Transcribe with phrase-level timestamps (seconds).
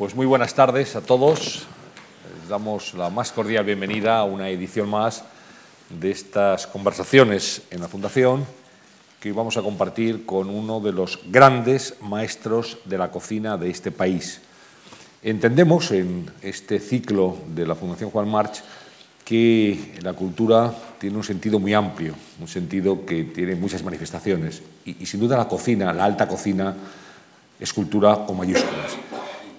[0.00, 1.66] Pues muy buenas tardes a todos.
[2.40, 5.24] Les damos la más cordial bienvenida a una edición más
[5.90, 8.46] de estas conversaciones en la Fundación
[9.20, 13.68] que hoy vamos a compartir con uno de los grandes maestros de la cocina de
[13.68, 14.40] este país.
[15.22, 18.62] Entendemos en este ciclo de la Fundación Juan March
[19.22, 25.02] que la cultura tiene un sentido muy amplio, un sentido que tiene muchas manifestaciones y,
[25.02, 26.74] y sin duda la cocina, la alta cocina,
[27.60, 29.09] es cultura con mayúsculas.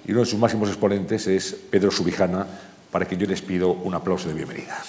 [0.05, 2.47] Y uno de sus máximos exponentes es Pedro Subijana,
[2.91, 4.81] para que yo les pido un aplauso de bienvenida.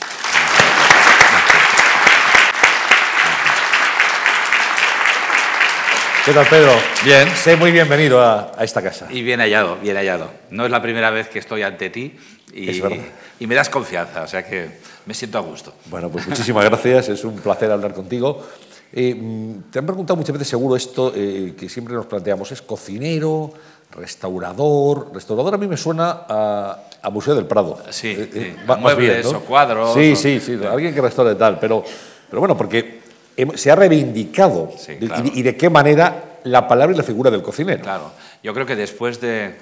[6.24, 6.72] ¿Qué tal, Pedro?
[7.04, 7.28] Bien.
[7.34, 9.08] Sé muy bienvenido a, a, esta casa.
[9.10, 10.30] Y bien hallado, bien hallado.
[10.50, 12.16] No es la primera vez que estoy ante ti
[12.52, 13.04] y, es verdad.
[13.40, 15.74] y me das confianza, o sea que me siento a gusto.
[15.86, 18.46] Bueno, pues muchísimas gracias, es un placer hablar contigo.
[18.92, 19.16] Eh,
[19.70, 23.52] te han preguntado muchas veces, seguro, esto eh, que siempre nos planteamos, ¿es cocinero,
[23.92, 25.10] restaurador?
[25.14, 27.78] Restaurador a mí me suena a, a Museo del Prado.
[27.90, 28.64] Sí, Eh, eh, sí.
[28.66, 29.38] más muebles bien, ¿no?
[29.38, 29.94] o cuadros.
[29.94, 31.84] Sí, o- sí, sí, alguien que restaure tal, pero,
[32.28, 33.00] pero bueno, porque
[33.54, 35.24] se ha reivindicado Sí, de- claro.
[35.26, 37.82] y, y de qué manera la palabra y la figura del cocinero.
[37.82, 39.54] Claro, yo creo que después de-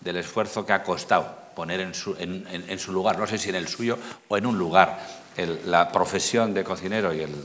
[0.00, 3.38] del esfuerzo que ha costado poner en su, en, en- en su lugar, no sé
[3.38, 3.98] si en el suyo
[4.28, 4.98] o en un lugar,
[5.36, 7.44] el- la profesión de cocinero y, el-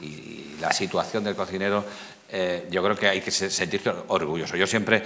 [0.00, 1.84] y- y la situación del cocinero,
[2.32, 4.56] eh, yo creo que hay que se- sentirse orgulloso.
[4.56, 5.02] Yo siempre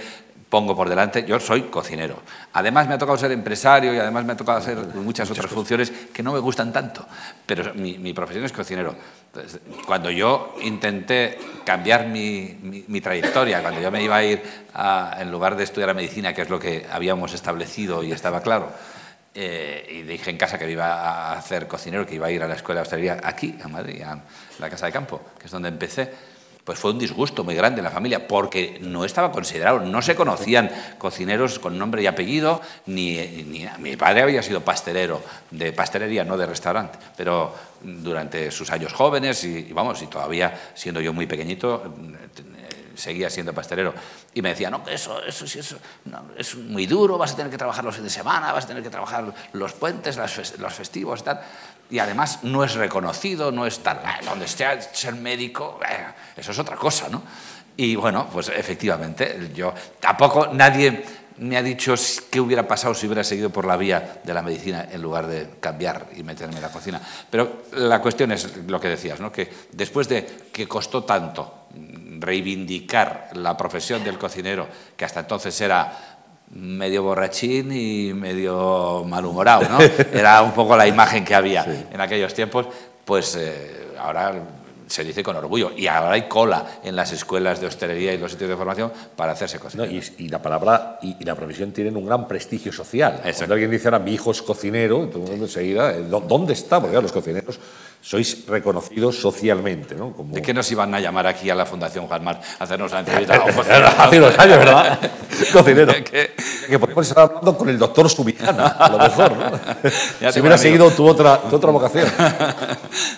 [0.55, 2.15] pongo por delante, yo soy cocinero.
[2.53, 5.91] Además me ha tocado ser empresario y además me ha tocado hacer muchas otras funciones
[6.13, 7.05] que no me gustan tanto,
[7.45, 8.95] pero mi, mi profesión es cocinero.
[9.33, 14.41] Entonces, cuando yo intenté cambiar mi, mi- mi trayectoria, cuando yo me iba a ir,
[14.73, 18.71] a- en lugar de estudiar medicina, que es lo que habíamos establecido y estaba claro,
[19.33, 20.85] eh, y dije en casa que iba
[21.33, 24.01] a hacer cocinero, que iba a ir a la escuela de hostelería aquí, a Madrid,
[24.03, 24.21] a
[24.59, 26.09] la Casa de Campo, que es donde empecé,
[26.65, 30.15] pues fue un disgusto muy grande en la familia, porque no estaba considerado, no se
[30.15, 35.21] conocían cocineros con nombre y apellido, ni, ni- mi padre había sido pastelero,
[35.51, 40.59] de pastelería, no de restaurante, pero durante sus años jóvenes, y, y vamos, y todavía
[40.73, 43.93] siendo yo muy pequeñito, eh, seguía siendo pastelero.
[44.33, 45.77] Y me decía, no, que eso, eso eso
[46.37, 48.81] es muy duro, vas a tener que trabajar los fines de semana, vas a tener
[48.81, 51.41] que trabajar los puentes, los festivos tal.
[51.89, 56.51] Y además no es reconocido, no es tal, "Ah, donde esté ser médico, eh, eso
[56.51, 57.21] es otra cosa, ¿no?
[57.77, 61.03] Y bueno, pues efectivamente, yo tampoco nadie
[61.37, 61.93] me ha dicho
[62.31, 65.49] qué hubiera pasado si hubiera seguido por la vía de la medicina en lugar de
[65.59, 67.01] cambiar y meterme en la cocina.
[67.29, 69.31] Pero la cuestión es lo que decías, ¿no?
[69.31, 71.67] que después de que costó tanto
[72.19, 76.14] reivindicar la profesión del cocinero, que hasta entonces era
[76.51, 79.79] medio borrachín y medio malhumorado, ¿no?
[80.13, 82.67] Era un poco la imagen que había en aquellos tiempos,
[83.03, 84.33] pues eh, ahora
[84.87, 85.71] se dice con orgullo.
[85.75, 89.31] Y ahora hay cola en las escuelas de hostelería y los sitios de formación para
[89.31, 89.63] hacerse ¿no?
[89.63, 89.91] cocinero.
[89.91, 93.19] Y, y la palabra y, y la profesión tienen un gran prestigio social.
[93.35, 96.77] Cuando alguien dice ahora mi hijo es cocinero, mundo enseguida, ¿dó- ¿dónde está?
[96.79, 97.59] Porque claro, los cocineros
[98.05, 100.13] sois reconocidos socialmente, ¿no?
[100.13, 100.35] Como...
[100.35, 102.99] ¿De qué nos iban a llamar aquí a la Fundación Juan Mar a hacernos una
[102.99, 103.33] entrevista?
[103.97, 104.99] Hace unos años, ¿verdad?
[105.53, 105.91] cocinero.
[106.11, 106.35] ¿Qué?
[106.69, 109.51] Que podríamos estar hablando con el doctor Subijana, a lo mejor, ¿no?
[110.21, 112.07] Ya si hubiera seguido tu otra, tu otra vocación.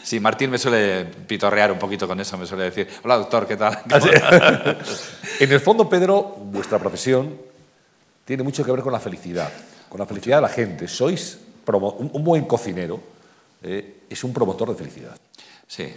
[0.04, 3.58] Sí, Martín me suele pitorrear un poquito con eso, me suele decir, hola doctor, ¿qué
[3.58, 3.80] tal?
[5.40, 7.36] En el fondo, Pedro, vuestra profesión
[8.24, 9.52] tiene mucho que ver con la felicidad,
[9.90, 10.88] con la felicidad de la gente.
[10.88, 13.17] Sois un buen cocinero,
[13.64, 15.18] eh, es un promotor de felicidad.
[15.68, 15.92] Sí,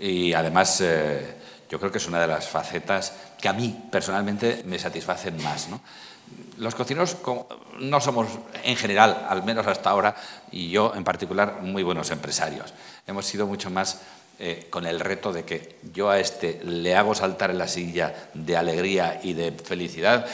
[0.00, 1.34] y además eh,
[1.70, 5.68] yo creo que es una de las facetas que a mí personalmente me satisfacen más.
[6.58, 7.16] Los cocineros
[7.80, 8.28] no somos,
[8.62, 10.16] en general, al menos hasta ahora,
[10.50, 12.72] y yo en particular, muy buenos empresarios.
[13.06, 14.00] Hemos sido mucho más
[14.38, 18.30] eh, con el reto de que yo a este le hago saltar en la silla
[18.34, 20.26] de alegría y de felicidad.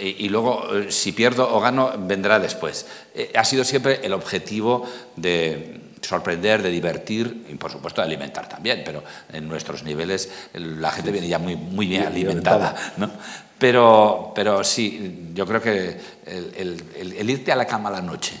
[0.00, 2.84] Y luego, si pierdo o gano, vendrá después.
[3.32, 8.82] Ha sido siempre el objetivo de, sorprender, de divertir y por supuesto de alimentar también,
[8.84, 12.74] pero en nuestros niveles el- la gente viene ya muy, muy bien Bien alimentada.
[12.96, 13.10] ¿no?
[13.58, 17.92] Pero, pero sí, yo creo que el, el- el- el irte a la cama a
[17.92, 18.34] la noche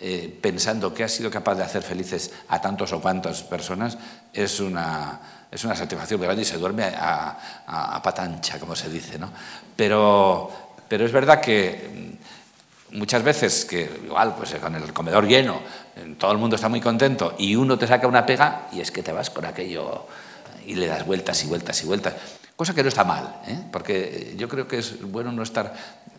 [0.00, 3.98] eh, pensando que has sido capaz de hacer felices a tantos o cuantas personas
[4.32, 5.20] es una,
[5.50, 9.18] es una satisfacción grande y se duerme a, a, a pata ancha, como se dice.
[9.18, 9.30] ¿no?
[9.74, 10.50] Pero,
[10.88, 12.14] pero es verdad que
[12.92, 15.60] mm, muchas veces que igual pues con el comedor lleno
[16.18, 19.02] todo el mundo está muy contento y uno te saca una pega y es que
[19.02, 20.06] te vas con aquello
[20.66, 22.14] y le das vueltas y vueltas y vueltas
[22.56, 23.58] cosa que no está mal ¿eh?
[23.70, 25.74] porque yo creo que es bueno no estar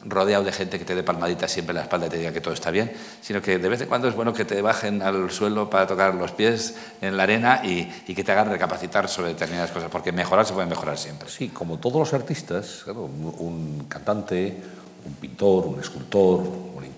[0.05, 2.39] rodeado de gente que te dé palmaditas siempre en la espalda y te diga que
[2.39, 2.91] todo está bien
[3.21, 6.15] sino que de vez en cuando es bueno que te bajen al suelo para tocar
[6.15, 10.45] los pies en la arena y, que te hagan recapacitar sobre determinadas cosas porque mejorar
[10.45, 14.57] se puede mejorar siempre Sí, como todos los artistas, un cantante,
[15.05, 16.43] un pintor, un escultor,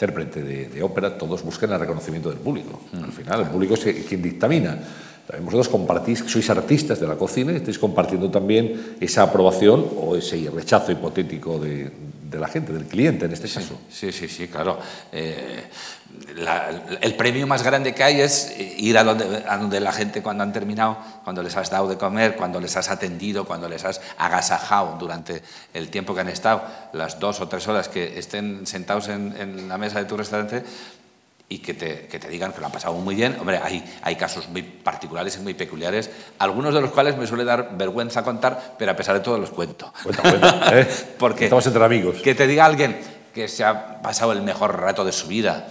[0.02, 2.82] intérprete de, ópera, todos buscan el reconocimiento del público.
[2.92, 3.04] Mm.
[3.04, 4.80] Al final, el público es quien dictamina.
[5.28, 10.16] También vosotros compartís, sois artistas de la cocina y estáis compartiendo también esa aprobación o
[10.16, 11.92] ese rechazo hipotético de,
[12.32, 13.80] de la gente, del cliente en este caso.
[13.90, 14.80] Sí, sí, sí, claro.
[15.12, 15.70] Eh,
[17.02, 20.44] el premio más grande que hay es ir a donde, a donde la gente cuando
[20.44, 24.02] han terminado, cuando les has dado de comer, cuando les has atendido, cuando les has
[24.18, 25.42] agasajado durante
[25.74, 26.64] el tiempo que han estado,
[26.94, 30.64] las dos o tres horas que estén sentados en, en la mesa de tu restaurante,
[31.52, 33.36] y que te, que te, digan que lo han pasado muy bien.
[33.38, 36.10] Hombre, hay, hay casos muy particulares y muy peculiares,
[36.40, 39.50] algunos de los cuales me suele dar vergüenza contar, pero a pesar de todo los
[39.50, 39.92] cuento.
[40.02, 40.88] Cuenta, cuenta, ¿eh?
[41.20, 42.22] Porque Estamos entre amigos.
[42.24, 42.98] Que te diga alguien
[43.34, 45.68] que se ha pasado el mejor rato de su vida,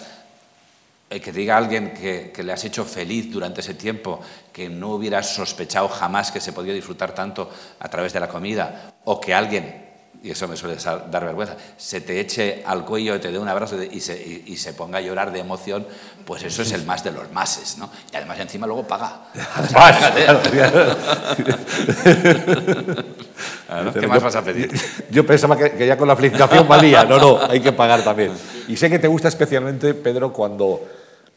[1.11, 4.21] que te diga alguien que, que, le has hecho feliz durante ese tiempo,
[4.53, 8.93] que no hubieras sospechado jamás que se podía disfrutar tanto a través de la comida,
[9.05, 9.91] o que alguien
[10.23, 13.83] y eso me suele dar vergüenza, se te eche al cuello, te dé un abrazo
[13.83, 15.87] y se, y, se, ponga a llorar de emoción,
[16.27, 17.89] pues eso es el más de los máses, ¿no?
[18.13, 19.23] Y además encima luego paga.
[23.99, 24.71] ¿Qué más vas a pedir?
[25.11, 28.33] Yo pensaba que, ya con la felicitación valía, no, no, hay que pagar también.
[28.71, 30.81] Y sé que te gusta especialmente, Pedro, cuando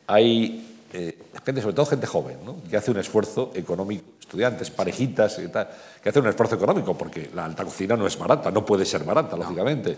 [0.05, 2.57] hay eh, gente, sobre todo gente joven, ¿no?
[2.69, 5.67] que hace un esfuerzo económico, estudiantes, parejitas, y tal,
[6.01, 9.03] que hace un esfuerzo económico, porque la alta cocina no es barata, no puede ser
[9.03, 9.97] barata, lógicamente.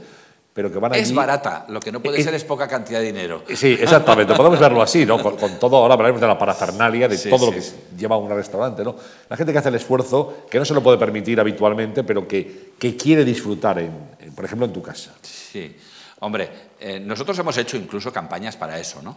[0.53, 3.43] Pero que van es barata, lo que no puede ser es poca cantidad de dinero.
[3.53, 5.21] Sí, exactamente, podemos verlo así, ¿no?
[5.21, 7.61] Con, todo, ahora hablaremos de la parafernalia, de todo lo que
[7.97, 8.95] lleva un restaurante, ¿no?
[9.29, 12.71] La gente que hace el esfuerzo, que no se lo puede permitir habitualmente, pero que,
[12.79, 13.91] que quiere disfrutar, en,
[14.33, 15.11] por ejemplo, en tu casa.
[15.21, 15.75] Sí.
[16.25, 16.49] Hombre,
[16.79, 19.15] eh, nosotros hemos hecho incluso campañas para eso, ¿no?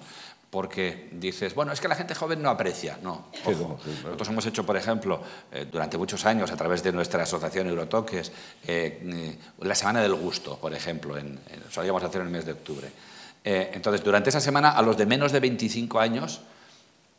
[0.51, 2.99] porque dices, bueno, es que la gente joven no aprecia.
[3.03, 7.67] No, nosotros hemos hecho, por ejemplo, eh, durante muchos años, a través de nuestra asociación
[7.67, 8.31] Eurotoques,
[8.67, 11.41] eh, la Semana del Gusto, por ejemplo, en,
[11.71, 12.91] solíamos hacer en el mes de octubre.
[13.43, 16.43] Entonces, durante esa semana, a los de menos de 25 años,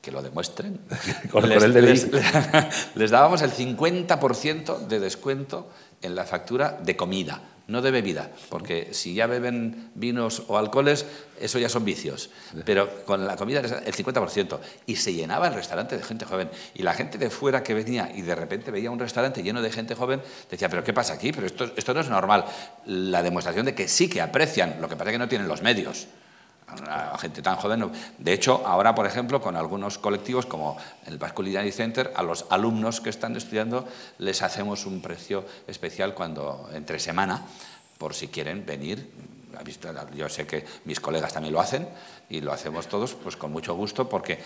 [0.01, 0.79] que lo demuestren,
[2.95, 5.67] les dábamos el 50% de descuento
[6.01, 11.05] en la factura de comida no de bebida, porque si ya beben vinos o alcoholes,
[11.39, 12.31] eso ya son vicios.
[12.65, 14.59] Pero con la comida el 50%.
[14.87, 16.49] Y se llenaba el restaurante de gente joven.
[16.73, 19.71] Y la gente de fuera que venía y de repente veía un restaurante lleno de
[19.71, 21.31] gente joven, decía, pero ¿qué pasa aquí?
[21.31, 22.45] Pero esto, esto no es normal.
[22.87, 25.61] La demostración de que sí que aprecian, lo que pasa es que no tienen los
[25.61, 26.07] medios
[26.87, 27.91] a gente tan joven.
[28.17, 32.45] De hecho, ahora, por ejemplo, con algunos colectivos como el Basque Culinary Center, a los
[32.49, 33.87] alumnos que están estudiando
[34.17, 37.43] les hacemos un precio especial cuando entre semana,
[37.97, 39.09] por si quieren venir.
[40.15, 41.87] Yo sé que mis colegas también lo hacen
[42.29, 44.39] y lo hacemos todos pues con mucho gusto porque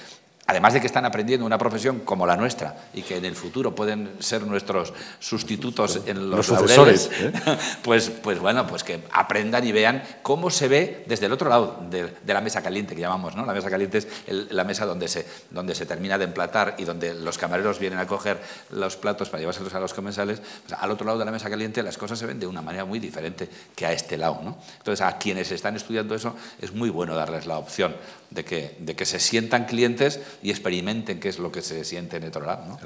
[0.45, 3.74] además de que están aprendiendo una profesión como la nuestra y que en el futuro
[3.74, 7.31] pueden ser nuestros sustitutos en los, los ¿eh?
[7.81, 11.80] pues, pues bueno, pues que aprendan y vean cómo se ve desde el otro lado
[11.90, 13.45] de, la mesa caliente que llamamos, ¿no?
[13.45, 14.07] La mesa caliente es
[14.51, 18.07] la mesa donde se, donde se termina de emplatar y donde los camareros vienen a
[18.07, 18.42] coger
[18.72, 20.42] los platos para llevárselos a los comensales.
[20.68, 22.84] Pues al otro lado de la mesa caliente las cosas se ven de una manera
[22.84, 24.57] muy diferente que a este lado, ¿no?
[24.78, 27.95] Entonces a quienes están estudiando eso es muy bueno darles la opción
[28.30, 32.18] de que, de que se sientan clientes y experimenten qué es lo que se siente
[32.18, 32.78] en otro lado.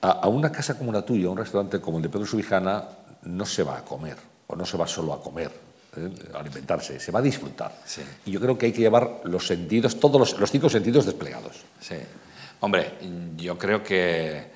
[0.00, 2.84] A, una casa como la tuya, a un restaurante como el de Pedro Subijana,
[3.24, 5.50] no se va a comer, o no se va solo a comer,
[5.96, 6.08] ¿eh?
[6.34, 7.74] a alimentarse, se va a disfrutar.
[8.24, 11.56] Y yo creo que hay que llevar los sentidos, todos los, los cinco sentidos desplegados.
[11.80, 11.96] Sí.
[12.60, 12.92] Hombre,
[13.36, 14.53] yo creo que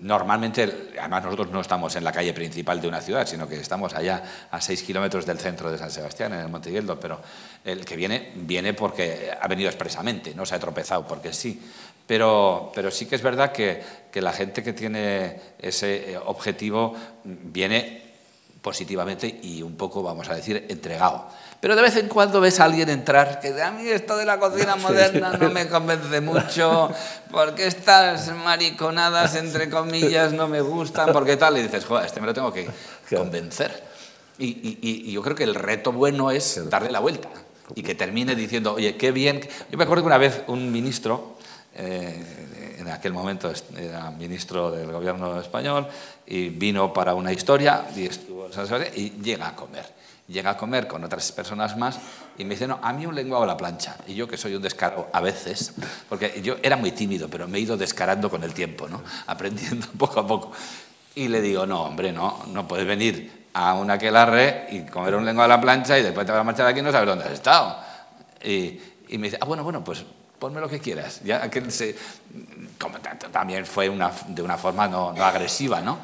[0.00, 3.94] normalmente, además nosotros no estamos en la calle principal de una ciudad, sino que estamos
[3.94, 7.20] allá a seis kilómetros del centro de San Sebastián, en el Monte pero
[7.64, 11.60] el que viene, viene porque ha venido expresamente, no se ha tropezado porque sí.
[12.06, 16.94] Pero, pero sí que es verdad que, que la gente que tiene ese eh, objetivo
[17.24, 18.07] viene
[18.62, 21.28] positivamente y un poco, vamos a decir, entregado.
[21.60, 24.38] Pero de vez en cuando ves a alguien entrar que a mí esto de la
[24.38, 26.90] cocina moderna no me convence mucho,
[27.30, 32.26] porque estas mariconadas, entre comillas, no me gustan, porque tal, y dices, joder, este me
[32.26, 32.68] lo tengo que
[33.10, 33.88] convencer.
[34.38, 37.28] Y, yo creo que el reto bueno es darle la vuelta
[37.74, 39.40] y que termine diciendo, oye, qué bien.
[39.70, 41.36] Yo me acuerdo que una vez un ministro,
[41.74, 42.24] eh,
[42.88, 45.86] en aquel momento era ministro del gobierno español,
[46.26, 48.48] y vino para una historia y, estuvo,
[48.94, 51.98] y llega a comer llega a comer con otras personas más
[52.36, 53.96] y me dice, no, a mí un lenguado a la plancha.
[54.06, 55.74] Y yo, que soy un descaro a veces,
[56.08, 59.02] porque yo era muy tímido, pero me he ido descarando con el tiempo, ¿no?
[59.26, 60.52] aprendiendo poco a poco.
[61.14, 65.24] Y le digo, no, hombre, no, no puedes venir a una aquelarre y comer un
[65.24, 67.08] lenguado a la plancha y después te vas a marchar de aquí y no sabes
[67.08, 67.78] dónde has estado.
[68.44, 70.04] Y, y me dice, ah, bueno, bueno, pues
[70.38, 71.20] ponme lo que quieras.
[71.24, 71.96] Ya que se,
[72.78, 75.98] como, también fue una, de una forma no, no agresiva, ¿no?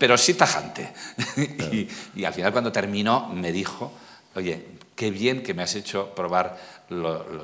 [0.00, 0.94] pero sí tajante.
[2.16, 3.92] y, al final cuando terminó me dijo,
[4.34, 6.56] oye, qué bien que me has hecho probar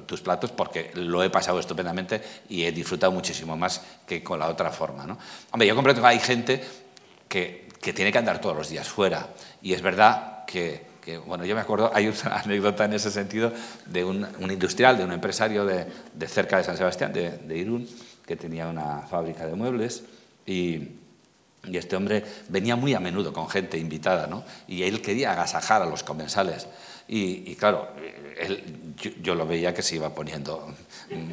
[0.06, 4.48] tus platos porque lo he pasado estupendamente y he disfrutado muchísimo más que con la
[4.48, 5.06] otra forma.
[5.06, 5.18] ¿no?
[5.50, 6.64] Hombre, yo comprendo que hay gente
[7.28, 9.28] que, que tiene que andar todos los días fuera
[9.60, 10.86] y es verdad que
[11.26, 13.52] bueno, yo me acuerdo, hay una anécdota en ese sentido
[13.86, 15.86] de un, industrial, de un empresario de,
[16.26, 17.88] cerca de San Sebastián, de, Irún,
[18.26, 20.04] que tenía una fábrica de muebles
[20.44, 20.88] y,
[21.72, 24.44] este hombre venía muy a menudo con gente invitada, ¿no?
[24.68, 26.68] Y él quería agasajar a los comensales.
[27.08, 27.88] Y, claro,
[28.38, 30.72] él, yo, lo veía que se iba poniendo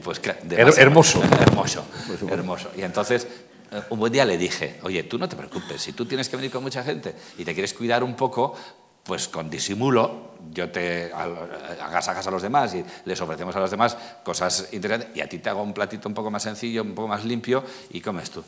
[0.03, 1.21] pues, hermoso.
[1.39, 1.85] Hermoso,
[2.31, 2.71] hermoso.
[2.75, 3.27] Y entonces
[3.73, 6.35] eh, un buen día le dije, oye, tú no te preocupes, si tú tienes que
[6.35, 8.55] venir con mucha gente y te quieres cuidar un poco,
[9.03, 13.97] pues con disimulo yo te agasajas a los demás y les ofrecemos a los demás
[14.23, 17.07] cosas interesantes y a ti te hago un platito un poco más sencillo, un poco
[17.07, 18.43] más limpio y comes tú.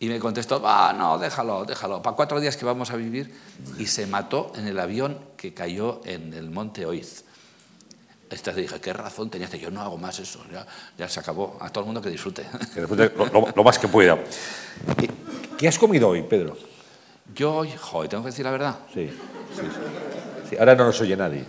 [0.00, 3.34] Y me contestó, va, no, déjalo, déjalo, para cuatro días que vamos a vivir.
[3.78, 7.24] Y se mató en el avión que cayó en el monte Oiz.
[8.30, 9.50] Esta dije, ¿qué razón tenías?
[9.52, 10.64] Yo no hago más eso, ya,
[10.96, 11.56] ya se acabó.
[11.60, 12.44] A todo el mundo que disfrute.
[12.74, 13.12] Que disfrute
[13.56, 14.18] lo, más que pueda.
[15.56, 16.56] ¿Qué has comido hoy, Pedro?
[17.34, 18.78] Yo hoy, joder, tengo que decir la verdad.
[18.94, 19.10] Sí
[20.58, 21.44] ahora no nos oye nadie.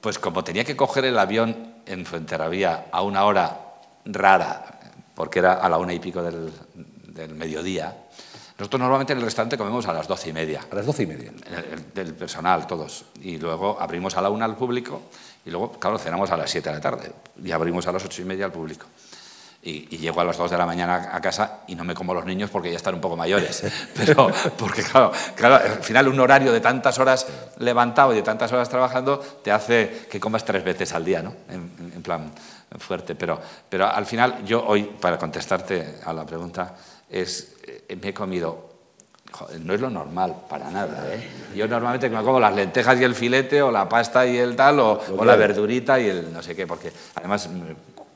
[0.00, 3.58] Pues como tenía que coger el avión en Fuenterrabía a una hora
[4.04, 4.80] rara,
[5.14, 6.52] porque era a la una y pico del,
[7.34, 7.96] mediodía,
[8.58, 10.60] nosotros normalmente en el restaurante comemos a las doce y media.
[10.70, 11.32] A las doce y media.
[11.94, 13.06] del personal, todos.
[13.22, 15.02] Y luego abrimos a la una al público
[15.44, 18.22] y luego, claro, cenamos a las siete de la tarde y abrimos a las ocho
[18.22, 18.86] y media al público
[19.64, 22.26] y, llego a las 2 de la mañana a casa y no me como los
[22.26, 23.64] niños porque ya están un poco mayores.
[23.96, 27.26] Pero, porque claro, claro, al final un horario de tantas horas
[27.58, 31.34] levantado y de tantas horas trabajando te hace que comas tres veces al día, ¿no?
[31.48, 32.30] En, plan
[32.78, 33.14] fuerte.
[33.14, 36.74] Pero, pero al final yo hoy, para contestarte a la pregunta,
[37.08, 38.74] es, eh, me he comido
[39.60, 41.12] no es lo normal, para nada.
[41.12, 41.28] ¿eh?
[41.56, 44.78] Yo normalmente me como las lentejas y el filete, o la pasta y el tal,
[44.78, 47.48] o, o, la verdurita y el no sé qué, porque además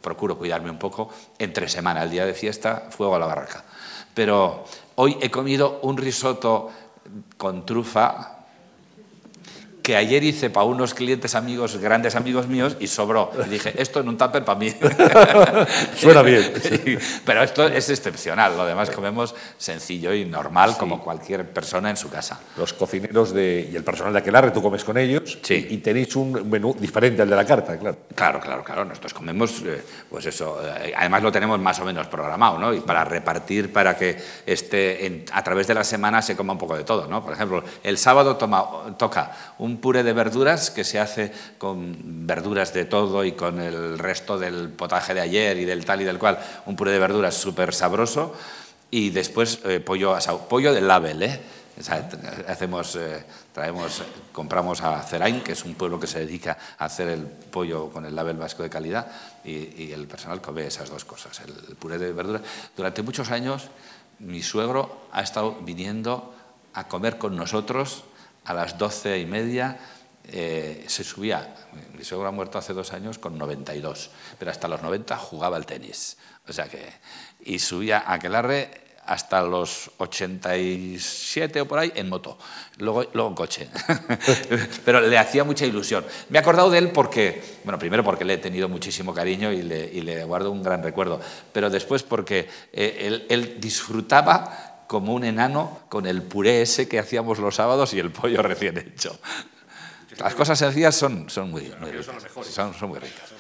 [0.08, 1.10] procuro cuidarme un poco.
[1.38, 3.62] Entre semana, el día de fiesta, fuego a la barraca.
[4.14, 6.70] Pero hoy he comido un risotto
[7.36, 8.38] con trufa
[9.88, 13.30] que ayer hice para unos clientes amigos, grandes amigos míos, y sobró.
[13.47, 14.71] Y dije, esto en un tupper para mí.
[15.97, 16.52] Suena bien.
[17.25, 18.54] pero esto es excepcional.
[18.54, 22.38] Lo demás comemos sencillo y normal, como cualquier persona en su casa.
[22.59, 25.68] Los cocineros de, y el personal de Aquelarre, tú comes con ellos sí.
[25.71, 27.97] y, tenéis un menú diferente al de la carta, claro.
[28.14, 28.85] Claro, claro, claro.
[28.85, 30.61] Nosotros comemos, eh, pues eso.
[30.62, 32.75] Eh, además lo tenemos más o menos programado, ¿no?
[32.75, 36.76] Y para repartir, para que esté a través de la semana se coma un poco
[36.76, 37.25] de todo, ¿no?
[37.25, 38.66] Por ejemplo, el sábado toma,
[38.99, 43.99] toca un puré de verduras que se hace con verduras de todo y con el
[43.99, 47.35] resto del potaje de ayer y del tal y del cual, un puré de verduras
[47.35, 48.35] súper sabroso
[48.90, 51.40] y después eh, pollo asado, pollo del label, ¿eh?
[52.49, 57.08] hacemos, eh, traemos, compramos a Cerain, que es un pueblo que se dedica a hacer
[57.08, 59.06] el pollo con el label vasco de calidad,
[59.44, 62.42] y el personal come esas dos cosas, el puré de verduras.
[62.76, 63.68] Durante muchos años
[64.18, 66.35] mi suegro ha estado viniendo
[66.75, 68.04] a comer con nosotros
[68.49, 69.78] a las doce y media
[70.25, 71.55] eh, se subía,
[71.97, 75.67] mi suegro ha muerto hace dos años con 92, pero hasta los 90 jugaba al
[75.67, 76.17] tenis.
[76.49, 76.83] O sea que,
[77.45, 82.38] y subía a Aquelarre hasta los 87 o por ahí en moto,
[82.78, 83.69] luego, luego en coche.
[84.85, 86.05] Pero le hacía mucha ilusión.
[86.28, 89.62] Me he acordado de él porque, bueno, primero porque le he tenido muchísimo cariño y
[89.62, 91.21] le, guardo un gran recuerdo,
[91.55, 97.38] pero después porque eh, él disfrutaba como un enano con el puré ese que hacíamos
[97.38, 99.16] los sábados y el pollo recién hecho.
[100.18, 102.07] Las cosas sencillas son, son, muy, ricas.
[102.50, 103.30] Son, muy ricas.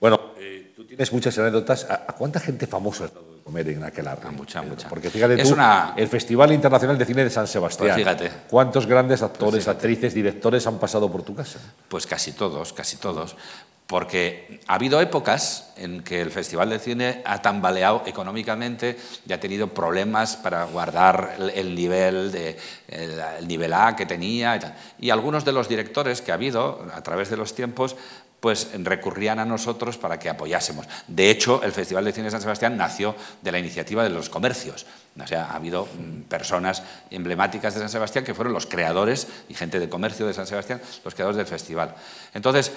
[0.00, 1.84] Bueno, eh, tú tienes muchas anécdotas.
[1.90, 4.28] ¿A, cuánta gente famosa has dado de comer en aquel arte?
[4.30, 4.88] mucha, mucha.
[4.88, 5.54] Porque fíjate tú,
[5.96, 7.88] el Festival Internacional de Cine de San Sebastián.
[7.88, 8.30] Pues fíjate.
[8.48, 11.58] ¿Cuántos grandes actores, actrices, directores han pasado por tu casa?
[11.88, 13.36] Pues casi todos, casi todos
[13.92, 18.96] porque ha habido épocas en que el Festival de Cine ha tambaleado económicamente
[19.28, 22.56] y ha tenido problemas para guardar el nivel, de,
[22.88, 24.58] el, nivel A que tenía.
[24.98, 27.94] Y, algunos de los directores que ha habido a través de los tiempos
[28.40, 30.86] pues recurrían a nosotros para que apoyásemos.
[31.06, 34.30] De hecho, el Festival de Cine de San Sebastián nació de la iniciativa de los
[34.30, 34.86] comercios.
[35.22, 39.54] O sea, ha habido mm, personas emblemáticas de San Sebastián que fueron los creadores y
[39.54, 41.94] gente de comercio de San Sebastián, los creadores del festival.
[42.32, 42.72] Entonces,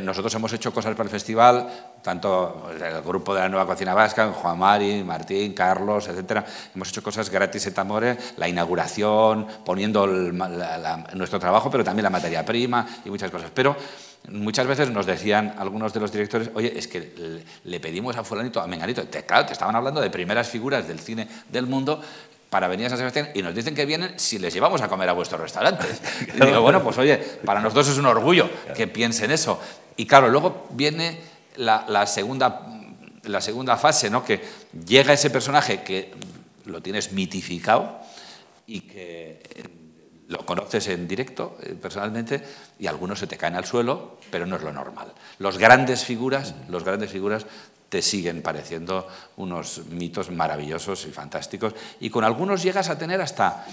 [0.00, 1.68] nosotros hemos hecho cosas para el festival,
[2.02, 6.44] tanto el grupo de la Nueva Cocina Vasca, Juan Mari, Martín, Carlos, etcétera.
[6.74, 12.44] Hemos hecho cosas gratis en Tamore, la inauguración, poniendo nuestro trabajo, pero también la materia
[12.44, 13.50] prima y muchas cosas.
[13.54, 13.76] Pero
[14.28, 18.60] muchas veces nos decían algunos de los directores, oye, es que le pedimos a fulanito,
[18.60, 22.00] a menganito, te, claro, te estaban hablando de primeras figuras del cine del mundo
[22.50, 25.08] para venir a San Sebastián y nos dicen que vienen si les llevamos a comer
[25.08, 26.00] a vuestros restaurantes.
[26.34, 29.60] Y digo, bueno, pues oye, para nosotros es un orgullo que piensen eso.
[29.96, 31.20] Y claro, luego viene
[31.56, 32.66] la, segunda,
[33.24, 34.24] la segunda fase, ¿no?
[34.24, 34.42] que
[34.86, 36.12] llega ese personaje que
[36.66, 38.00] lo tienes mitificado
[38.66, 39.42] y que
[40.28, 42.42] lo conoces en directo, eh, personalmente,
[42.78, 45.12] y algunos se te caen al suelo, pero no es lo normal.
[45.38, 47.46] Los grandes figuras, los grandes figuras
[47.88, 51.74] te siguen pareciendo unos mitos maravillosos y fantásticos.
[52.00, 53.64] Y con algunos llegas a tener hasta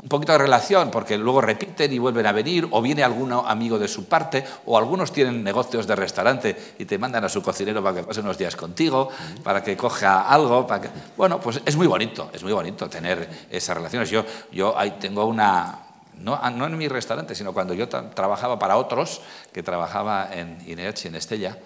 [0.00, 3.78] un poquito de relación, porque luego repiten y vuelven a venir, o viene algún amigo
[3.78, 7.82] de su parte, o algunos tienen negocios de restaurante y te mandan a su cocinero
[7.82, 9.08] para que pase unos días contigo,
[9.42, 10.66] para que coja algo.
[10.66, 10.90] Para que...
[11.16, 14.08] Bueno, pues es muy bonito, es muy bonito tener esas relaciones.
[14.08, 15.80] Yo, yo ahí tengo una,
[16.20, 19.20] no, no, en mi restaurante, sino cuando yo trabajaba para otros,
[19.52, 21.58] que trabajaba en Ineachi, en Estella,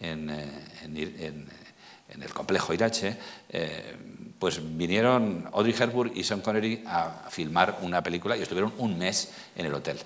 [0.00, 0.48] eh,
[0.82, 1.48] en,
[2.08, 3.16] el complejo Irache,
[3.48, 3.96] eh,
[4.38, 9.30] pues vinieron Audrey Hepburn y Sean Connery a filmar una película y estuvieron un mes
[9.54, 9.98] en el hotel.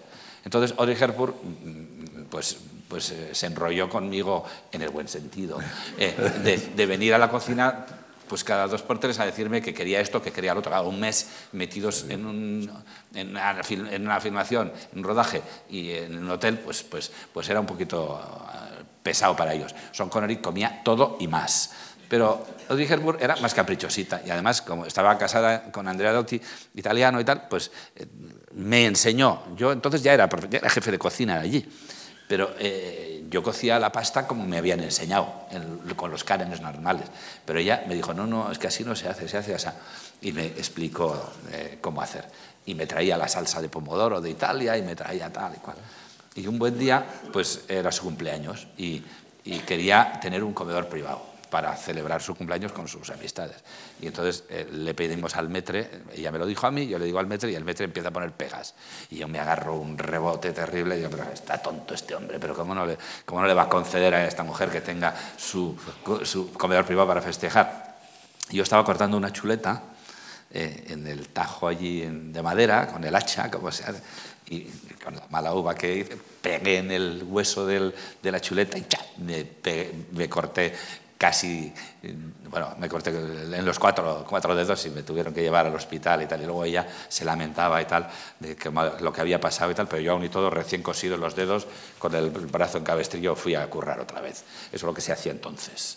[0.45, 5.59] Entonces Audrey Hepburn mm, pues, pues, eh, se enrolló conmigo en el buen sentido,
[5.97, 7.87] de, venir a la cocina
[8.28, 10.88] pues cada dos por tres a decirme que quería esto, que quería lo otro.
[10.88, 12.71] un mes metidos en, un,
[13.14, 17.49] en, una, en, una, filmación, en un rodaje y en un hotel, pues, pues, pues
[17.49, 18.21] era un poquito
[19.05, 19.73] pesado para ellos.
[19.93, 21.71] Son Connery comía todo y más.
[22.09, 26.41] Pero Audrey Hepburn era más caprichosita y además, como estaba casada con Andrea Dotti,
[26.75, 28.07] italiano y tal, pues eh,
[28.55, 29.43] me enseñó.
[29.57, 30.29] Yo entonces ya era,
[30.71, 31.69] jefe de cocina allí,
[32.27, 35.47] pero eh, yo cocía la pasta como me habían enseñado,
[35.97, 37.07] con los cánones normales.
[37.45, 39.69] Pero ella me dijo, no, no, es que así no se hace, se hace así.
[40.23, 42.25] Y me explicó eh, cómo hacer.
[42.67, 45.77] Y me traía la salsa de pomodoro de Italia y me traía tal y cual.
[46.35, 49.03] Y un buen día, pues era su cumpleaños y,
[49.67, 53.59] quería tener un comedor privado para celebrar su cumpleaños con sus amistades.
[54.00, 57.05] Y entonces eh, le pedimos al metre, ella me lo dijo a mí, yo le
[57.05, 58.75] digo al metre y el metre empieza a poner pegas.
[59.11, 62.55] Y yo me agarro un rebote terrible y digo, pero está tonto este hombre, pero
[62.55, 65.76] ¿cómo no le, cómo no le va a conceder a esta mujer que tenga su,
[66.23, 67.99] su comedor privado para festejar?
[68.49, 69.83] Y yo estaba cortando una chuleta
[70.51, 74.01] eh, en el tajo allí de madera, con el hacha, como se hace
[74.48, 74.64] y
[75.02, 78.85] con la mala uva que hice, pegué en el hueso de la chuleta y
[79.18, 79.46] me,
[80.12, 80.74] me, corté
[81.16, 81.72] casi,
[82.50, 86.22] bueno, me corté en los cuatro, cuatro dedos y me tuvieron que llevar al hospital
[86.22, 86.42] y tal.
[86.42, 89.88] Y luego ella se lamentaba y tal de que, lo que había pasado y tal,
[89.88, 91.66] pero yo aún y todo recién cosido los dedos,
[91.98, 94.44] con el brazo en cabestrillo, fui a currar otra vez.
[94.68, 95.96] Eso es lo que se hacía entonces.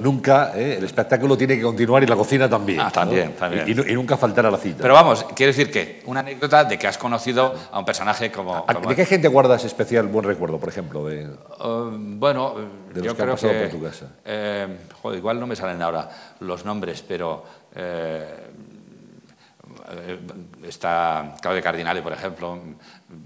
[0.00, 0.76] Nunca, ¿eh?
[0.78, 2.80] el espectáculo tiene que continuar y la cocina también.
[2.80, 3.68] Ah, también, también.
[3.68, 4.78] Y, nunca faltar a la cita.
[4.82, 8.66] Pero vamos, quiero decir que una anécdota de que has conocido a un personaje como...
[8.88, 11.06] ¿De qué gente guardas especial buen recuerdo, por ejemplo?
[11.06, 11.28] De,
[11.64, 12.54] um, bueno,
[12.94, 13.48] yo creo que...
[13.48, 14.06] Por tu casa?
[14.24, 14.66] Eh,
[15.00, 16.08] joder, igual no me salen ahora
[16.40, 17.44] los nombres, pero...
[17.74, 18.26] Eh,
[20.64, 22.60] está Claudia Cardinale, por ejemplo,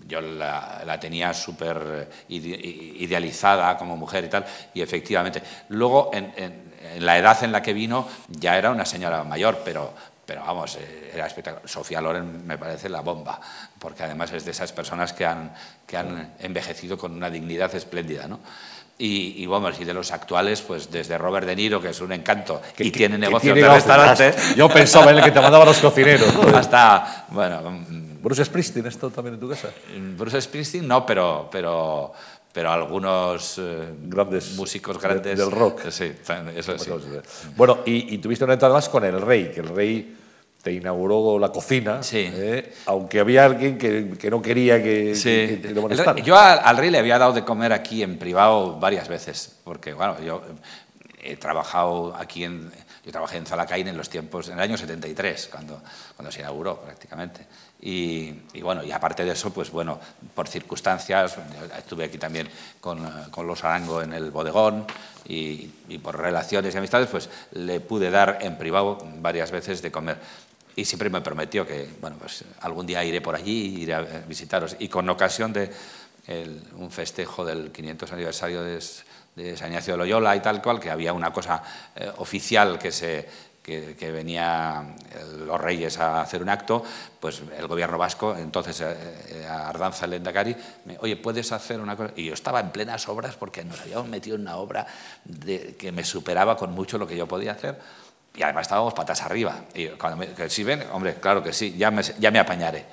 [0.07, 5.43] yo la, tenía súper idealizada como mujer y tal, y efectivamente.
[5.69, 6.67] Luego, en,
[6.99, 9.93] la edad en la que vino, ya era una señora mayor, pero,
[10.25, 11.69] pero vamos, eh, era espectacular.
[11.69, 13.41] Sofía Loren me parece la bomba,
[13.79, 15.53] porque además es de esas personas que han,
[15.87, 18.41] que han envejecido con una dignidad espléndida, ¿no?
[18.99, 22.63] Y, y, y de los actuales, pues desde Robert De Niro, que es un encanto
[22.79, 24.35] y tiene negocios de restaurante.
[24.57, 26.35] Yo pensaba en el que te mandaba los cocineros.
[26.55, 27.71] Hasta, bueno.
[27.71, 29.69] Mm, ¿Bruce Springsteen esto también en tu casa?
[30.17, 32.13] Bruce Springsteen no, pero, pero,
[32.53, 35.39] pero algunos eh, grandes músicos grandes.
[35.39, 35.91] del rock.
[35.91, 36.13] Sí,
[36.57, 36.91] eso sí.
[37.55, 40.17] Bueno, y, y tuviste una entrada más con el rey, que el rey
[40.67, 42.29] te inauguró la cocina, sí.
[42.29, 42.75] ¿eh?
[42.87, 45.63] aunque había alguien que, que no quería que, sí.
[45.81, 46.19] molestara.
[46.19, 50.21] Yo al, rey le había dado de comer aquí en privado varias veces, porque bueno,
[50.21, 50.43] yo
[51.23, 52.73] he trabajado aquí en...
[53.05, 55.81] Yo trabajé en Zalacaín en los tiempos, en el año 73, cuando,
[56.17, 57.47] cuando se inauguró prácticamente.
[57.81, 60.01] Y, y, bueno, y aparte de eso, pues bueno,
[60.35, 61.37] por circunstancias,
[61.79, 62.49] estuve aquí también
[62.81, 64.87] con, con los Arango en el bodegón
[65.29, 69.93] y, y, por relaciones y amistades, pues le pude dar en privado varias veces de
[69.93, 70.19] comer
[70.77, 74.77] y siempre me prometió que, bueno, pues algún día iré por allí, iré a visitaros.
[74.79, 75.71] Y con ocasión de
[76.77, 78.81] un festejo del 500 aniversario de,
[79.57, 81.63] San Ignacio de Loyola y tal cual, que había una cosa
[81.95, 83.29] eh, oficial que se
[83.63, 84.95] que, que venía
[85.45, 86.85] los reyes a hacer un acto,
[87.19, 88.97] pues el gobierno vasco, entonces eh,
[89.29, 92.13] eh, Ardanza Lendakari, me, oye, ¿puedes hacer una cosa?
[92.15, 94.87] Y yo estaba en plenas obras porque nos habíamos metido en una obra
[95.25, 97.81] de, que me superaba con mucho lo que yo podía hacer
[98.37, 99.65] y además estábamos patas arriba.
[99.75, 102.85] Y cuando me, que si ven, hombre, claro que sí, ya me, ya me apañaré.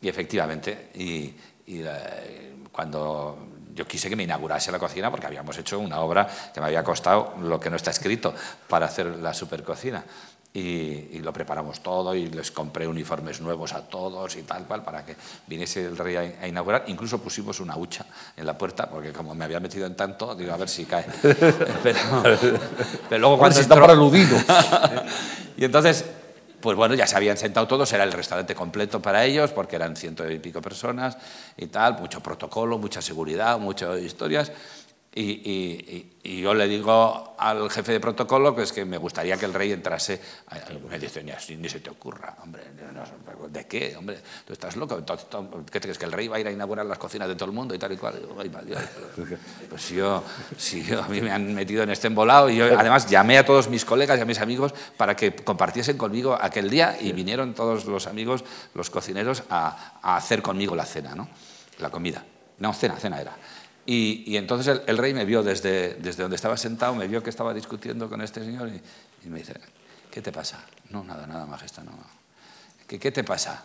[0.00, 1.34] Y efectivamente, y,
[1.66, 6.60] eh, cuando yo quise que me inaugurase la cocina, porque habíamos hecho una obra que
[6.60, 8.34] me había costado lo que no está escrito
[8.68, 10.04] para hacer la supercocina.
[10.56, 15.04] Y, lo preparamos todo y les compré uniformes nuevos a todos y tal cual para
[15.04, 15.16] que
[15.46, 16.84] viniese el rey a, inaugurar.
[16.86, 20.52] Incluso pusimos una hucha en la puerta porque como me había metido en tanto, digo,
[20.52, 21.04] a ver si cae.
[21.82, 23.60] pero, luego cuando...
[23.60, 24.38] está para aludido.
[25.56, 26.04] y entonces
[26.58, 29.94] pues bueno, ya se habían sentado todos, era el restaurante completo para ellos, porque eran
[29.94, 31.16] ciento y pico personas
[31.56, 34.50] y tal, mucho protocolo, mucha seguridad, muchas historias.
[35.18, 39.54] Y, yo le digo al jefe de protocolo que es que me gustaría que el
[39.54, 40.20] rey entrase.
[40.90, 42.64] Me dice, ni, ni se te ocurra, hombre,
[43.48, 43.96] ¿de qué?
[43.96, 45.02] Hombre, tú estás loco.
[45.72, 47.52] ¿Qué crees que el rey va a ir a inaugurar las cocinas de todo el
[47.52, 48.20] mundo y tal y cual?
[49.70, 50.22] pues yo,
[50.58, 53.46] si yo, a mí me han metido en este embolado y yo además llamé a
[53.46, 57.54] todos mis colegas y a mis amigos para que compartiesen conmigo aquel día y vinieron
[57.54, 61.26] todos los amigos, los cocineros, a, a hacer conmigo la cena, ¿no?
[61.78, 62.22] La comida.
[62.58, 63.32] No, cena, cena era.
[63.86, 67.54] Y, entonces el, rey me vio desde, desde donde estaba sentado, me vio que estaba
[67.54, 69.54] discutiendo con este señor y, me dice,
[70.10, 70.64] ¿qué te pasa?
[70.90, 71.92] No, nada, nada, majestad, no.
[72.86, 73.64] ¿Qué, ¿Qué, te pasa?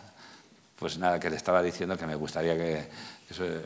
[0.76, 2.88] Pues nada, que le estaba diciendo que me gustaría que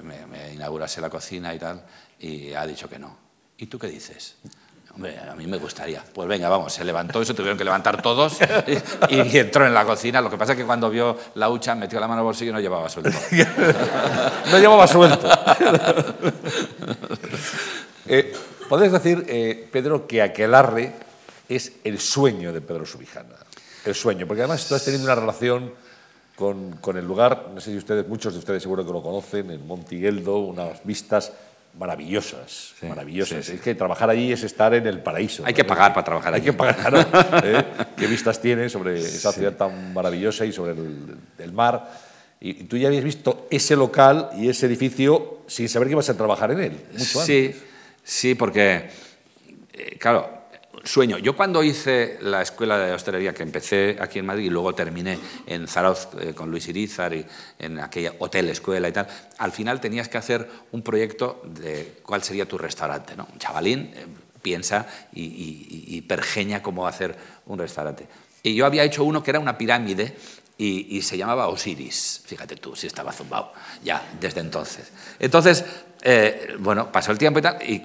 [0.03, 1.85] me, me inaugurase la cocina y tal,
[2.19, 3.17] y ha dicho que no.
[3.59, 4.37] ¿Y tú qué dices?
[5.31, 6.03] A mí me gustaría.
[6.13, 8.39] Pues venga, vamos, se levantó se tuvieron que levantar todos
[9.11, 10.21] y, entró en la cocina.
[10.21, 12.55] Lo que pasa es que cuando vio la hucha metió la mano al bolsillo y
[12.55, 13.11] no llevaba suelto.
[14.51, 15.29] no llevaba suelto.
[18.07, 18.33] eh,
[18.69, 20.93] Podés decir, eh, Pedro, que Aquelarre
[21.49, 23.37] es el sueño de Pedro Subijana.
[23.85, 25.73] El sueño, porque además estás teniendo una relación
[26.35, 29.53] con, con, el lugar, no sé si ustedes, muchos de ustedes seguro que lo conocen,
[29.53, 31.33] en Montigueldo, unas vistas
[31.79, 33.49] maravillosas, maravillosas.
[33.49, 35.45] Es que trabajar allí es estar en el paraíso.
[35.45, 36.47] Hay que pagar para trabajar allí.
[36.47, 37.01] Hay que pagar, ¿no?
[37.45, 37.65] ¿Eh?
[37.97, 41.91] ¿Qué vistas tiene sobre esa ciudad tan maravillosa y sobre el, mar?
[42.41, 46.17] Y, tú ya habías visto ese local y ese edificio sin saber que ibas a
[46.17, 46.81] trabajar en él.
[46.93, 47.55] Mucho sí,
[48.03, 48.89] sí, porque,
[49.73, 50.36] eh, claro,
[50.87, 51.19] sueño.
[51.19, 55.19] Yo cuando hice la escuela de hostelería, que empecé aquí en Madrid y luego terminé
[55.47, 57.27] en Zarauz eh, con Luis Irizar y
[57.59, 59.07] en aquella hotel, escuela y tal,
[59.39, 63.17] al final tenías que hacer un proyecto de cuál sería tu restaurante.
[63.17, 63.27] ¿no?
[63.33, 64.07] Un chavalín eh,
[64.41, 68.07] piensa y, pergeña cómo hacer un restaurante.
[68.45, 70.15] Y yo había hecho uno que era una pirámide
[70.57, 72.23] y, se llamaba Osiris.
[72.25, 74.93] Fíjate tú, si estaba zumbado ya desde entonces.
[75.19, 75.65] Entonces,
[76.09, 77.83] eh, bueno, pasó el tiempo y tal, y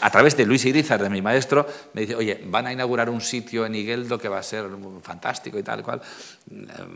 [0.00, 3.20] a través de Luis Irizar, de mi maestro, me dice, oye, van a inaugurar un
[3.20, 4.66] sitio en Igueldo que va a ser
[5.02, 6.02] fantástico y tal cual.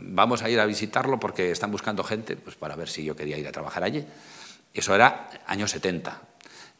[0.01, 3.37] Vamos a ir a visitarlo porque están buscando gente pues, para ver si yo quería
[3.37, 4.05] ir a trabajar allí.
[4.73, 6.21] Eso era años 70.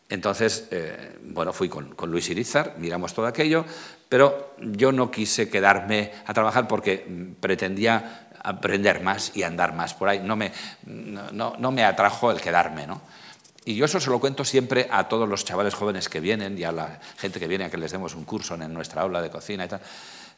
[0.10, 3.64] Entonces, eh, bueno, fui con, con, Luis Irizar, miramos todo aquello,
[4.10, 7.08] pero yo no quise quedarme a trabajar porque
[7.40, 10.20] pretendía aprender más y andar más por ahí.
[10.20, 10.52] No me,
[11.32, 13.02] no me atrajo el quedarme, ¿no?
[13.66, 16.64] Y yo eso se lo cuento siempre a todos los chavales jóvenes que vienen y
[16.64, 19.32] a la gente que viene a que les demos un curso en nuestra aula de
[19.32, 19.82] cocina y tal.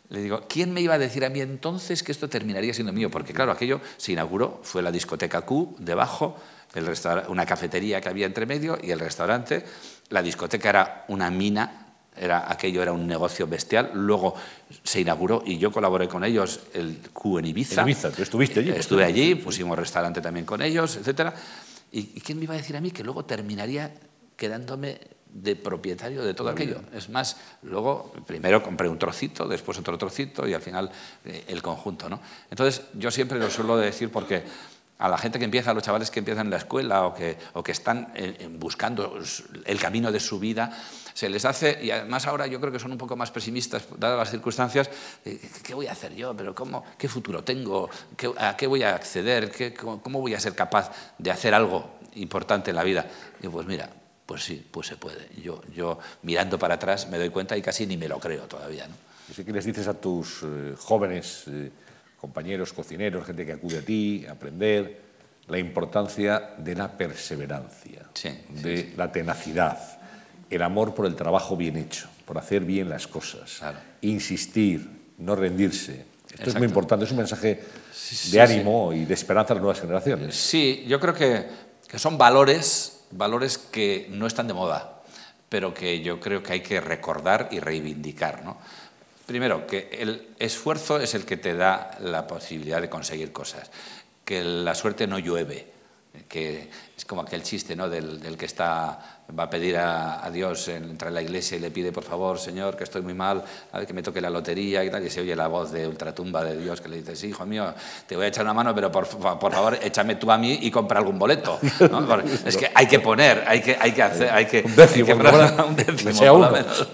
[0.10, 3.12] Le digo, ¿quién me iba a decir a mí entonces que esto terminaría siendo mío?
[3.12, 6.38] Porque claro, aquello se inauguró, fue la discoteca Q debajo,
[6.74, 6.90] el
[7.28, 9.66] una cafetería que había entre medio y el restaurante.
[10.10, 11.88] La discoteca era una mina
[12.20, 13.92] era, aquello era un negocio bestial.
[13.94, 14.36] Luego
[14.84, 17.82] se inauguró y yo colaboré con ellos el Q en Ibiza.
[17.82, 18.72] En Ibiza, tú estuviste allí.
[18.72, 21.34] Estuve allí, pusimos restaurante también con ellos, etcétera.
[21.92, 23.94] ¿Y, quién me iba a decir a mí que luego terminaría
[24.36, 25.00] quedándome
[25.34, 26.82] de propietario de todo aquello.
[26.94, 30.90] Es más, luego primero compré un trocito, después otro trocito y al final
[31.26, 32.10] eh, el conjunto.
[32.10, 32.20] ¿no?
[32.50, 34.44] Entonces yo siempre lo suelo decir porque
[35.00, 37.38] a la gente que empieza, a los chavales que empiezan en la escuela o que,
[37.54, 39.20] o que están eh, buscando
[39.66, 40.72] el camino de su vida,
[41.14, 44.18] se les hace, y además ahora yo creo que son un poco más pesimistas, dadas
[44.18, 44.90] las circunstancias,
[45.64, 46.36] ¿qué voy a hacer yo?
[46.36, 47.90] ¿Pero cómo, ¿Qué futuro tengo?
[48.38, 49.52] ¿A qué voy a acceder?
[49.76, 53.06] cómo, voy a ser capaz de hacer algo importante en la vida?
[53.42, 53.90] Y pues mira,
[54.28, 55.28] pues sí, pues se puede.
[55.42, 58.88] Yo, yo mirando para atrás me doy cuenta y casi ni me lo creo todavía.
[58.88, 58.94] ¿no?
[59.44, 61.46] ¿Qué les dices a tus eh, jóvenes?
[62.20, 65.08] Compañeros cocineros, gente que acude a ti, a aprender,
[65.48, 68.06] la importancia de la perseverancia,
[68.50, 70.00] de la tenacidad,
[70.50, 73.62] el amor por el trabajo bien hecho, por hacer bien las cosas,
[74.02, 76.06] insistir, no rendirse.
[76.34, 77.64] Esto es muy importante, es un mensaje
[78.32, 80.36] de ánimo y de esperanza a las nuevas generaciones.
[80.36, 81.48] Sí, yo creo que,
[81.88, 85.02] que son valores, valores que no están de moda,
[85.50, 88.44] pero que yo creo que hay que recordar y reivindicar.
[88.44, 88.58] ¿no?
[89.28, 93.70] Primero, que el esfuerzo es el que te da la posibilidad de conseguir cosas,
[94.24, 95.68] que la suerte no llueve,
[96.30, 97.90] que es como aquel chiste ¿no?
[97.90, 101.92] del, que está, va a pedir a, Dios, entra en la iglesia y le pide,
[101.92, 104.90] por favor, Señor, que estoy muy mal, a ver que me toque la lotería y
[104.90, 107.46] tal, y se oye la voz de ultratumba de Dios que le dice, sí, hijo
[107.46, 107.74] mío,
[108.08, 111.00] te voy a echar una mano, pero por, favor, échame tú a mí y compra
[111.00, 111.60] algún boleto.
[112.46, 114.62] Es que hay que poner, hay que, hay que hacer, hay que...
[114.62, 115.14] Un décimo,
[115.68, 116.88] un décimo, por lo menos,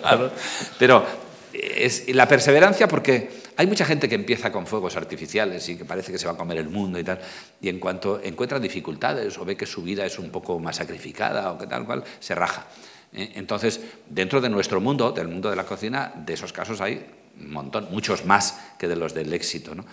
[0.79, 1.22] Pero
[1.53, 6.11] es la perseverancia porque hay mucha gente que empieza con fuegos artificiales y que parece
[6.11, 7.19] que se va a comer el mundo y tal,
[7.61, 11.51] y en cuanto encuentra dificultades o ve que su vida es un poco más sacrificada
[11.51, 12.67] o que tal cual, se raja.
[13.13, 17.05] Eh, entonces, dentro de nuestro mundo, del mundo de la cocina, de esos casos hay
[17.39, 19.75] un montón, muchos más que de los del éxito.
[19.75, 19.85] ¿no?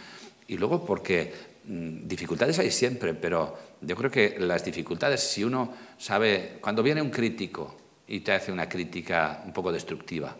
[0.48, 1.32] Y luego porque
[1.64, 7.02] mm, dificultades hay siempre, pero yo creo que las dificultades, si uno sabe, cuando viene
[7.02, 10.34] un crítico y te hace una crítica un poco destructiva,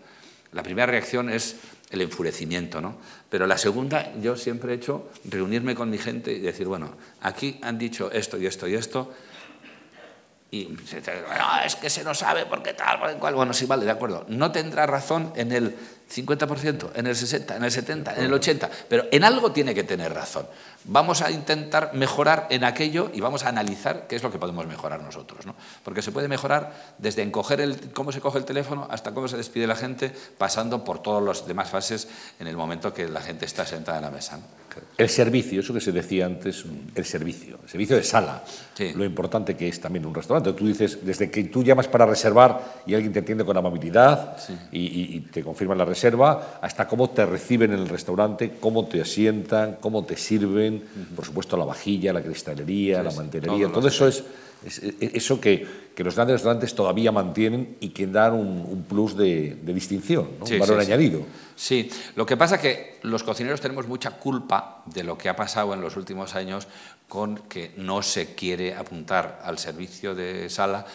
[0.52, 1.56] la primera reacción es
[1.90, 2.96] el enfurecimiento, ¿no?
[3.28, 7.58] Pero la segunda, yo siempre he hecho reunirme con mi gente y decir, bueno, aquí
[7.62, 9.12] han dicho esto y esto y esto,
[10.52, 13.34] y no, es que se no sabe por qué tal, por cual.
[13.36, 14.24] Bueno, sí, vale, de acuerdo.
[14.28, 15.76] No tendrá razón en el
[16.11, 19.85] 50%, en el 60%, en el 70%, en el 80%, pero en algo tiene que
[19.85, 20.46] tener razón.
[20.85, 24.66] Vamos a intentar mejorar en aquello y vamos a analizar qué es lo que podemos
[24.66, 25.46] mejorar nosotros.
[25.46, 25.55] ¿no?
[25.85, 29.37] Porque se puede mejorar desde encoger el, cómo se coge el teléfono hasta cómo se
[29.37, 32.09] despide la gente, pasando por todas las demás fases
[32.40, 34.40] en el momento que la gente está sentada en la mesa.
[34.96, 38.44] El servicio, eso que se decía antes, el servicio, el servicio de sala,
[38.94, 40.53] lo importante que es también un restaurante.
[40.53, 44.37] Tú dices, desde que tú llamas para reservar y alguien te atiende con amabilidad
[44.70, 45.99] y, te confirma la reserva,
[46.60, 50.84] hasta cómo te reciben en el restaurante, cómo te asientan, cómo te sirven,
[51.14, 54.24] por supuesto la vajilla, la cristalería, la mantelería, todo eso es
[54.64, 60.28] eso que, que, los grandes restaurantes todavía mantienen y que dan un, plus de, distinción,
[60.40, 61.22] un valor añadido.
[61.56, 65.36] Sí, lo que pasa es que los cocineros tenemos mucha culpa de lo que ha
[65.36, 66.68] pasado en los últimos años
[67.08, 70.86] con que no se quiere apuntar al servicio de sala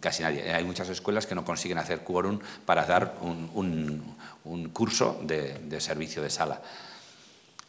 [0.00, 0.52] casi nadie.
[0.52, 6.30] Hay muchas escuelas que no consiguen hacer quórum para dar un, curso de servicio de
[6.30, 6.60] sala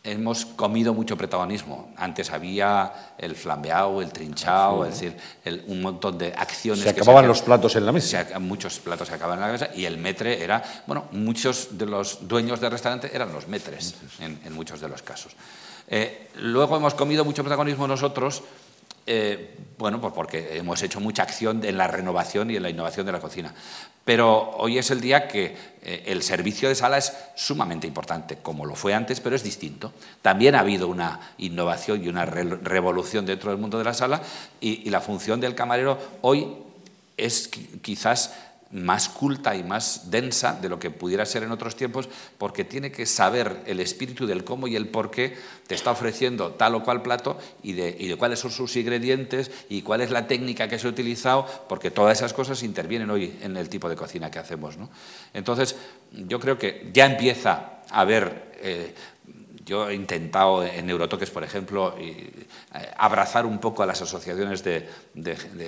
[0.07, 1.91] hemos comido mucho protagonismo.
[1.97, 5.17] Antes había el flambeado, el trinchado, es decir,
[5.67, 6.83] un montón de acciones.
[6.83, 8.25] Se acababan los platos en la mesa.
[8.39, 12.27] muchos platos se acababan en la mesa y el metre era, bueno, muchos de los
[12.27, 15.33] dueños del restaurante eran los metres en, muchos de los casos.
[15.89, 18.43] Eh, luego hemos comido mucho protagonismo nosotros
[19.07, 23.05] eh, bueno, pues porque hemos hecho mucha acción en la renovación y en la innovación
[23.05, 23.53] de la cocina.
[24.03, 28.65] Pero hoy es el día que eh, el servicio de sala es sumamente importante, como
[28.65, 29.93] lo fue antes, pero es distinto.
[30.21, 34.21] También ha habido una innovación y una revolución dentro del mundo de la sala
[34.59, 36.47] y la función del camarero hoy
[37.17, 37.49] es
[37.81, 38.35] quizás
[38.71, 42.91] más culta y más densa de lo que pudiera ser en otros tiempos, porque tiene
[42.91, 46.83] que saber el espíritu del cómo y el por qué te está ofreciendo tal o
[46.83, 50.87] cual plato y de, cuáles son sus ingredientes y cuál es la técnica que se
[50.87, 54.77] ha utilizado, porque todas esas cosas intervienen hoy en el tipo de cocina que hacemos.
[55.33, 55.75] Entonces,
[56.11, 58.93] yo creo que ya empieza a haber eh,
[59.67, 62.47] yo he intentado en Eurotoques, por ejemplo, eh,
[62.95, 64.87] abrazar un poco a las asociaciones de,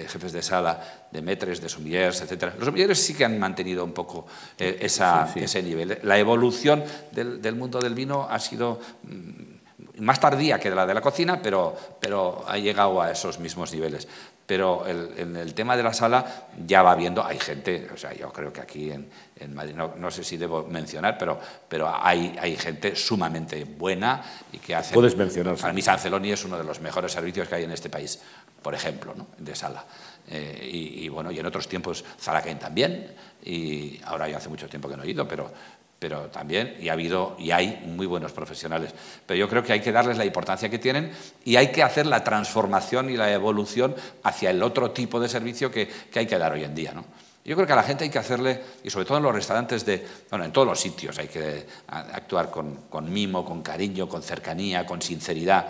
[0.08, 2.54] jefes de sala, de metres, de sommeliers, etc.
[2.58, 4.26] Los sommeliers sí que han mantenido un poco
[4.58, 6.00] eh, ese nivel.
[6.04, 11.02] La evolución del, mundo del vino ha sido mm, más tardía que la de la
[11.02, 14.08] cocina, pero, pero ha llegado a esos mismos niveles
[14.50, 18.34] pero en el tema de la sala ya va viendo, hay gente, o sea, yo
[18.34, 19.08] creo que aquí en,
[19.48, 24.22] Madrid, no, sé si debo mencionar, pero, pero hay, hay gente sumamente buena
[24.52, 24.94] y que hace...
[24.94, 25.56] Puedes mencionar.
[25.56, 28.20] Para mí Sanceloni es uno de los mejores servicios que hay en este país,
[28.62, 29.28] por ejemplo, ¿no?
[29.38, 29.86] de sala.
[30.28, 34.68] Eh, y, y, bueno, y en otros tiempos Zalacain también, y ahora ya hace mucho
[34.68, 35.52] tiempo que no he ido, pero,
[36.00, 38.94] pero también, y ha habido y hay muy buenos profesionales.
[39.26, 41.12] Pero yo creo que hay que darles la importancia que tienen
[41.44, 45.70] y hay que hacer la transformación y la evolución hacia el otro tipo de servicio
[45.70, 46.94] que, hay que dar hoy en día.
[46.94, 47.04] ¿no?
[47.50, 49.84] Yo creo que a la gente hay que hacerle, y sobre todo en los restaurantes
[49.84, 54.86] de, bueno, en todos los sitios hay que actuar con mimo, con cariño, con cercanía,
[54.86, 55.68] con sinceridad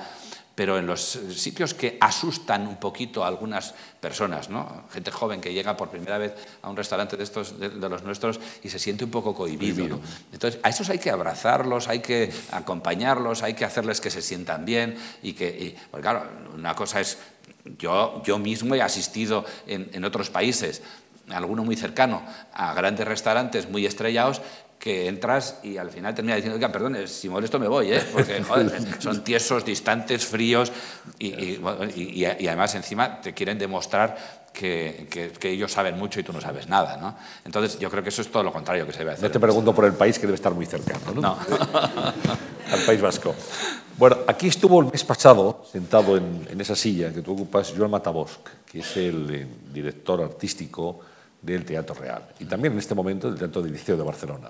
[0.59, 4.83] pero en los sitios que asustan un poquito a algunas personas, ¿no?
[4.91, 8.41] gente joven que llega por primera vez a un restaurante de estos de, los nuestros
[8.61, 10.01] y se siente un poco cohibido.
[10.33, 14.65] Entonces, a esos hay que abrazarlos, hay que acompañarlos, hay que hacerles que se sientan
[14.65, 17.19] bien y que, porque claro, una cosa es,
[17.77, 20.81] yo, yo mismo he asistido en, en otros países
[21.31, 24.41] alguno muy cercano, a grandes restaurantes muy estrellados
[24.79, 28.01] que entras y al final termina diciendo, oiga, perdón, si molesto me voy, ¿eh?
[28.13, 28.41] porque
[28.99, 30.71] son tiesos, distantes, fríos
[31.19, 35.07] y, además encima te quieren demostrar que,
[35.43, 36.97] ellos saben mucho y tú no sabes nada.
[36.97, 37.15] ¿no?
[37.43, 39.23] Entonces yo creo que eso es todo lo contrario que se debe hacer.
[39.25, 41.37] No te pregunto por el país que debe estar muy cercano, ¿no?
[42.71, 43.35] Al País Vasco.
[43.97, 48.47] Bueno, aquí estuvo el mes pasado, sentado en, esa silla que tú ocupas, Joan Matabosc,
[48.71, 50.99] que es el eh, director artístico
[51.41, 54.49] del Teatro Real y también en este momento del Teatro del Liceo de Barcelona.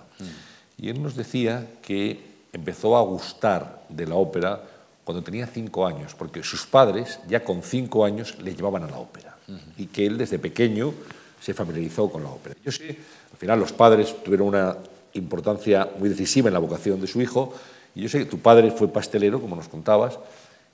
[0.78, 2.20] Y él nos decía que
[2.54, 4.62] empezó a gustar de la ópera
[5.04, 8.98] cuando tenía cinco años, porque sus padres ya con cinco años le llevaban a la
[8.98, 9.36] ópera
[9.78, 10.94] y que él desde pequeño
[11.42, 12.56] se familiarizó con la ópera.
[12.64, 12.90] Yo sé,
[13.32, 14.78] al final los padres tuvieron una
[15.14, 17.54] importancia muy decisiva en la vocación de su hijo
[17.96, 20.20] Y yo sé que tu padre fue pastelero, como nos contabas,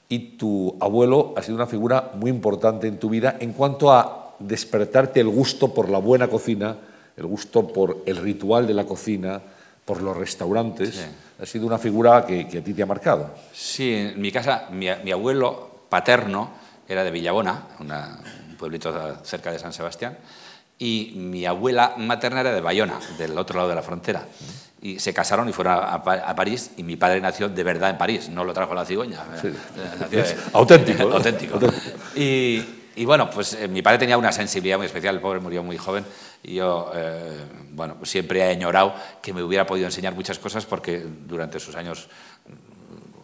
[0.09, 4.24] y tu abuelo ha sido una figura muy importante en tu vida en cuanto a
[4.39, 6.77] despertarte el gusto por la buena cocina,
[7.17, 9.41] el gusto por el ritual de la cocina,
[9.85, 11.05] por los restaurantes.
[11.41, 13.33] Ha sido una figura que, a ti te ha marcado.
[13.53, 16.51] Sí, en mi casa, mi, abuelo paterno
[16.87, 18.93] era de Villabona, un pueblito
[19.23, 20.17] cerca de San Sebastián,
[20.77, 24.25] y mi abuela materna era de Bayona, del otro lado de la frontera.
[24.81, 26.03] Y se casaron y fueron a,
[26.35, 29.19] París y mi padre nació de verdad en París, no lo trajo la cigüeña.
[30.53, 31.03] auténtico.
[31.03, 31.59] auténtico.
[32.15, 32.63] Y,
[32.95, 35.77] y, bueno, pues eh, mi padre tenía una sensibilidad muy especial, el pobre murió muy
[35.77, 36.05] joven
[36.43, 37.37] y yo, eh,
[37.71, 41.75] bueno, pues siempre he añorado que me hubiera podido enseñar muchas cosas porque durante sus
[41.75, 42.09] años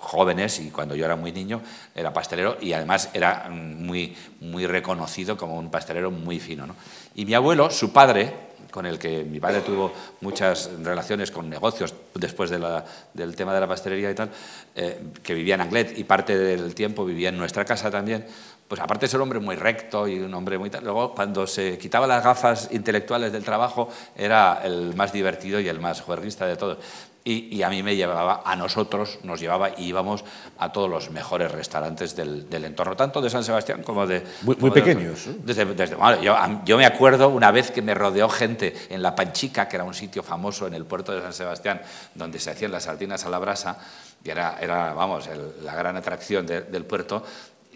[0.01, 1.61] jóvenes y cuando yo era muy niño
[1.93, 6.65] era pastelero y además era muy, muy reconocido como un pastelero muy fino.
[6.65, 6.75] ¿no?
[7.13, 11.93] Y mi abuelo, su padre, con el que mi padre tuvo muchas relaciones con negocios
[12.15, 14.29] después del tema de la pastelería y tal,
[14.75, 18.25] eh, que vivía en Anglet y parte del tiempo vivía en nuestra casa también,
[18.71, 21.77] pues aparte de ser un hombre muy recto y un hombre muy luego cuando se
[21.77, 26.55] quitaba las gafas intelectuales del trabajo era el más divertido y el más juerguista de
[26.55, 26.77] todos.
[27.25, 30.23] Y, a mí me llevaba, a nosotros nos llevaba y íbamos
[30.57, 34.23] a todos los mejores restaurantes del, entorno, tanto de San Sebastián como de...
[34.41, 35.27] Muy, pequeños.
[35.43, 39.67] desde, desde yo, yo, me acuerdo una vez que me rodeó gente en La Panchica,
[39.67, 41.81] que era un sitio famoso en el puerto de San Sebastián,
[42.15, 43.77] donde se hacían las sardinas a la brasa,
[44.23, 45.29] y era, era vamos,
[45.63, 47.23] la gran atracción del puerto,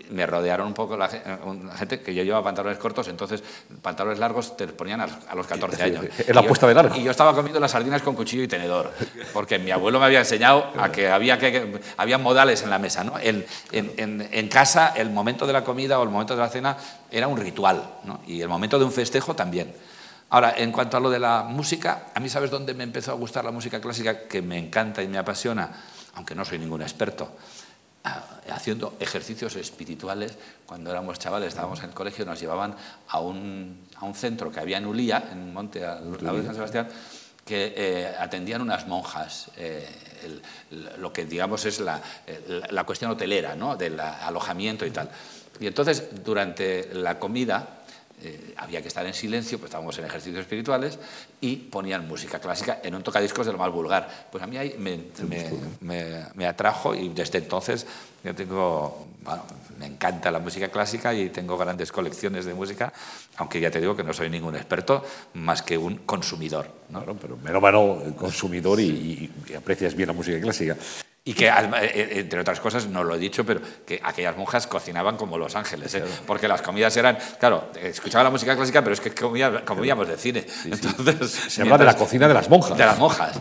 [0.09, 1.09] me rodearon un poco la,
[1.77, 3.43] gente que yo llevaba pantalones cortos, entonces
[3.81, 6.05] pantalones largos te ponían a, los 14 años.
[6.27, 6.95] En la puesta de largo.
[6.95, 8.91] Y yo estaba comiendo las sardinas con cuchillo y tenedor,
[9.33, 13.03] porque mi abuelo me había enseñado a que había, que, había modales en la mesa.
[13.03, 13.13] ¿no?
[13.19, 16.77] En, en, en, casa el momento de la comida o el momento de la cena
[17.11, 18.21] era un ritual, ¿no?
[18.27, 19.73] y el momento de un festejo también.
[20.29, 23.15] Ahora, en cuanto a lo de la música, a mí sabes dónde me empezó a
[23.15, 25.69] gustar la música clásica, que me encanta y me apasiona,
[26.15, 27.31] aunque no soy ningún experto
[28.49, 30.37] haciendo ejercicios espirituales.
[30.65, 32.75] Cuando éramos chavales, estábamos en el colegio, nos llevaban
[33.07, 36.55] a un, a un centro que había en Ulía, en Monte, al lado de San
[36.55, 36.87] Sebastián,
[37.45, 39.51] que eh, atendían unas monjas.
[39.57, 39.87] Eh,
[40.97, 42.01] lo que digamos es la,
[42.71, 43.75] la cuestión hotelera, ¿no?
[43.75, 45.09] del alojamiento y tal.
[45.59, 47.84] Y entonces, durante la comida,
[48.25, 50.97] eh, había que estar en silencio, pues estábamos en ejercicios espirituales
[51.41, 54.27] y ponían música clásica en un tocadiscos de lo más vulgar.
[54.31, 54.99] Pues a mí ahí me,
[56.33, 57.85] me, atrajo y desde entonces
[58.23, 59.43] yo tengo, bueno,
[59.77, 62.91] me encanta la música clásica y tengo grandes colecciones de música,
[63.37, 66.67] aunque ya te digo que no soy ningún experto, más que un consumidor.
[66.89, 67.03] ¿no?
[67.03, 70.75] Claro, pero menos consumidor y, y aprecias bien la música clásica.
[71.27, 74.67] Y que, eh, eh, entre otras cosas, no lo he dicho, pero que aquellas monjas
[74.67, 76.03] cocinaban como los ángeles, ¿eh?
[76.27, 80.45] porque las comidas eran, claro, escuchaba la música clásica, pero es que comíamos de cine.
[80.65, 82.77] Entonces, Se habla de la cocina de las monjas.
[82.77, 83.39] De las monjas.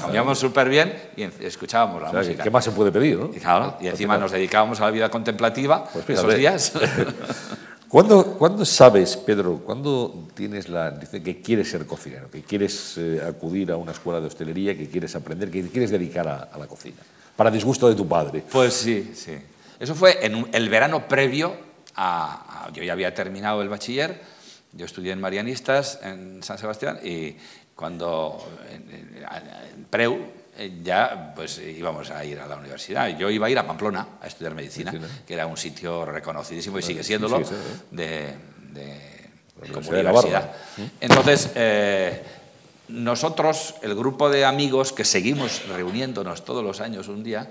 [0.00, 2.44] comíamos súper bien y escuchábamos la música.
[2.44, 3.18] ¿Qué más se puede pedir?
[3.18, 3.30] ¿no?
[3.34, 6.72] Y, claro, y encima nos dedicábamos a la vida contemplativa pues esos días.
[7.88, 13.72] ¿Cuándo, ¿Cuándo, sabes, Pedro, cuándo tienes la dice que quieres ser cocinero, que quieres acudir
[13.72, 16.98] a una escuela de hostelería, que quieres aprender, que quieres dedicar a la cocina?
[17.36, 18.42] Para disgusto de tu padre.
[18.50, 19.36] Pues sí, sí.
[19.78, 21.56] Eso fue en el verano previo
[21.96, 24.20] a, Yo ya había terminado el bachiller,
[24.72, 27.36] yo estudié en Marianistas en San Sebastián y
[27.74, 30.18] cuando en, Preu
[30.56, 33.08] eh, ya pues íbamos a ir a la universidad.
[33.18, 34.92] Yo iba a ir a Pamplona a estudiar medicina,
[35.26, 37.42] que era un sitio reconocidísimo y sigue siéndolo
[37.90, 38.34] de,
[39.72, 40.52] como universidad.
[41.00, 42.22] Entonces, eh,
[42.88, 47.50] nosotros, el grupo de amigos que seguimos reuniéndonos todos los años un día,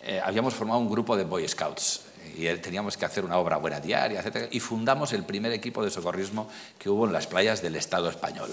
[0.00, 2.02] eh, habíamos formado un grupo de Boy Scouts
[2.36, 4.48] y teníamos que hacer una obra buena diaria, etc.
[4.52, 6.48] Y fundamos el primer equipo de socorrismo
[6.78, 8.52] que hubo en las playas del Estado español,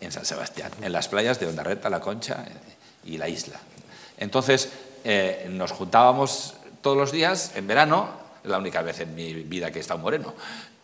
[0.00, 3.58] en San Sebastián, en las playas de Ondarreta, La Concha eh, y la isla.
[4.16, 4.70] Entonces,
[5.04, 8.10] eh, nos juntábamos todos los días en verano,
[8.44, 10.34] la única vez en mi vida que he estado moreno,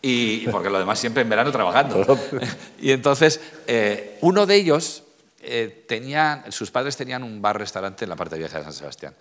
[0.01, 2.05] y porque lo demás siempre en verano trabajando.
[2.79, 5.03] y entonces, eh, uno de ellos,
[5.41, 9.13] eh, tenía, sus padres tenían un bar-restaurante en la parte vieja de San Sebastián.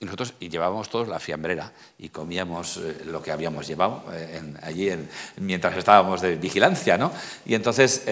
[0.00, 4.04] Y nosotros y llevábamos todos la fiambrera y comíamos eh, lo que habíamos llevado
[4.62, 4.90] allí
[5.36, 7.12] mientras estábamos de vigilancia, ¿no?
[7.44, 8.02] Y entonces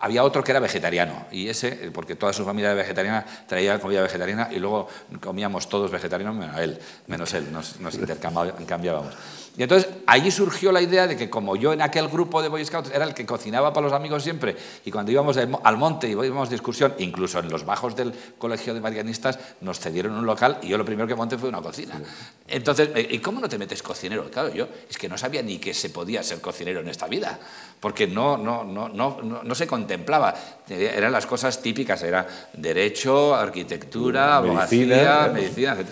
[0.00, 4.02] había otro que era vegetariano, y ese, porque toda su familia era vegetariana, traía comida
[4.02, 4.88] vegetariana y luego
[5.20, 9.14] comíamos todos vegetarianos menos él, menos él nos, nos intercambiábamos.
[9.56, 12.64] Y entonces allí surgió la idea de que como yo en aquel grupo de Boy
[12.64, 16.12] Scouts era el que cocinaba para los amigos siempre, y cuando íbamos al monte y
[16.12, 20.58] íbamos de excursión, incluso en los bajos del colegio de marianistas, nos cedieron un local
[20.62, 22.00] y yo lo primero que monté fue una cocina.
[22.46, 24.30] Entonces, eh, ¿y cómo no te metes cocinero?
[24.30, 27.38] Claro, yo es que no sabía ni que se podía ser cocinero en esta vida,
[27.80, 30.34] porque no, no, no, no, no, se contemplaba.
[30.68, 35.86] Eran las cosas típicas, era derecho, arquitectura, abogacía, medicina, etc.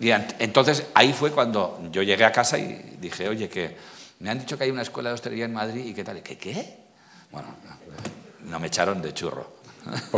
[0.00, 0.10] Y
[0.42, 3.76] entonces ahí fue cuando yo llegué a casa y dije, oye, que
[4.20, 6.22] me han dicho que hay una escuela de hostelería en Madrid y qué tal.
[6.22, 6.76] ¿Qué qué?
[7.30, 7.48] Bueno,
[8.44, 9.62] no me echaron de churro.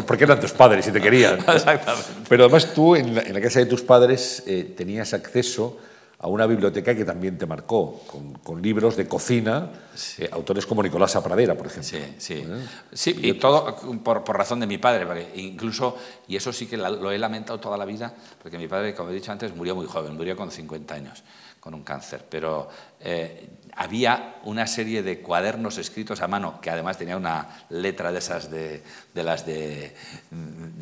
[0.06, 1.38] Porque eran tus padres y te querían.
[1.48, 2.08] Exactamente.
[2.28, 5.78] Pero además tú en la, casa de tus padres eh, tenías acceso
[6.24, 8.00] a una biblioteca que también te marcó,
[8.42, 9.70] con, libros de cocina,
[10.16, 11.98] eh, autores como Nicolás Apradera, por ejemplo.
[11.98, 12.34] Sí, sí.
[12.46, 12.66] ¿Eh?
[12.94, 16.78] sí y todo por, por, razón de mi padre, porque incluso, y eso sí que
[16.78, 19.84] lo he lamentado toda la vida, porque mi padre, como he dicho antes, murió muy
[19.84, 21.22] joven, murió con 50 años,
[21.64, 22.26] con un cáncer.
[22.28, 22.68] Pero
[23.00, 28.18] eh, había una serie de cuadernos escritos a mano, que además tenía una letra de
[28.18, 28.82] esas de,
[29.14, 29.96] las de,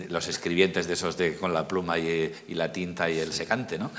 [0.08, 3.92] los escribientes de esos de con la pluma y, la tinta y el secante, ¿no?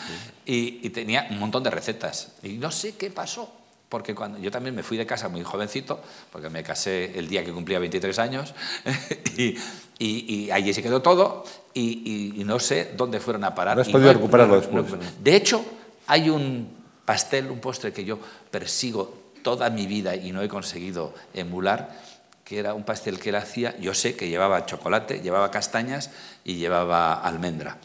[0.46, 2.34] Y, tenía un montón de recetas.
[2.44, 3.50] Y no sé qué pasó,
[3.88, 6.02] porque cuando yo también me fui de casa muy jovencito,
[6.34, 8.54] porque me casé el día que cumplía 23 años,
[9.38, 9.56] y,
[10.00, 13.78] y, allí se quedó todo, y, no sé dónde fueron a parar.
[13.78, 14.86] No has podido recuperarlo después.
[15.24, 15.64] de hecho,
[16.08, 16.70] hay un
[17.06, 18.20] pastel, un postre que yo
[18.52, 22.00] persigo toda mi vida y no he conseguido emular,
[22.44, 26.10] que era un pastel que él hacía, yo sé que llevaba chocolate, llevaba castañas
[26.44, 27.78] y llevaba almendra.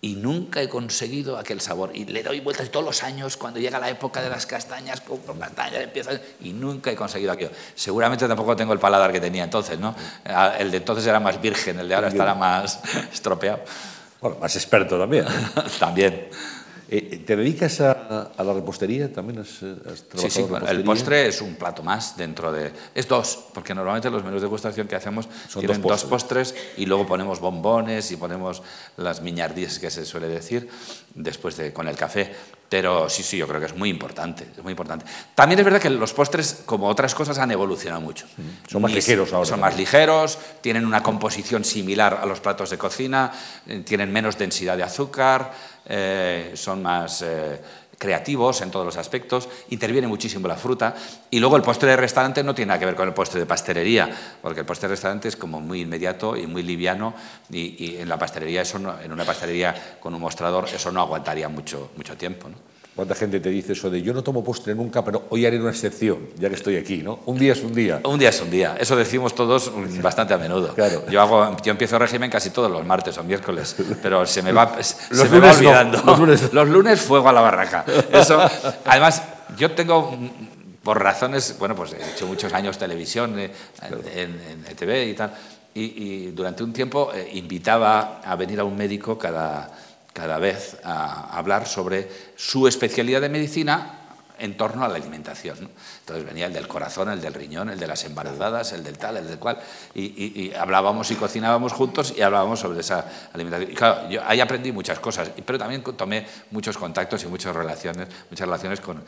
[0.00, 1.90] Y nunca he conseguido aquel sabor.
[1.94, 5.34] Y le doy vueltas todos los años, cuando llega la época de las castañas, compro
[5.38, 6.10] castañas, empiezo,
[6.42, 7.52] y nunca he conseguido aquello.
[7.74, 9.94] Seguramente tampoco tengo el paladar que tenía entonces, ¿no?
[10.58, 12.80] El de entonces era más virgen, el de ahora estará más
[13.12, 13.60] estropeado.
[14.20, 15.24] Bueno, más experto también.
[15.78, 16.28] también.
[16.88, 19.12] Eh, ¿Te dedicas a, la repostería?
[19.12, 22.72] ¿También has, Sí, sí, el postre es un plato más dentro de...
[22.94, 26.54] Es dos, porque normalmente los menús de degustación que hacemos Son tienen dos postres.
[26.76, 28.62] y luego ponemos bombones y ponemos
[28.96, 30.68] las miñardías que se suele decir
[31.14, 32.32] después de con el café.
[32.68, 35.04] Pero sí, sí, yo creo que es muy importante, es muy importante.
[35.34, 38.26] También es verdad que los postres, como otras cosas, han evolucionado mucho.
[38.66, 39.48] Son más ligeros ahora.
[39.48, 43.30] Son más ligeros, tienen una composición similar a los platos de cocina,
[43.66, 45.52] eh, tienen menos densidad de azúcar,
[45.86, 47.60] eh, son más eh,
[47.98, 50.94] creativos en todos los aspectos, interviene muchísimo la fruta
[51.30, 53.46] y luego el postre de restaurante no tiene nada que ver con el postre de
[53.46, 54.10] pastelería,
[54.42, 57.14] porque el postre de restaurante es como muy inmediato y muy liviano
[57.50, 61.90] y, en la pastelería, eso en una pastelería con un mostrador, eso no aguantaría mucho,
[61.96, 62.48] mucho tiempo.
[62.48, 62.73] ¿no?
[62.94, 65.70] ¿Cuánta gente te dice eso de yo no tomo postre nunca, pero hoy haré una
[65.70, 67.20] excepción, ya que estoy aquí, ¿no?
[67.26, 68.00] Un día es un día.
[68.04, 68.76] Un día es un día.
[68.78, 70.74] Eso decimos todos bastante a menudo.
[70.74, 71.04] Claro.
[71.10, 74.80] Yo, hago, yo empiezo régimen casi todos los martes o miércoles, pero se me va,
[74.80, 76.02] se me va olvidando.
[76.06, 76.52] los, lunes.
[76.52, 77.84] los lunes fuego a la barraca.
[78.12, 78.40] Eso,
[78.84, 79.24] además,
[79.58, 80.16] yo tengo
[80.84, 83.50] por razones, bueno, pues he hecho muchos años televisión eh,
[84.14, 85.34] en, en, ETV y tal,
[85.74, 89.72] y, durante un tiempo eh, invitaba a venir a un médico cada
[90.14, 94.00] cada vez a hablar sobre su especialidad de medicina
[94.38, 95.70] en torno a la alimentación.
[96.00, 99.16] Entonces venía el del corazón, el del riñón, el de las embarazadas, el del tal,
[99.16, 99.60] el del cual,
[99.94, 103.72] y, hablábamos y cocinábamos juntos y hablábamos sobre esa alimentación.
[103.72, 108.08] Y claro, yo ahí aprendí muchas cosas, pero también tomé muchos contactos y muchas relaciones,
[108.30, 109.04] muchas relaciones con,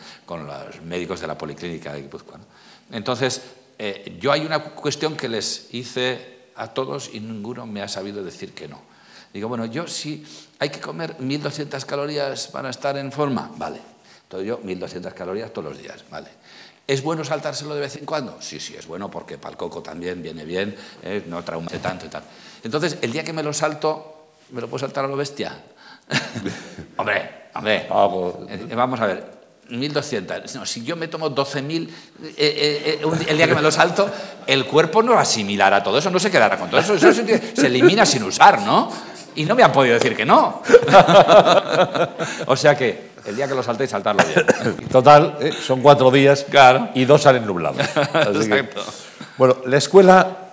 [0.46, 2.38] los médicos de la Policlínica de Guipúzcoa.
[2.92, 3.42] Entonces,
[3.78, 8.22] eh, yo hay una cuestión que les hice a todos y ninguno me ha sabido
[8.22, 8.95] decir que no.
[9.32, 10.24] Digo, bueno, yo sí
[10.58, 13.80] hay que comer 1.200 calorías para estar en forma, vale.
[14.22, 16.28] Entonces yo 1.200 calorías todos los días, vale.
[16.86, 18.36] ¿Es bueno saltárselo de vez en cuando?
[18.40, 21.24] Sí, sí, es bueno porque para el coco también viene bien, ¿eh?
[21.26, 22.22] no traumase tanto y tal.
[22.62, 25.64] Entonces, el día que me lo salto, ¿me lo puedo saltar a lo bestia?
[26.96, 28.60] hombre, hombre, pues.
[28.70, 29.24] eh, vamos a ver,
[29.68, 30.54] 1.200.
[30.54, 31.88] No, si yo me tomo 12.000
[32.36, 34.08] eh, el día que me lo salto,
[34.46, 38.06] el cuerpo no asimilará todo eso, no se quedará con todo eso, eso se elimina
[38.06, 38.92] sin usar, ¿no?
[39.36, 40.62] Y no me han podido decir que no.
[42.46, 44.88] o sea que el día que lo saltéis, saltarlo bien.
[44.90, 45.52] Total, ¿eh?
[45.52, 46.90] son cuatro días claro.
[46.94, 47.78] y dos salen nublados.
[47.96, 48.82] Exacto.
[49.36, 50.50] bueno, la escuela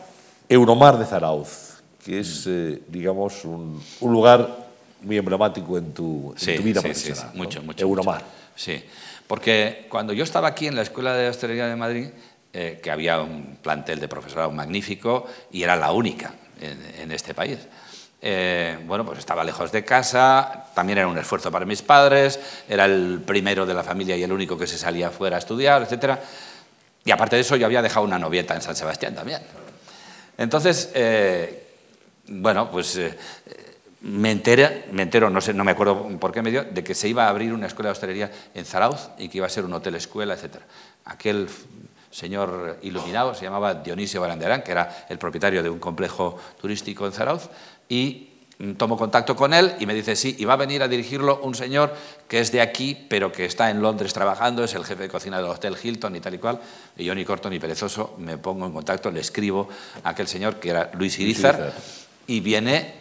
[0.50, 4.64] Euromar de Zarauz, que es, eh, digamos, un, lugar
[5.02, 7.30] muy emblemático en tu, vida profesional.
[7.32, 7.84] Sí, mucho, mucho.
[7.84, 8.24] Euromar.
[8.56, 8.84] Sí,
[9.28, 12.10] porque cuando yo estaba aquí en la Escuela de Hostelería de Madrid,
[12.54, 17.60] eh, que había un plantel de profesorado magnífico y era la única en este país.
[18.26, 22.86] Eh, bueno, pues estaba lejos de casa, también era un esfuerzo para mis padres, era
[22.86, 26.17] el primero de la familia y el único que se salía fuera a estudiar, etc.
[27.03, 29.41] Y aparte de eso, yo había dejado una novieta en San Sebastián también.
[30.38, 31.67] Entonces, eh,
[32.28, 33.17] bueno, pues eh,
[34.03, 36.95] me entero, me entero, no sé, no me acuerdo por qué me dio, de que
[36.95, 39.65] se iba a abrir una escuela de hostelería en Zarauz y que iba a ser
[39.65, 40.61] un hotel escuela, etc.
[41.03, 41.49] Aquel
[42.13, 47.11] señor iluminado se llamaba Dionisio Baranderán, que era el propietario de un complejo turístico en
[47.11, 47.49] Zarauz,
[47.90, 48.30] y
[48.78, 51.56] tomo contacto con él y me dice, sí, y va a venir a dirigirlo un
[51.56, 51.94] señor
[52.28, 55.38] que es de aquí, pero que está en Londres trabajando, es el jefe de cocina
[55.38, 56.60] del Hotel Hilton y tal y cual,
[56.98, 59.68] y yo ni corto ni perezoso me pongo en contacto, le escribo
[60.04, 61.74] a aquel señor que era Luis Irizar,
[62.26, 62.94] y viene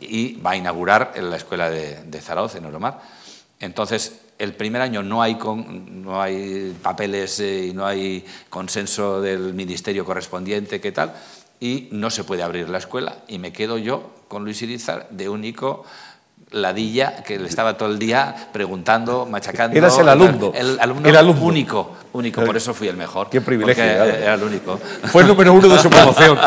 [0.00, 3.00] y va a inaugurar la escuela de, de Zaragoza, en Oromar.
[3.60, 9.52] Entonces, el primer año no hay, no hay papeles eh, y no hay consenso del
[9.52, 11.14] ministerio correspondiente, ¿qué tal?
[11.60, 13.18] Y no se puede abrir la escuela.
[13.28, 15.84] Y me quedo yo con Luis Irizar de único
[16.52, 19.76] ladilla que le estaba todo el día preguntando, machacando.
[19.76, 20.52] Eras el alumno.
[20.54, 23.28] El, alumno, único, único, por eso fui el mejor.
[23.28, 23.82] Qué privilegio.
[23.82, 24.78] Era el único.
[24.78, 26.38] Fue el número uno de su promoción.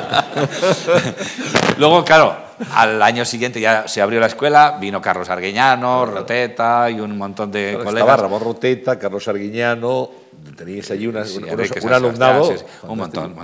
[1.78, 2.38] Luego, claro,
[2.74, 7.52] al año siguiente ya se abrió la escuela, vino Carlos Arguiñano, Roteta y un montón
[7.52, 8.10] de colegas.
[8.10, 10.10] Estaba Ramón Roteta, Carlos Arguiñano,
[10.56, 12.56] teníais allí una, un alumnado.
[12.84, 13.36] un montón,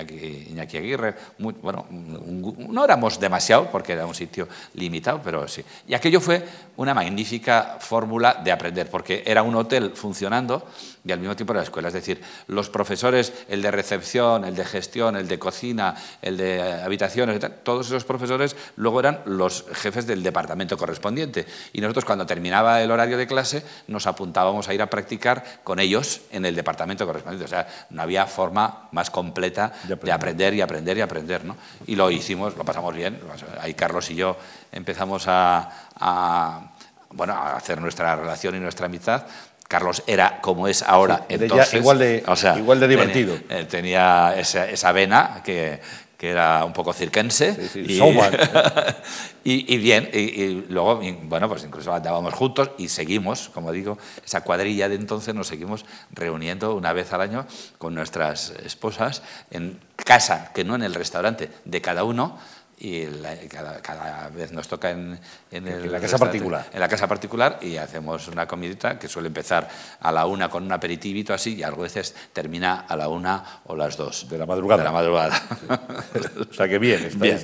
[0.00, 5.62] Iñaki, Aguirre, bueno, no éramos demasiado porque era un sitio limitado, pero sí.
[5.86, 6.42] Y aquello fue
[6.76, 10.66] una magnífica fórmula de aprender, porque era un hotel funcionando
[11.04, 11.88] y al mismo tiempo la escuela.
[11.88, 16.62] Es decir, los profesores, el de recepción, el de gestión, el de cocina, el de
[16.82, 21.46] habitaciones, todos esos profesores luego eran los jefes del departamento correspondiente.
[21.72, 25.78] Y nosotros cuando terminaba el horario de clase nos apuntábamos a ir a practicar con
[25.78, 27.44] ellos en el departamento correspondiente.
[27.44, 31.44] O sea, no había forma más completa de aprender, y aprender y aprender.
[31.44, 31.56] ¿no?
[31.86, 33.18] Y lo hicimos, lo pasamos bien.
[33.60, 34.36] Ahí Carlos y yo
[34.70, 36.70] empezamos a,
[37.10, 39.26] bueno, a hacer nuestra relación y nuestra amistad
[39.72, 41.24] Carlos era como es ahora.
[41.30, 42.22] entonces, igual, de,
[42.58, 43.38] igual de divertido.
[43.48, 45.80] Eh, tenía, esa, vena que,
[46.22, 47.56] que, era un poco cirquense.
[49.44, 54.42] y, y, bien, y, luego, bueno, pues incluso andábamos juntos y seguimos, como digo, esa
[54.42, 57.44] cuadrilla de entonces nos seguimos reuniendo una vez al año
[57.76, 62.38] con nuestras esposas en casa, que no en el restaurante de cada uno,
[62.84, 63.06] y
[63.46, 65.16] cada, vez nos toca en,
[65.52, 66.68] en, la casa particular.
[66.72, 69.68] En la casa particular y hacemos una comidita que suele empezar
[70.00, 73.76] a la una con un aperitivito así y a veces termina a la una o
[73.76, 74.28] las dos.
[74.28, 74.82] De la madrugada.
[74.82, 75.42] De la madrugada.
[76.50, 77.38] o sea que bien, bien.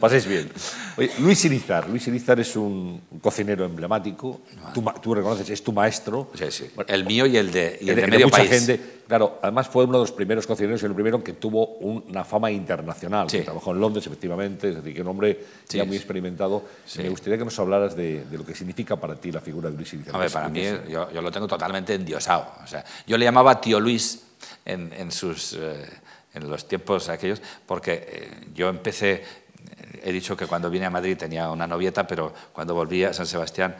[0.00, 0.52] paséis bien.
[1.18, 1.88] Luis Irizar.
[1.88, 4.42] Luis Irizar es un cocinero emblemático.
[4.72, 6.30] Tú, tú, reconoces, es tu maestro.
[6.38, 6.70] Sí, sí.
[6.86, 8.50] el mío y el de, y el de, medio mucha país.
[8.50, 12.24] Gente, Claro, además fue uno de los primeros cocineros y el primero que tuvo una
[12.24, 13.28] fama internacional.
[13.28, 16.64] trabajó en Londres, efectivamente, es decir, que un hombre ya muy experimentado.
[16.98, 19.94] Me gustaría que nos hablaras de, lo que significa para ti la figura de Luis
[20.12, 22.46] A ver, para mí, yo, lo tengo totalmente endiosado.
[22.64, 24.22] O sea, yo le llamaba tío Luis
[24.64, 25.86] en, sus, eh,
[26.34, 29.22] en los tiempos aquellos, porque eh, yo empecé
[30.02, 33.26] he dicho que cuando vine a Madrid tenía una novieta, pero cuando volví a San
[33.26, 33.74] Sebastián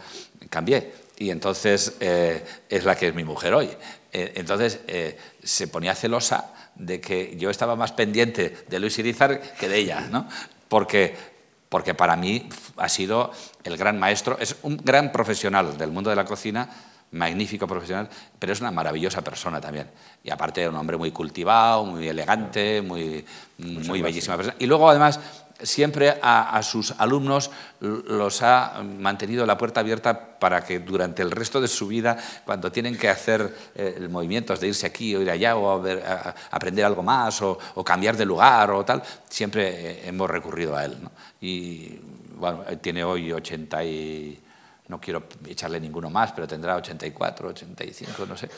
[0.50, 1.05] cambié.
[1.18, 3.70] Y entonces eh, es la que es mi mujer hoy.
[4.12, 9.40] Eh, entonces eh, se ponía celosa de que yo estaba más pendiente de Luis Irizar
[9.40, 10.28] que de ella, ¿no?
[10.68, 11.16] Porque,
[11.68, 13.30] porque para mí ha sido
[13.64, 16.68] el gran maestro, es un gran profesional del mundo de la cocina,
[17.12, 18.08] magnífico profesional,
[18.38, 19.90] pero es una maravillosa persona también.
[20.22, 23.24] Y aparte, un hombre muy cultivado, muy elegante, muy,
[23.58, 24.56] muy bellísima persona.
[24.58, 25.20] Y luego, además,
[25.62, 27.50] siempre a, sus alumnos
[27.80, 32.70] los ha mantenido la puerta abierta para que durante el resto de su vida, cuando
[32.70, 35.82] tienen que hacer eh, movimientos de irse aquí o ir allá o
[36.50, 40.96] aprender algo más o, cambiar de lugar o tal, siempre eh, hemos recurrido a él.
[41.40, 41.98] Y
[42.36, 44.40] bueno, tiene hoy 80 y
[44.88, 48.48] no quiero echarle ninguno más, pero tendrá 84, 85, no sé.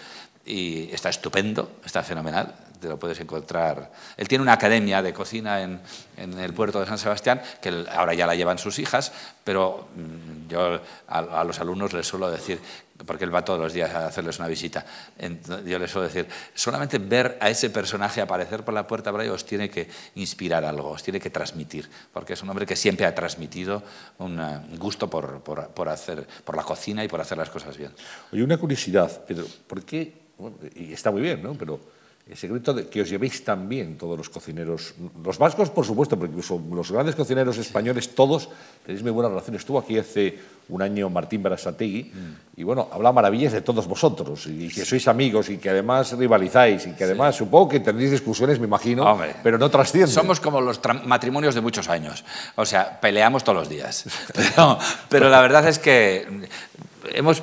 [0.44, 3.90] Y está estupendo, está fenomenal te lo puedes encontrar.
[4.16, 5.80] Él tiene una academia de cocina en,
[6.18, 9.12] en el puerto de San Sebastián, que ahora ya la llevan sus hijas,
[9.44, 12.60] pero mm, yo a, los alumnos les suelo decir,
[13.06, 14.84] porque él va todos los días a hacerles una visita,
[15.64, 19.28] yo les suelo decir, solamente ver a ese personaje aparecer por la puerta por ahí
[19.28, 23.06] os tiene que inspirar algo, os tiene que transmitir, porque es un hombre que siempre
[23.06, 23.82] ha transmitido
[24.18, 27.92] un gusto por, por, por hacer, por la cocina y por hacer las cosas bien.
[28.32, 30.28] Oye, una curiosidad, Pedro, ¿por qué?
[30.74, 31.54] y está muy bien, ¿no?
[31.54, 31.80] Pero
[32.28, 34.92] el secreto de que os llevéis también todos los cocineros,
[35.24, 38.50] los vascos por supuesto, pero incluso los grandes cocineros españoles, todos
[38.84, 39.62] tenéis muy buenas relaciones.
[39.62, 42.12] Estuvo aquí hace un año Martín Berasategui
[42.56, 46.86] y bueno, habla maravillas de todos vosotros y que sois amigos y que además rivalizáis
[46.86, 50.12] y que además supongo que tendréis discusiones, me imagino, pero no trascienden.
[50.12, 52.24] Somos como los matrimonios de muchos años,
[52.56, 54.04] o sea, peleamos todos los días.
[54.34, 56.28] pero, pero la verdad es que
[57.14, 57.42] hemos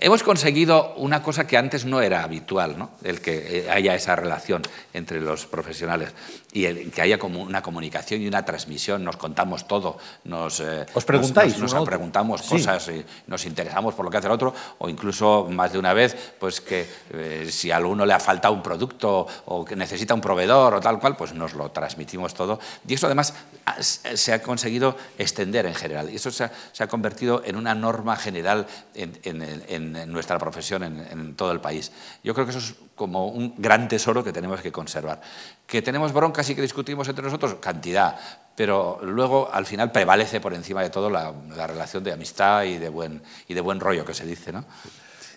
[0.00, 2.90] hemos conseguido una cosa que antes no era habitual, ¿no?
[3.02, 6.10] el que eh, haya esa relación entre los profesionales
[6.52, 10.86] y el, que haya como una comunicación y una transmisión, nos contamos todo, nos, eh,
[10.94, 14.88] ¿Os preguntáis, nos, preguntamos cosas, y nos interesamos por lo que hace el otro, o
[14.88, 18.62] incluso más de una vez, pues que eh, si a alguno le ha faltado un
[18.62, 22.60] producto o que necesita un proveedor o tal cual, pues nos lo transmitimos todo.
[22.86, 23.34] Y eso además
[23.80, 28.66] se ha conseguido extender en general, y eso se ha, convertido en una norma general
[28.94, 31.92] en, en nuestra profesión en, todo el país.
[32.22, 35.20] Yo creo que eso es como un gran tesoro que tenemos que conservar.
[35.66, 38.16] Que tenemos broncas y que discutimos entre nosotros, cantidad,
[38.56, 41.32] pero luego al final prevalece por encima de todo la,
[41.66, 44.52] relación de amistad y de, buen, y de buen rollo que se dice.
[44.52, 44.64] ¿no?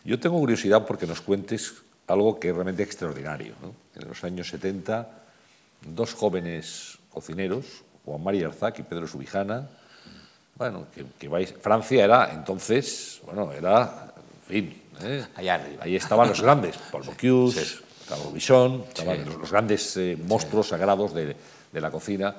[0.03, 1.73] Yo tengo curiosidad porque nos cuentes
[2.07, 3.55] algo que es realmente extraordinario.
[3.95, 5.09] En los años 70,
[5.81, 9.67] dos jóvenes cocineros, Juan María Arzac y Pedro Subijana,
[10.57, 10.87] bueno,
[11.19, 14.06] que, vais, Francia era entonces, bueno, era
[14.47, 15.25] fin, ¿eh?
[15.35, 18.85] ahí estaban los grandes, Paul Bocuse, Carlos Bichon,
[19.39, 21.35] los, grandes eh, monstruos sagrados de,
[21.73, 22.35] la cocina.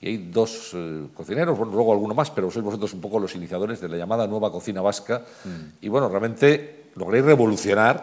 [0.00, 3.34] Y hay dos eh, cocineros, bueno, luego alguno más, pero sois vosotros un poco los
[3.34, 5.20] iniciadores de la llamada nueva cocina vasca.
[5.44, 5.84] Mm.
[5.84, 8.00] Y bueno, realmente logréis revolucionar,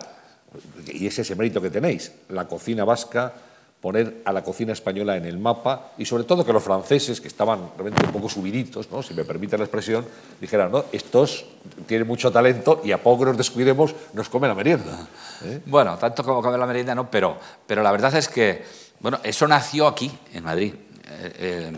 [0.85, 3.33] y es ese mérito que tenéis, la cocina vasca
[3.81, 7.27] poner a la cocina española en el mapa y sobre todo que los franceses, que
[7.27, 10.05] estaban realmente un poco subiditos, si me permite la expresión,
[10.41, 11.45] dijeran, no, estos
[11.85, 15.07] tienen mucho talento y a poco nos descuidemos nos comen la merienda.
[15.43, 15.61] ¿eh?
[15.65, 18.63] Bueno, tanto como comer la merienda no, pero, pero la verdad es que
[18.99, 20.73] bueno, eso nació aquí, en Madrid.
[21.09, 21.71] Eh, eh,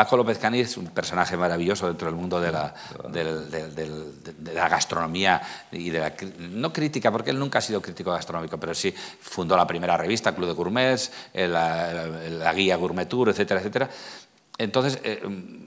[0.00, 2.72] Paco López Cani es un personaje maravilloso dentro del mundo de la,
[4.66, 8.94] gastronomía y de la, no crítica, porque él nunca ha sido crítico gastronómico, pero sí
[9.20, 13.90] fundó la primera revista, Club de Gourmets, la, guía Gourmet Tour, etcétera, etcétera.
[14.56, 15.20] Entonces eh,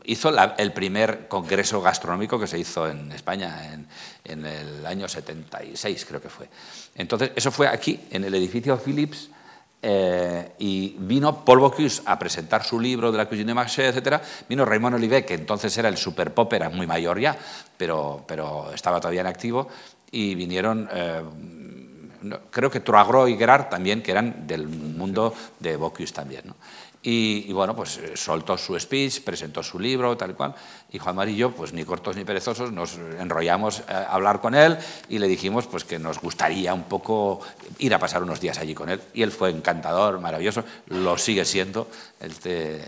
[0.06, 3.88] hizo el primer congreso gastronómico que se hizo en España en,
[4.26, 6.50] en, el año 76, creo que fue.
[6.96, 9.30] Entonces, eso fue aquí, en el edificio Philips,
[9.86, 14.22] eh, y vino Paul Bocuse a presentar su libro de la cuisine de Marché, etc.
[14.48, 17.38] Vino Raymond Olivet, que entonces era el super pop, era muy mayor ya,
[17.76, 19.68] pero, pero estaba todavía en activo,
[20.10, 21.22] y vinieron, eh,
[22.50, 26.44] creo que Troagro y Gerard también, que eran del mundo de Bocuse también.
[26.46, 26.56] ¿no?
[27.06, 30.56] Y, bueno, pues eh, soltó su speech, presentó su libro, tal y cual.
[30.94, 34.78] Y Juan Marillo, pues ni cortos ni perezosos, nos enrollamos a hablar con él
[35.10, 37.42] y le dijimos pues que nos gustaría un poco
[37.80, 39.02] ir a pasar unos días allí con él.
[39.16, 41.88] Y él fue encantador, maravilloso, lo sigue siendo.
[42.20, 42.80] Este,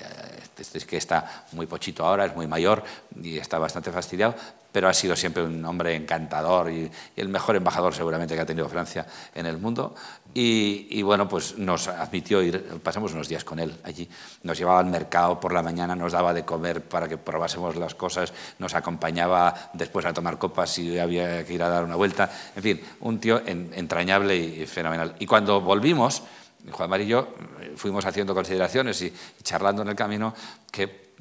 [0.62, 2.84] este es que está muy pochito ahora, es muy mayor
[3.22, 4.36] y está bastante fastidiado,
[4.72, 8.68] pero ha sido siempre un hombre encantador y, el mejor embajador seguramente que ha tenido
[8.68, 9.96] Francia en el mundo.
[10.34, 14.10] Y, bueno, pues nos admitió ir, pasamos unos días con él allí.
[14.44, 17.95] Nos llevaba al mercado por la mañana, nos daba de comer para que probásemos las
[17.96, 22.30] cosas, nos acompañaba después a tomar copas si había que ir a dar una vuelta.
[22.56, 25.16] En fin, un tío entrañable y fenomenal.
[25.20, 26.24] Y cuando volvimos,
[26.72, 27.28] Juan María y yo
[27.62, 30.34] eh, fuimos haciendo consideraciones y, charlando en el camino
[30.72, 31.14] que,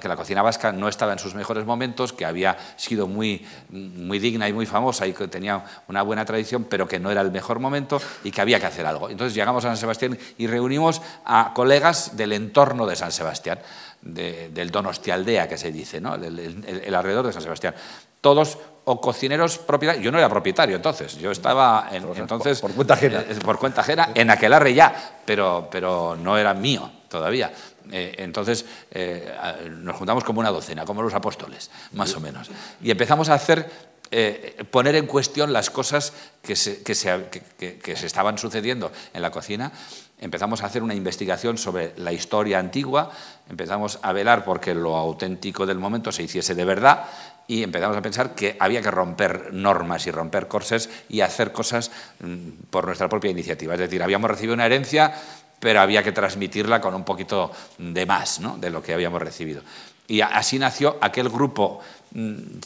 [0.00, 4.18] que la cocina vasca no estaba en sus mejores momentos, que había sido muy, muy
[4.18, 7.30] digna y muy famosa y que tenía una buena tradición, pero que no era el
[7.30, 9.10] mejor momento y que había que hacer algo.
[9.10, 13.58] Entonces llegamos a San Sebastián y reunimos a colegas del entorno de San Sebastián,
[14.02, 16.14] del Donostialdea, que se dice, ¿no?
[16.14, 17.74] el alrededor de San Sebastián.
[18.20, 20.04] Todos o cocineros propietarios.
[20.04, 23.82] Yo no era propietario entonces, yo estaba en, entonces por, cuenta ajena, eh, por cuenta
[23.82, 27.52] ajena en aquel arre ya, pero, pero no era mío todavía.
[27.90, 29.32] Eh, entonces eh,
[29.70, 32.50] nos juntamos como una docena, como los apóstoles, más o menos,
[32.82, 33.92] y empezamos a hacer
[34.70, 39.30] poner en cuestión las cosas que se, que, se, que se, estaban sucediendo en la
[39.30, 39.72] cocina.
[40.22, 43.10] Empezamos a hacer una investigación sobre la historia antigua,
[43.50, 47.06] empezamos a velar porque lo auténtico del momento se hiciese de verdad
[47.48, 51.90] y empezamos a pensar que había que romper normas y romper corsés y hacer cosas
[52.20, 53.74] mm, por nuestra propia iniciativa.
[53.74, 55.12] Es decir, habíamos recibido una herencia,
[55.58, 58.56] pero había que transmitirla con un poquito de más ¿no?
[58.58, 59.62] de lo que habíamos recibido.
[60.06, 61.80] Y así nació aquel grupo
[62.12, 62.60] mm,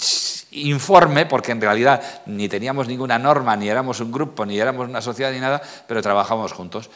[0.52, 5.02] informe, porque en realidad ni teníamos ninguna norma, ni éramos un grupo, ni éramos una
[5.02, 6.90] sociedad, ni nada, pero trabajábamos juntos.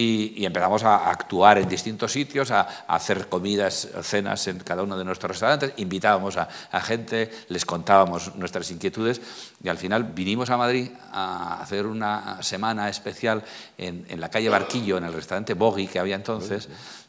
[0.00, 5.04] Y, empezamos a actuar en distintos sitios, a, hacer comidas, cenas en cada uno de
[5.04, 6.48] nuestros restaurantes, invitábamos a,
[6.80, 9.20] gente, les contábamos nuestras inquietudes
[9.60, 13.42] y al final vinimos a Madrid a hacer una semana especial
[13.76, 16.68] en, la calle Barquillo, en el restaurante Bogi que había entonces,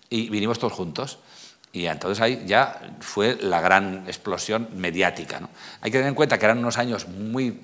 [0.09, 1.19] y vinimos todos juntos.
[1.71, 5.47] Y entonces ahí ya fue la gran explosión mediática.
[5.81, 7.55] Hay que tener en cuenta que eran unos años muy,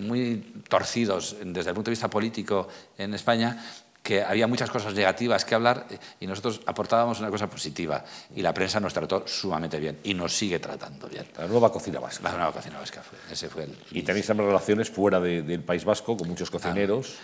[0.00, 3.62] muy torcidos desde el punto de vista político en España
[4.04, 8.04] que había muchas cosas negativas que hablar eh, y nosotros aportábamos una cosa positiva.
[8.36, 11.24] Y la prensa nos trató sumamente bien y nos sigue tratando bien.
[11.38, 12.22] La nueva cocina vasca.
[12.24, 13.74] La nueva cocina vasca fue, ese fue el...
[13.92, 17.14] Y tenéis también relaciones fuera del País Vasco con muchos cocineros.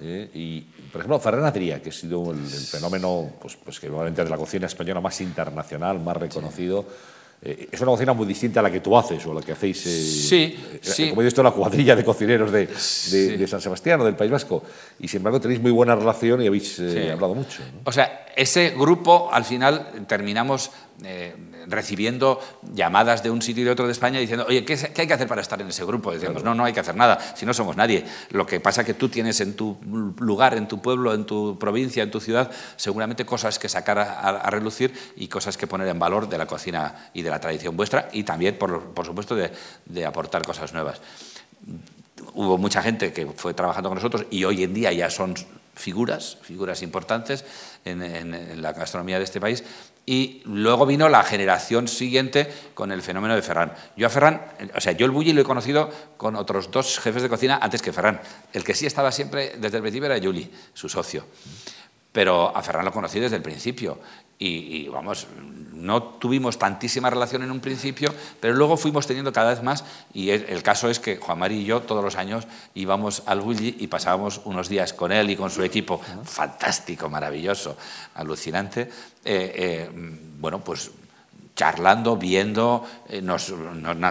[0.00, 0.60] Eh, y,
[0.92, 4.36] por ejemplo, Ferran Adrià, que ha sido el, fenómeno pues, pues que probablemente de la
[4.36, 6.84] cocina española más internacional, más reconocido.
[7.44, 9.50] Eh, es una cocina muy distinta a la que tú haces o a la que
[9.50, 9.84] hacéis.
[9.86, 11.08] Eh, sí, eh, sí.
[11.08, 14.62] Como he visto, la cuadrilla de cocineros de, de, San Sebastián o del País Vasco.
[15.00, 17.62] Y sin embargo, tenéis muy buena relación y habéis hablado mucho.
[17.82, 20.70] O sea, ese grupo, al final, terminamos
[21.66, 22.40] recibiendo
[22.74, 25.28] llamadas de un sitio y de otro de España diciendo, oye, ¿qué, hay que hacer
[25.28, 26.12] para estar en ese grupo?
[26.12, 28.04] Decíamos, no, no hay que hacer nada, si no somos nadie.
[28.30, 29.76] Lo que pasa es que tú tienes en tu
[30.18, 34.50] lugar, en tu pueblo, en tu provincia, en tu ciudad, seguramente cosas que sacar a,
[34.50, 38.08] relucir y cosas que poner en valor de la cocina y de la tradición vuestra
[38.12, 41.00] y también, por, supuesto, de, aportar cosas nuevas
[42.34, 45.34] hubo mucha gente que fue trabajando con nosotros y hoy en día ya son
[45.74, 47.44] figuras, figuras importantes
[47.84, 49.64] en, la gastronomía de este país,
[50.04, 53.72] y luego vino la generación siguiente con el fenómeno de Ferran.
[53.96, 54.42] Yo a Ferran,
[54.74, 57.80] o sea, yo el Bulli lo he conocido con otros dos jefes de cocina antes
[57.80, 58.20] que Ferran.
[58.52, 61.24] El que sí estaba siempre desde el principio era Juli, su socio.
[62.12, 63.98] Pero a Ferran lo conocí desde el principio.
[64.38, 65.28] Y, vamos,
[65.72, 69.84] no tuvimos tantísima relación en un principio, pero luego fuimos teniendo cada vez más.
[70.12, 73.76] Y el, caso es que Juan Mari y yo todos los años íbamos al Bulli
[73.78, 77.76] y pasábamos unos días con él y con su equipo, fantástico, maravilloso,
[78.14, 78.82] alucinante.
[78.82, 78.88] Eh,
[79.24, 79.90] eh,
[80.40, 80.90] bueno, pues
[81.54, 83.36] charlando, viendo, eh, no,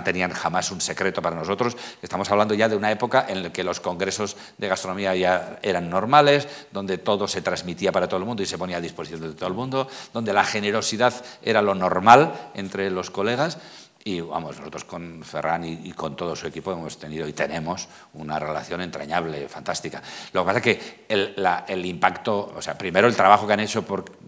[0.04, 1.76] tenían jamás un secreto para nosotros.
[2.02, 5.90] Estamos hablando ya de una época en la que los congresos de gastronomía ya eran
[5.90, 9.34] normales, donde todo se transmitía para todo el mundo y se ponía a disposición de
[9.34, 13.58] todo el mundo, donde la generosidad era lo normal entre los colegas.
[14.04, 18.40] Y vamos, nosotros con Ferran y, con todo su equipo hemos tenido y tenemos una
[18.40, 20.02] relación entrañable, fantástica.
[20.34, 21.36] Lo que pasa es que el,
[21.68, 24.21] el impacto, o sea, primero el trabajo que han hecho por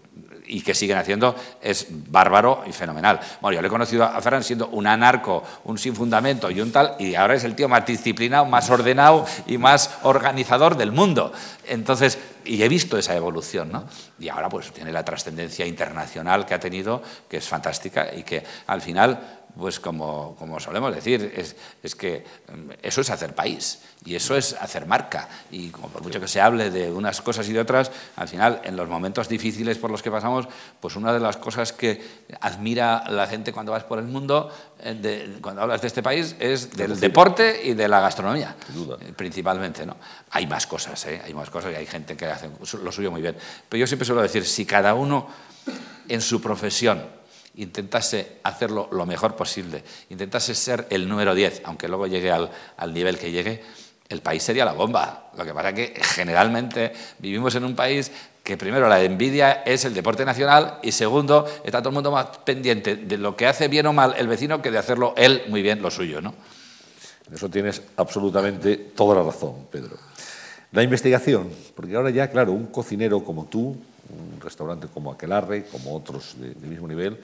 [0.46, 3.20] y que siguen haciendo es bárbaro y fenomenal.
[3.40, 6.72] Bueno, yo le he conocido a Ferran siendo un anarco, un sin fundamento y un
[6.72, 11.32] tal, y ahora es el tío más disciplinado, más ordenado y más organizador del mundo.
[11.66, 13.84] Entonces, y he visto esa evolución, ¿no?
[14.18, 18.44] Y ahora pues tiene la trascendencia internacional que ha tenido, que es fantástica y que
[18.66, 23.80] al final pues como, como solemos decir, es, es, que mm, eso es hacer país
[24.04, 25.28] y eso es hacer marca.
[25.50, 28.60] Y como por mucho que se hable de unas cosas y de otras, al final,
[28.64, 30.48] en los momentos difíciles por los que pasamos,
[30.80, 32.02] pues una de las cosas que
[32.40, 34.50] admira la gente cuando vas por el mundo,
[34.80, 38.56] eh, cuando hablas de este país, es del deporte y de la gastronomía,
[39.00, 39.86] eh, principalmente.
[39.86, 39.96] ¿no?
[40.30, 41.22] Hay más cosas, ¿eh?
[41.24, 42.50] hay más cosas y hay gente que hace
[42.82, 43.36] lo suyo muy bien.
[43.68, 45.28] Pero yo siempre suelo decir, si cada uno
[46.08, 47.23] en su profesión
[47.56, 52.50] intentase hacerlo lo mejor posible, intentase ser el número 10, aunque luego llegue al,
[52.92, 53.62] nivel que llegue,
[54.08, 55.30] el país sería la bomba.
[55.36, 58.10] Lo que pasa es que generalmente vivimos en un país
[58.42, 62.26] que primero la envidia es el deporte nacional y segundo está todo el mundo más
[62.44, 65.62] pendiente de lo que hace bien o mal el vecino que de hacerlo él muy
[65.62, 66.20] bien lo suyo.
[66.20, 66.34] ¿no?
[67.32, 69.96] Eso tienes absolutamente toda la razón, Pedro.
[70.72, 73.76] La investigación, porque ahora ya, claro, un cocinero como tú,
[74.10, 77.18] un restaurante como Aquelarre, como otros del mismo nivel,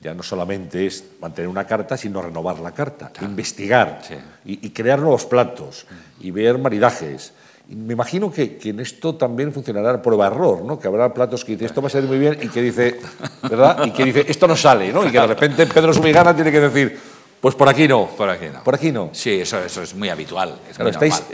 [0.00, 4.00] ya no solamente es mantener una carta, sino renovar la carta, investigar
[4.44, 5.86] y, crear nuevos platos
[6.20, 7.34] y ver maridajes.
[7.68, 10.78] Y me imagino que, en esto también funcionará prueba-error, ¿no?
[10.78, 12.98] que habrá platos que dice esto va a salir muy bien y que dice,
[13.42, 13.84] ¿verdad?
[13.84, 15.06] Y que dice esto no sale, ¿no?
[15.06, 16.98] y que de repente Pedro Subigana tiene que decir,
[17.40, 18.06] pues por aquí no.
[18.06, 18.64] Por aquí no.
[18.64, 19.10] Por aquí no.
[19.12, 20.58] Sí, eso, eso es muy habitual.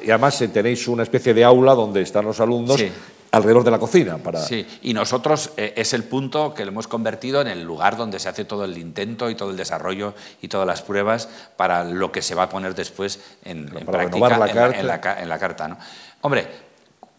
[0.03, 2.81] y además eh, tenéis una especie de aula donde están los alumnos
[3.37, 4.19] alrededor de la cocina.
[4.19, 4.41] Para...
[4.41, 8.19] Sí, y nosotros eh, es el punto que lo hemos convertido en el lugar donde
[8.19, 12.13] se hace todo el intento y todo el desarrollo y todas las pruebas para lo
[12.13, 15.69] que se va a poner después en, práctica la en, la, en, la, carta.
[15.69, 15.79] ¿no?
[16.23, 16.47] Hombre,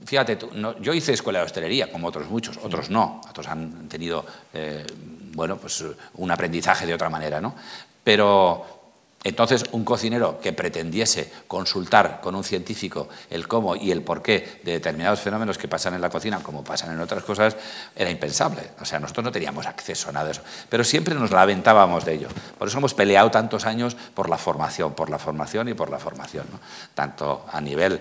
[0.03, 0.49] fíjate tú,
[0.81, 4.85] yo hice escuela de hostelería, como otros muchos, otros no, otros han tenido eh,
[5.33, 5.83] bueno, pues,
[6.15, 7.55] un aprendizaje de otra manera, ¿no?
[8.03, 8.76] Pero
[9.23, 14.73] entonces, un cocinero que pretendiese consultar con un científico el cómo y el porqué de
[14.73, 17.57] determinados fenómenos que pasan en la cocina, como pasan en otras cosas,
[17.95, 18.61] era impensable.
[18.79, 20.41] O sea, nosotros no teníamos acceso a nada de eso.
[20.69, 22.27] Pero siempre nos lamentábamos de ello.
[22.57, 25.99] Por eso hemos peleado tantos años por la formación, por la formación y por la
[25.99, 26.45] formación.
[26.93, 27.99] Tanto a nivel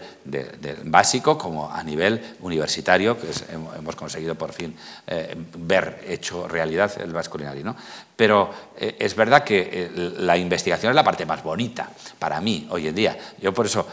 [0.84, 3.28] básico como a nivel universitario, que
[3.78, 7.64] hemos conseguido por fin eh, ver hecho realidad el vasculinario.
[7.64, 7.76] ¿no?
[8.16, 11.88] Pero eh, es verdad que eh, la investigación es la parte más bonita
[12.18, 13.16] para mí hoy en día.
[13.40, 13.86] Yo por eso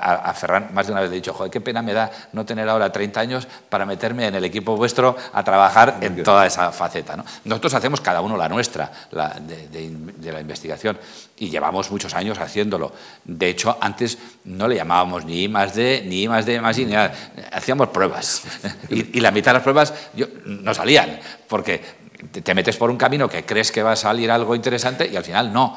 [0.00, 2.44] a, Ferran más de una vez le he dicho, joder, qué pena me da no
[2.44, 6.72] tener ahora 30 años para meterme en el equipo vuestro a trabajar en toda esa
[6.72, 7.16] faceta.
[7.16, 7.24] ¿no?
[7.44, 10.98] Nosotros hacemos cada uno la nuestra la de, la investigación
[11.38, 12.92] y llevamos muchos años haciéndolo.
[13.24, 16.76] De hecho, antes no le llamábamos ni I más D, ni I más D más
[16.78, 17.14] I, ni nada.
[17.52, 18.42] hacíamos pruebas.
[18.88, 19.92] Y, la mitad de las pruebas
[20.44, 21.80] no salían, porque
[22.30, 25.24] te metes por un camino que crees que va a salir algo interesante y al
[25.24, 25.76] final no.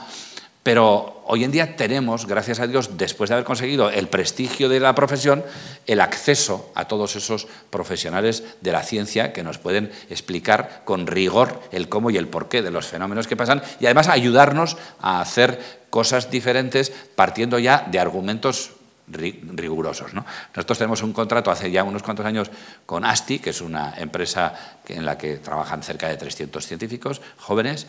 [0.62, 4.82] Pero hoy en día tenemos, gracias a Dios, después de haber conseguido el prestigio de
[4.82, 5.44] la profesión,
[5.88, 11.62] el acceso a todos esos profesionales de la ciencia que nos pueden explicar con rigor
[11.72, 15.80] el cómo y el porqué de los fenómenos que pasan y además ayudarnos a hacer
[15.90, 18.72] cosas diferentes partiendo ya de argumentos
[19.12, 20.14] rigurosos.
[20.14, 22.52] Nosotros tenemos un contrato hace ya unos cuantos años
[22.86, 27.88] con ASTI, que es una empresa en la que trabajan cerca de 300 científicos jóvenes,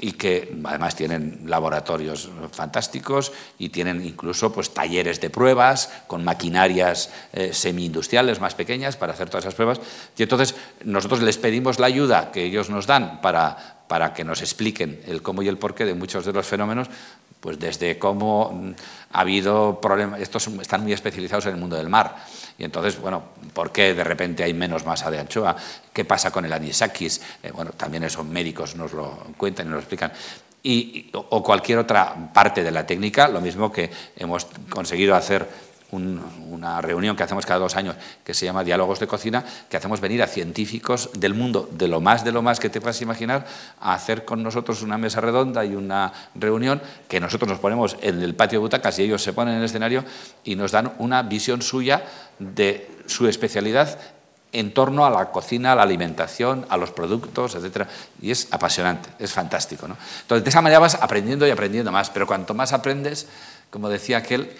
[0.00, 7.10] y que además tienen laboratorios fantásticos y tienen incluso pues, talleres de pruebas con maquinarias
[7.32, 9.80] eh, semi-industriales más pequeñas para hacer todas esas pruebas.
[10.16, 14.40] Y entonces nosotros les pedimos la ayuda que ellos nos dan para, para que nos
[14.40, 16.88] expliquen el cómo y el porqué de muchos de los fenómenos,
[17.40, 18.74] pues desde cómo
[19.12, 22.16] ha habido problemas, estos están muy especializados en el mundo del mar,
[22.58, 23.22] y entonces, bueno,
[23.54, 25.54] ¿por qué de repente hay menos masa de anchoa?
[25.92, 27.20] ¿Qué pasa con el anisakis?
[27.40, 30.12] Eh, bueno, también esos médicos nos lo cuentan y nos lo explican.
[30.60, 35.48] Y, o cualquier otra parte de la técnica, lo mismo que hemos conseguido hacer
[35.90, 40.00] una reunión que hacemos cada dos años que se llama Diálogos de Cocina, que hacemos
[40.00, 43.46] venir a científicos del mundo, de lo más de lo más que te puedas imaginar,
[43.80, 48.22] a hacer con nosotros una mesa redonda y una reunión que nosotros nos ponemos en
[48.22, 50.04] el patio de butacas y ellos se ponen en el escenario
[50.44, 52.04] y nos dan una visión suya
[52.38, 53.98] de su especialidad
[54.52, 57.86] en torno a la cocina, a la alimentación, a los productos, etc.
[58.22, 59.86] Y es apasionante, es fantástico.
[59.86, 59.96] ¿no?
[60.22, 63.26] Entonces, de esa manera vas aprendiendo y aprendiendo más, pero cuanto más aprendes,
[63.70, 64.50] como decía aquel,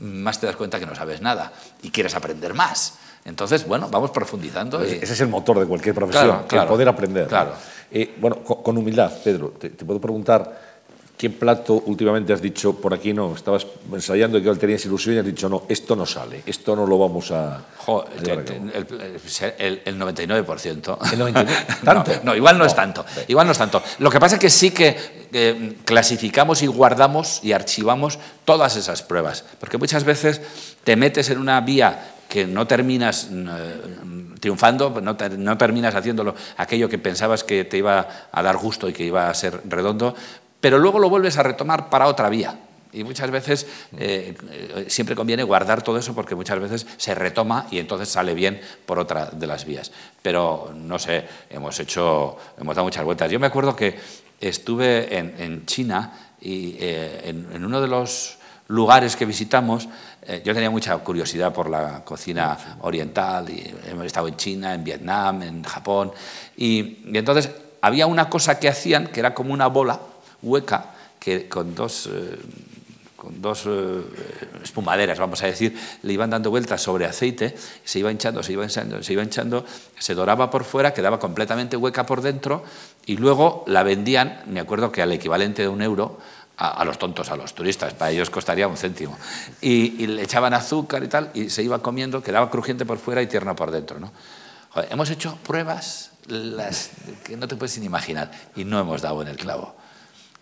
[0.00, 2.98] más te das cuenta que no sabes nada y quieres aprender más.
[3.24, 4.80] Entonces, bueno, vamos profundizando.
[4.82, 7.26] Ese es el motor de cualquier profesión, el poder aprender.
[7.26, 7.52] Claro.
[7.90, 10.67] Eh, bueno, con, humildad, Pedro, te, puedo preguntar
[11.18, 15.26] qué plato últimamente has dicho por aquí no, estabas ensayando que tenías ilusión y has
[15.26, 17.60] dicho no, esto no sale, esto no lo vamos a.
[18.24, 21.12] el, el, 99%.
[21.12, 21.84] ¿El 99%?
[21.84, 22.12] ¿Tanto?
[22.22, 23.04] No, igual no, es tanto.
[23.26, 23.82] Igual no es tanto.
[23.98, 29.44] Lo que pasa es que sí que clasificamos y guardamos y archivamos todas esas pruebas,
[29.58, 30.40] porque muchas veces
[30.84, 33.80] te metes en una vía que no terminas eh,
[34.38, 38.92] triunfando, no, no, terminas haciéndolo aquello que pensabas que te iba a dar gusto y
[38.92, 40.14] que iba a ser redondo,
[40.60, 42.58] pero luego lo vuelves a retomar para otra vía.
[42.90, 43.66] Y muchas veces
[43.98, 48.32] eh, eh, siempre conviene guardar todo eso porque muchas veces se retoma y entonces sale
[48.32, 49.92] bien por otra de las vías.
[50.22, 53.30] Pero no sé, hemos hecho, hemos dado muchas vueltas.
[53.30, 53.98] Yo me acuerdo que
[54.40, 58.38] estuve en, China y en uno de los
[58.68, 59.88] lugares que visitamos,
[60.22, 64.84] eh, yo tenía mucha curiosidad por la cocina oriental, y hemos estado en China, en
[64.84, 66.12] Vietnam, en Japón,
[66.56, 67.50] y, entonces
[67.80, 69.98] había una cosa que hacían que era como una bola
[70.42, 72.08] hueca, que con dos...
[72.12, 72.38] Eh,
[73.18, 74.00] con dos eh,
[74.62, 78.62] espumaderas, vamos a decir, le iban dando vueltas sobre aceite, se iba hinchando, se iba
[78.62, 79.66] hinchando, se iba hinchando,
[79.98, 82.62] se doraba por fuera, quedaba completamente hueca por dentro
[83.06, 86.20] y luego la vendían, me acuerdo que al equivalente de un euro,
[86.58, 89.16] a, los tontos, a los turistas, para ellos costaría un céntimo.
[89.60, 93.26] Y, le echaban azúcar y tal, y se iba comiendo, quedaba crujiente por fuera y
[93.26, 93.98] tierno por dentro.
[93.98, 94.12] ¿no?
[94.90, 96.90] hemos hecho pruebas las
[97.24, 99.74] que no te puedes ni imaginar y no hemos dado en el clavo.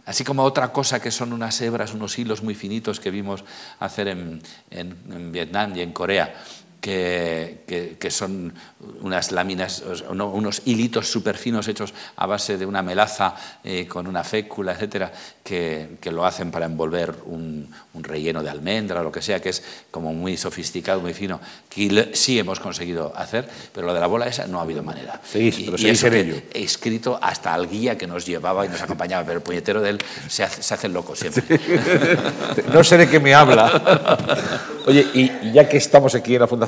[0.07, 3.45] Así como otra cosa que son unas hebras, unos hilos muy finitos que vimos
[3.81, 4.41] hacer en,
[4.71, 6.33] en Vietnam y en Corea,
[6.81, 8.53] que, que, son
[9.01, 14.23] unas láminas, unos hilitos súper finos hechos a base de una melaza eh, con una
[14.23, 15.13] fécula, etcétera,
[15.43, 19.41] que, que, lo hacen para envolver un, un, relleno de almendra o lo que sea,
[19.41, 24.01] que es como muy sofisticado, muy fino, que sí hemos conseguido hacer, pero lo de
[24.01, 25.21] la bola esa no ha habido manera.
[25.25, 26.37] Seguís, pero y, eso ello.
[26.55, 29.91] He escrito hasta al guía que nos llevaba y nos acompañaba, pero el puñetero de
[29.91, 29.99] él
[30.29, 31.43] se hace, se hace loco siempre.
[32.73, 34.57] no sé de qué me habla.
[34.87, 36.66] Oye, y ya que estamos aquí en la Fundación,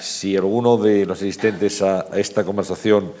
[0.00, 3.12] si alguno de los asistentes a, esta conversación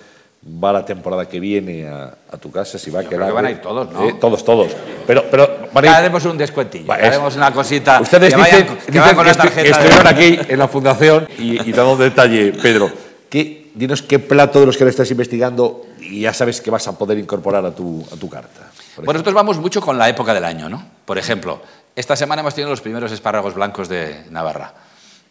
[0.62, 3.32] va la temporada que viene a, tu casa, si va a quedar.
[3.32, 4.08] van a ir todos, ¿no?
[4.08, 4.72] Eh, todos, todos.
[5.06, 5.94] Pero, pero van a ir...
[5.94, 8.00] haremos un descuentillo, haremos una cosita.
[8.00, 12.90] Ustedes que dicen, que, estuvieron aquí en la Fundación y, y dando detalle, Pedro.
[13.34, 16.86] ¿qué, dinos qué plato de los que le estás investigando y ya sabes que vas
[16.86, 18.70] a poder incorporar a tu, a tu carta.
[18.96, 20.86] Bueno, nosotros vamos mucho con la época del año, ¿no?
[21.04, 21.60] Por ejemplo,
[21.96, 24.72] esta semana hemos tenido los primeros espárragos blancos de Navarra.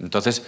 [0.01, 0.43] Entonces,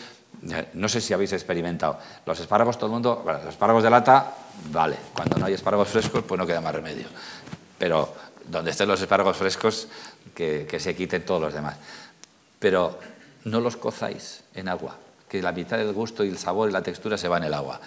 [0.73, 1.99] no sé si habéis experimentado.
[2.25, 4.33] Los espárragos, todo el mundo, los espárragos de lata,
[4.71, 4.97] vale.
[5.13, 7.07] Cuando no hay espárragos frescos, pues no queda más remedio.
[7.77, 8.13] pero
[8.47, 9.87] donde estén los espárragos frescos,
[10.33, 11.77] que, que se quiten todos los demás.
[12.59, 12.99] Pero
[13.45, 16.83] no los cozáis en agua, que la mitad del gusto y el sabor y la
[16.83, 17.79] textura se va en el agua.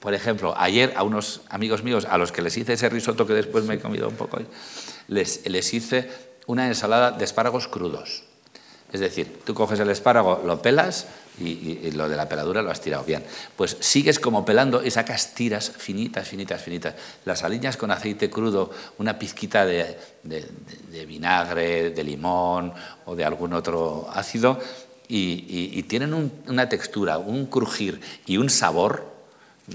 [0.00, 3.34] Por ejemplo, ayer a unos amigos míos a los que les hice ese risotto que
[3.34, 4.38] después me he comido un poco,
[5.06, 6.10] les, les hice
[6.46, 8.24] una ensalada de espárragos crudos.
[8.92, 11.06] Es decir, tú coges el espárrago, lo pelas
[11.38, 13.24] y, lo de la peladura lo has tirado bien.
[13.56, 16.94] Pues sigues como pelando y sacas tiras finitas, finitas, finitas.
[17.24, 19.96] Las aliñas con aceite crudo, una pizquita de,
[21.06, 22.72] vinagre, de limón
[23.06, 24.58] o de algún otro ácido
[25.08, 29.11] y, tienen una textura, un crujir y un sabor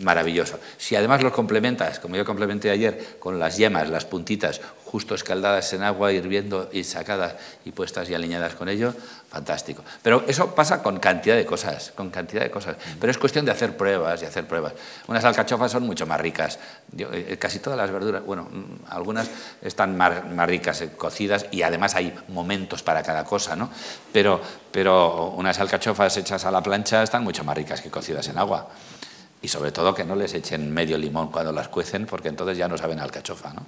[0.02, 0.60] maravilloso.
[0.78, 5.74] Si además los complementas, como yo complementé ayer, con las yemas, las puntitas, justo escaldadas
[5.74, 7.36] en agua, hirviendo y sacadas
[7.66, 8.94] y puestas y alineadas con ello,
[9.30, 9.84] fantástico.
[10.02, 12.78] Pero eso pasa con cantidad de cosas, con cantidad de cosas.
[13.00, 14.74] Pero es cuestión de hacer pruebas y hacer pruebas.
[15.08, 16.60] Unas alcachofas son mucho más ricas.
[16.98, 19.30] Eh, casi todas las verduras, bueno, mm, algunas
[19.62, 20.14] están más,
[20.48, 23.70] ricas eh, cocidas y además hay momentos para cada cosa, ¿no?
[24.14, 24.40] Pero,
[24.72, 28.70] pero unas alcachofas hechas a la plancha están mucho más ricas que cocidas en agua.
[29.42, 32.68] Y sobre todo que no les echen medio limón cuando las cuecen, porque entonces ya
[32.68, 33.66] no saben alcachofa, ¿no?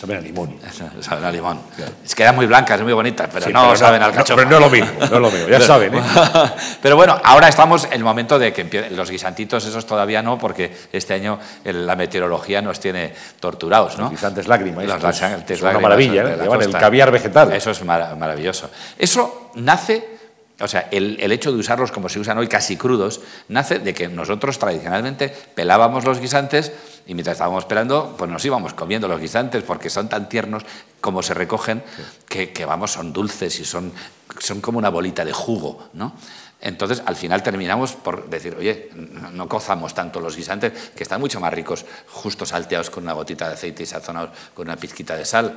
[0.00, 0.56] Saben a limón.
[1.00, 1.60] Saben a limón.
[2.02, 4.36] Es que eran muy blancas, muy bonitas, pero no saben alcachofa.
[4.36, 5.94] pero no es lo mismo, no es lo mismo, ya saben.
[5.94, 6.02] ¿eh?
[6.82, 10.74] pero bueno, ahora estamos en el momento de que los guisantitos, esos todavía no, porque
[10.90, 14.04] este año la meteorología nos tiene torturados, ¿no?
[14.04, 14.86] Los guisantes lágrimas.
[14.86, 16.38] Los es una maravilla, ¿eh?
[16.40, 17.52] Llevan el caviar vegetal.
[17.52, 18.70] Eso es maravilloso.
[18.96, 20.19] Eso nace
[20.60, 24.08] o sea, el, hecho de usarlos como se usan hoy casi crudos nace de que
[24.08, 26.72] nosotros tradicionalmente pelábamos los guisantes
[27.06, 30.64] y mientras estábamos pelando, pues nos íbamos comiendo los guisantes porque son tan tiernos
[31.00, 31.82] como se recogen
[32.28, 33.92] que, vamos, son dulces y son,
[34.38, 36.14] son como una bolita de jugo, ¿no?
[36.62, 38.90] Entonces, al final terminamos por decir, oye,
[39.32, 43.48] no cozamos tanto los guisantes, que están mucho más ricos, justo salteados con una gotita
[43.48, 45.54] de aceite y sazonados con una pizquita de sal.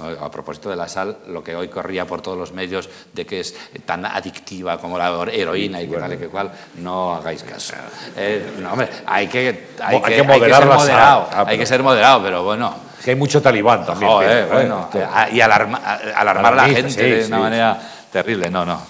[0.00, 3.40] A propósito de la sal, lo que hoy corría por todos los medios de que
[3.40, 7.74] es tan adictiva como la heroína y que vale que cual, no hagáis caso.
[8.16, 12.22] Eh, no, hombre, hay que, hay, que, moderar ser moderado, ah, hay que ser moderado,
[12.22, 12.74] pero bueno.
[13.04, 14.10] que hay mucho talibán también.
[14.50, 14.88] bueno,
[15.30, 15.82] y alarmar
[16.14, 18.80] a la gente de una manera terrible, no, no.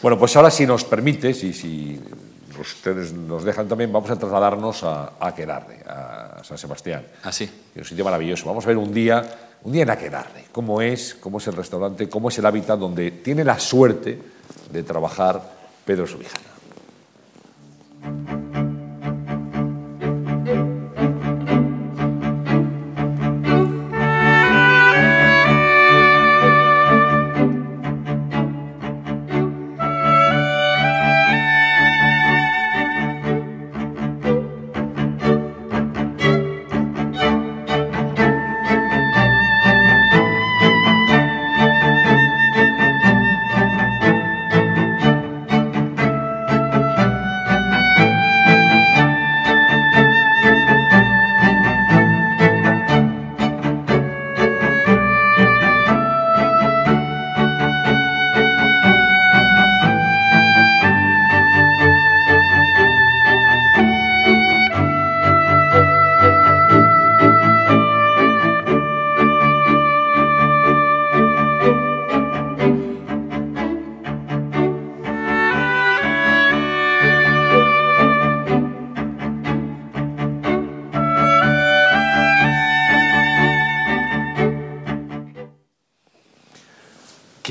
[0.00, 2.00] Bueno, pues ahora si nos permite, si, si
[2.60, 7.04] ustedes nos dejan también, vamos a trasladarnos a, a a San Sebastián.
[7.24, 8.46] Ah, es un sitio maravilloso.
[8.46, 9.24] Vamos a ver un día
[9.66, 13.10] un día en Aquelarre, cómo es, cómo es el restaurante, cómo es el hábitat donde
[13.10, 14.16] tiene la suerte
[14.70, 15.42] de trabajar
[15.84, 16.46] Pedro Subijana.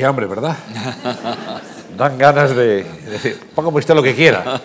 [0.06, 0.56] Hambre, ¿verdad?
[1.97, 4.62] Dan ganas de, decir, póngame usted lo que quiera,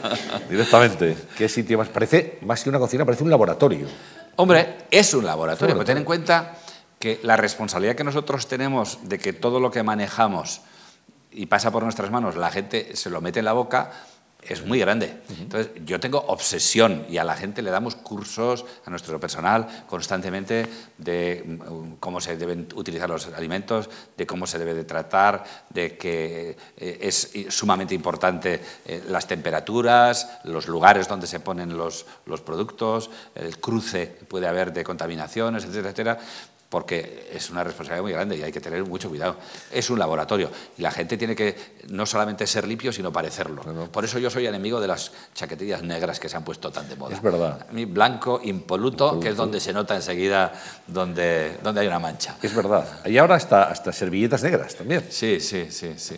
[0.49, 1.16] directamente.
[1.36, 1.88] ¿Qué sitio más?
[1.88, 3.86] Parece, más que una cocina, parece un laboratorio.
[4.36, 6.57] Hombre, es un laboratorio, pero ten en cuenta
[6.99, 10.62] que la responsabilidad que nosotros tenemos de que todo lo que manejamos
[11.30, 13.93] y pasa por nuestras manos, la gente se lo mete en la boca,
[14.43, 15.20] es muy grande.
[15.38, 20.66] Entonces, yo tengo obsesión y a la gente le damos cursos, a nuestro personal, constantemente
[20.99, 25.97] de mm, cómo se deben utilizar los alimentos, de cómo se debe de tratar, de
[25.97, 32.41] que eh, es sumamente importante eh, las temperaturas, los lugares donde se ponen los, los
[32.41, 36.18] productos, el cruce puede haber de contaminaciones, etcétera, etcétera
[36.70, 39.36] porque es una responsabilidad muy grande y hay que tener mucho cuidado.
[39.72, 41.56] Es un laboratorio y la gente tiene que
[41.88, 43.62] no solamente ser limpio, sino parecerlo.
[43.90, 46.94] Por eso yo soy enemigo de las chaquetillas negras que se han puesto tan de
[46.94, 47.14] moda.
[47.14, 47.66] Es verdad.
[47.68, 50.52] A mí blanco, impoluto, que es donde se nota enseguida
[50.86, 52.36] donde, donde hay una mancha.
[52.40, 52.86] Es verdad.
[53.04, 55.04] Y ahora hasta, hasta servilletas negras también.
[55.10, 56.16] Sí, sí, sí, sí.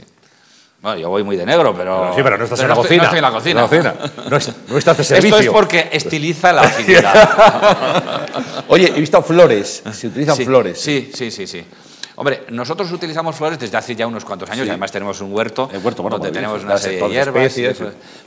[0.82, 2.12] Bueno, yo voy muy de negro, pero.
[2.14, 3.02] sí, pero no estás en la cocina.
[3.02, 3.94] No estoy en la cocina.
[4.28, 5.36] No, no, no estás de servicio.
[5.38, 8.28] Esto es porque estiliza la actividad.
[8.66, 9.82] Oye, he visto flores.
[9.92, 10.80] Se utilizan flores.
[10.80, 11.64] Sí, sí, sí, sí.
[12.16, 15.70] Hombre, nosotros utilizamos flores desde hace ya unos cuantos años y además tenemos un huerto,
[15.72, 17.54] El huerto bueno, donde tenemos una serie de hierbas.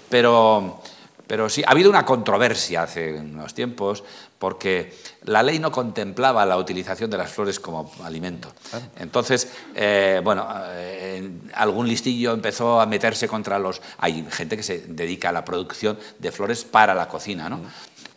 [0.10, 0.82] pero,
[1.28, 4.03] pero sí, ha habido una controversia hace unos tiempos
[4.39, 4.93] porque
[5.26, 8.53] la ley no contemplaba la utilización de las flores como alimento.
[8.97, 13.82] Entonces, eh, bueno, eh, algún listillo empezó a meterse contra los...
[13.97, 17.61] Hay gente que se dedica a la producción de flores para la cocina, ¿no?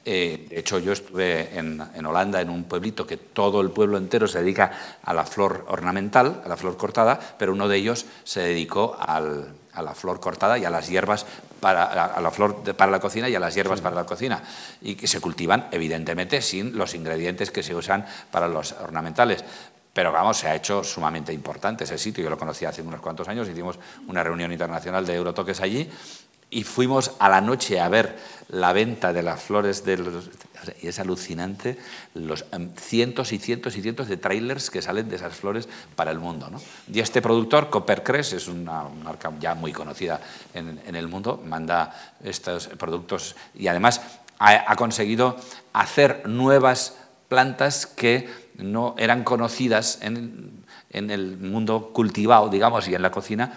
[0.04, 3.98] Eh, de hecho, yo estuve en, en, Holanda, en un pueblito que todo el pueblo
[3.98, 8.06] entero se dedica a la flor ornamental, a la flor cortada, pero uno de ellos
[8.24, 11.24] se dedicó al, a la flor cortada y a las hierbas
[11.60, 14.42] para a la flor para la cocina y a las hierbas para la cocina
[14.82, 19.44] y que se cultivan evidentemente sin los ingredientes que se usan para los ornamentales.
[19.92, 22.22] Pero vamos, se ha hecho sumamente importante ese sitio.
[22.22, 25.90] Yo lo conocí hace unos cuantos años, hicimos una reunión internacional de Eurotoques allí
[26.50, 28.16] y fuimos a la noche a ver
[28.48, 30.30] la venta de las flores de los,
[30.80, 31.78] y es alucinante
[32.14, 36.10] los em, cientos y cientos y cientos de trailers que salen de esas flores para
[36.10, 36.48] el mundo.
[36.50, 36.60] ¿no?
[36.92, 40.20] Y este productor, Coppercrest, es una marca ya muy conocida
[40.54, 44.00] en, el mundo, manda estos productos y además
[44.38, 45.36] ha, ha conseguido
[45.72, 46.96] hacer nuevas
[47.28, 53.52] plantas que no eran conocidas en, en el mundo cultivado, digamos, y en la cocina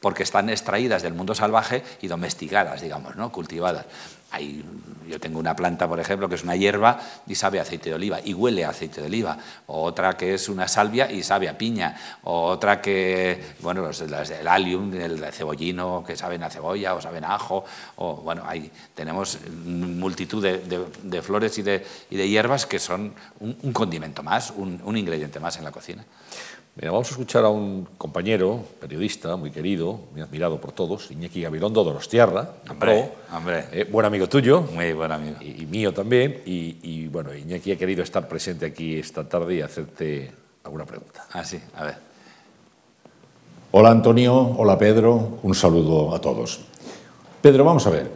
[0.00, 3.30] porque están extraídas del mundo salvaje y domesticadas, digamos, ¿no?
[3.30, 3.86] cultivadas.
[4.30, 4.64] Hay,
[5.08, 8.20] yo tengo una planta, por ejemplo, que es una hierba y sabe aceite de oliva
[8.24, 9.36] y huele aceite de oliva.
[9.66, 11.96] O otra que es una salvia y sabe a piña.
[12.22, 17.34] O otra que, bueno, el allium, el cebollino, que saben a cebolla o saben a
[17.34, 17.64] ajo.
[17.96, 24.52] O, bueno, hay, tenemos multitud de, flores y de, hierbas que son un, condimento más,
[24.56, 26.04] un ingrediente más en la cocina
[26.76, 31.84] vamos a escuchar a un compañero, periodista muy querido, muy admirado por todos, Iñaki Gabilondo
[31.84, 33.64] Donostiarra, hombre, hombre.
[33.72, 34.62] Eh, buen amigo tuyo.
[34.74, 35.36] Muy buen amigo.
[35.40, 36.42] Y, mío también.
[36.46, 40.32] Y, bueno, Iñaki ha querido estar presente aquí esta tarde y hacerte
[40.64, 41.26] alguna pregunta.
[41.32, 42.10] Ah, sí, a ver.
[43.72, 46.60] Hola Antonio, hola Pedro, un saludo a todos.
[47.40, 48.10] Pedro, vamos a ver.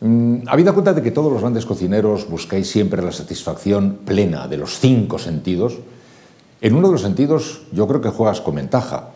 [0.00, 4.56] Mm, habida cuenta de que todos los grandes cocineros buscáis siempre la satisfacción plena de
[4.56, 5.78] los cinco sentidos,
[6.60, 9.10] en uno de los sentidos yo creo que juegas con ventaja,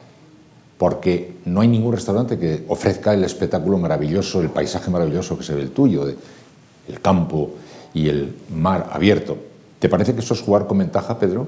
[0.79, 5.55] porque no hay ningún restaurante que ofrezca el espectáculo maravilloso, el paisaje maravilloso que se
[5.55, 7.51] ve el tuyo, el campo
[7.93, 9.37] y el mar abierto.
[9.79, 11.47] ¿Te parece que eso es jugar con ventaja, Pedro?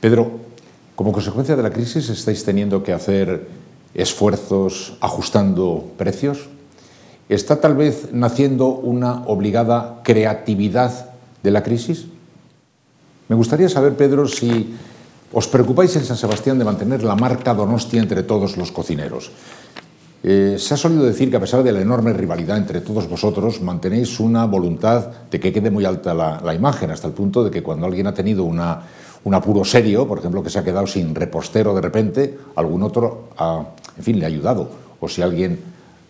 [0.00, 0.30] Pedro,
[0.94, 3.48] como consecuencia de la crisis estáis teniendo que hacer
[3.94, 6.48] esfuerzos ajustando precios.
[7.28, 11.10] ¿Está tal vez naciendo una obligada creatividad
[11.42, 12.06] de la crisis?
[13.30, 14.74] Me gustaría saber, Pedro, si
[15.30, 19.30] os preocupáis en San Sebastián de mantener la marca Donostia entre todos los cocineros.
[20.24, 23.62] Eh, se ha solido decir que a pesar de la enorme rivalidad entre todos vosotros,
[23.62, 27.62] mantenéis una voluntad de que quede muy alta la, imagen, hasta el punto de que
[27.62, 28.82] cuando alguien ha tenido una,
[29.22, 33.28] un apuro serio, por ejemplo, que se ha quedado sin repostero de repente, algún otro
[33.96, 34.68] en fin, le ha ayudado.
[34.98, 35.56] O si alguien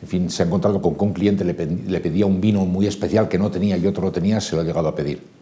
[0.01, 3.29] en fin, se ha encontrado con un cliente le, le pedía un vino muy especial
[3.29, 5.39] que no tenía y otro lo tenía, se lo ha llegado a pedir.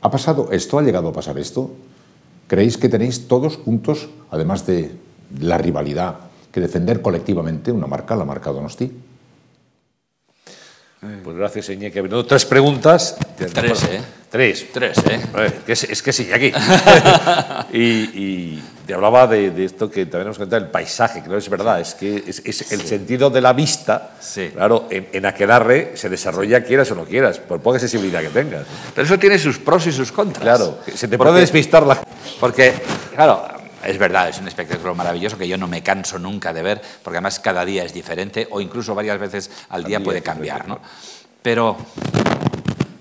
[0.00, 0.78] ¿Ha pasado esto?
[0.78, 1.70] ¿Ha llegado a pasar esto?
[2.46, 4.92] ¿Creéis que tenéis todos juntos, además de
[5.40, 6.16] la rivalidad,
[6.52, 8.90] que defender colectivamente una marca, la marca Donosti?
[11.00, 13.16] Pues gracias, Que venido Tres preguntas.
[13.36, 14.00] Tres, ¿eh?
[14.30, 14.66] Tres.
[14.72, 15.52] Tres, ¿eh?
[15.66, 16.52] Es que, sí, aquí.
[17.72, 21.78] y, te hablaba de, esto que también hemos comentado, el paisaje, que no es verdad,
[21.78, 24.48] es que es, el sentido de la vista, sí.
[24.54, 28.64] claro, en, en, Aquelarre se desarrolla quieras o no quieras, por poca sensibilidad que tengas.
[28.94, 30.42] Pero eso tiene sus pros y sus contras.
[30.42, 32.02] Claro, se te puede despistar la...
[32.40, 32.72] Porque,
[33.14, 33.46] claro,
[33.84, 37.18] es verdad, es un espectáculo maravilloso que yo no me canso nunca de ver, porque
[37.18, 40.80] además cada día es diferente o incluso varias veces al día, puede cambiar, ¿no?
[41.42, 41.76] Pero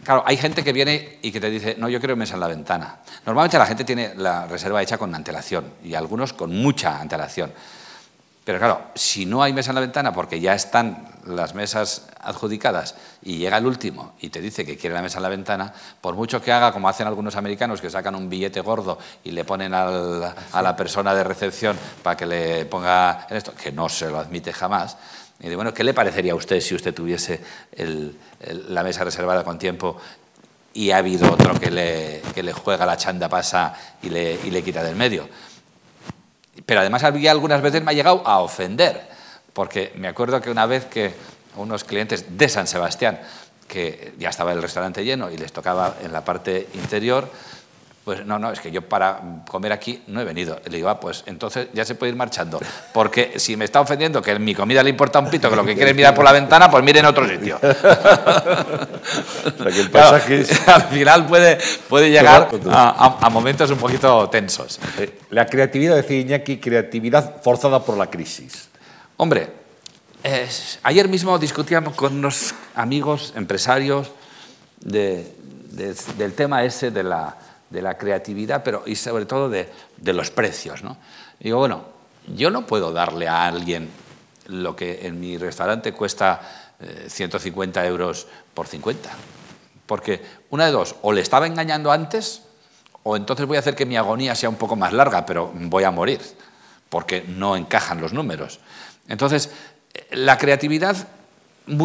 [0.07, 2.47] Claro, hay gente que viene y que te dice, no, yo quiero mesa en la
[2.47, 2.99] ventana.
[3.25, 7.51] Normalmente la gente tiene la reserva hecha con antelación y algunos con mucha antelación.
[8.45, 12.95] Pero claro, si no hay mesa en la ventana porque ya están las mesas adjudicadas
[13.21, 16.15] y llega el último y te dice que quiere la mesa en la ventana, por
[16.15, 19.73] mucho que haga como hacen algunos americanos que sacan un billete gordo y le ponen
[19.73, 24.19] a la persona de recepción para que le ponga en esto, que no se lo
[24.19, 24.95] admite jamás,
[25.39, 27.41] y dice, bueno, ¿qué le parecería a usted si usted tuviese
[28.69, 29.97] la mesa reservada con tiempo
[30.73, 34.63] y ha habido otro que le, le juega la chanda pasa y le, y le
[34.63, 35.27] quita del medio?
[36.65, 39.07] Pero además algunas veces me ha llegado a ofender,
[39.53, 41.13] porque me acuerdo que una vez que
[41.55, 43.19] unos clientes de San Sebastián,
[43.67, 47.29] que ya estaba el restaurante lleno y les tocaba en la parte interior,
[48.07, 49.19] Pues no, no, es que yo para
[49.49, 50.61] comer aquí no he venido.
[50.69, 52.57] Le digo, ah, pues entonces ya se puede ir marchando.
[52.93, 55.75] Porque si me está ofendiendo que mi comida le importa un pito, que lo que
[55.75, 57.59] quiere es mirar por la ventana, pues mire en otro sitio.
[60.67, 61.57] al final puede,
[61.89, 64.79] puede llegar a, momentos un poquito tensos.
[65.29, 68.69] La creatividad, decía Iñaki, creatividad forzada por la crisis.
[69.17, 69.49] Hombre,
[70.83, 74.11] ayer mismo discutíamos con unos amigos empresarios
[74.79, 75.25] del
[76.37, 77.35] tema ese de la
[77.69, 79.69] de la creatividad, pero y sobre todo de,
[80.03, 80.83] los precios.
[80.83, 80.97] ¿no?
[81.39, 81.85] digo, bueno,
[82.27, 83.89] yo no puedo darle a alguien
[84.47, 86.41] lo que en mi restaurante cuesta
[87.07, 89.09] 150 eh, euros por 50.
[89.85, 92.43] Porque una de dos, o le estaba engañando antes,
[93.03, 95.83] o entonces voy a hacer que mi agonía sea un poco más larga, pero voy
[95.83, 96.21] a morir,
[96.89, 98.59] porque no encajan los números.
[99.07, 99.51] Entonces,
[100.11, 101.07] la creatividad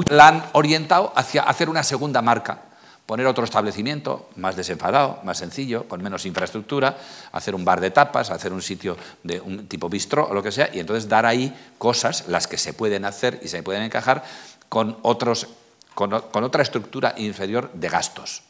[0.08, 2.62] la han orientado hacia hacer una segunda marca
[3.06, 6.96] poner otro establecimiento más desenfadado, más sencillo, con menos infraestructura,
[7.32, 10.52] hacer un bar de tapas, hacer un sitio de un tipo bistro o lo que
[10.52, 14.24] sea, y entonces dar ahí cosas, las que se pueden hacer y se pueden encajar,
[14.68, 15.48] con, otros,
[15.94, 18.42] con, otra estructura inferior de gastos.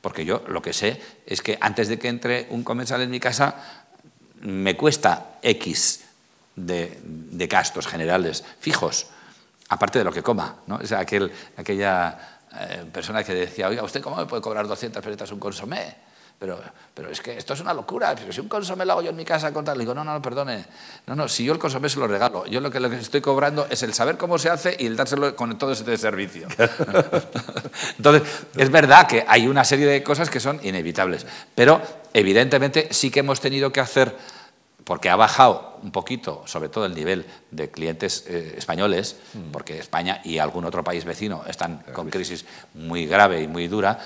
[0.00, 3.20] Porque yo lo que sé es que antes de que entre un comensal en mi
[3.20, 3.54] casa,
[4.42, 6.04] me cuesta X
[6.56, 6.98] de,
[7.48, 9.06] gastos generales fijos,
[9.68, 10.56] aparte de lo que coma.
[10.66, 10.84] ¿no?
[10.86, 15.30] Sea, aquel, aquella eh, persona que decía, oiga, ¿usted cómo me puede cobrar 200 pesetas
[15.32, 16.10] un consomé?
[16.40, 16.58] Pero,
[16.94, 19.26] pero es que esto es una locura, si un consomé lo hago yo en mi
[19.26, 20.64] casa con tal, le digo, no, no, no, perdone,
[21.06, 23.20] no, no, si yo el consomé se lo regalo, yo lo que, lo que estoy
[23.20, 26.48] cobrando es el saber cómo se hace y el dárselo con todo ese servicio.
[27.98, 28.22] Entonces,
[28.56, 31.82] es verdad que hay una serie de cosas que son inevitables, pero
[32.14, 34.16] evidentemente sí que hemos tenido que hacer
[34.90, 39.52] porque ha bajado un poquito, sobre todo el nivel de clientes eh, españoles, mm.
[39.52, 42.44] porque España y algún otro país vecino están con crisis
[42.74, 44.00] muy grave y muy dura,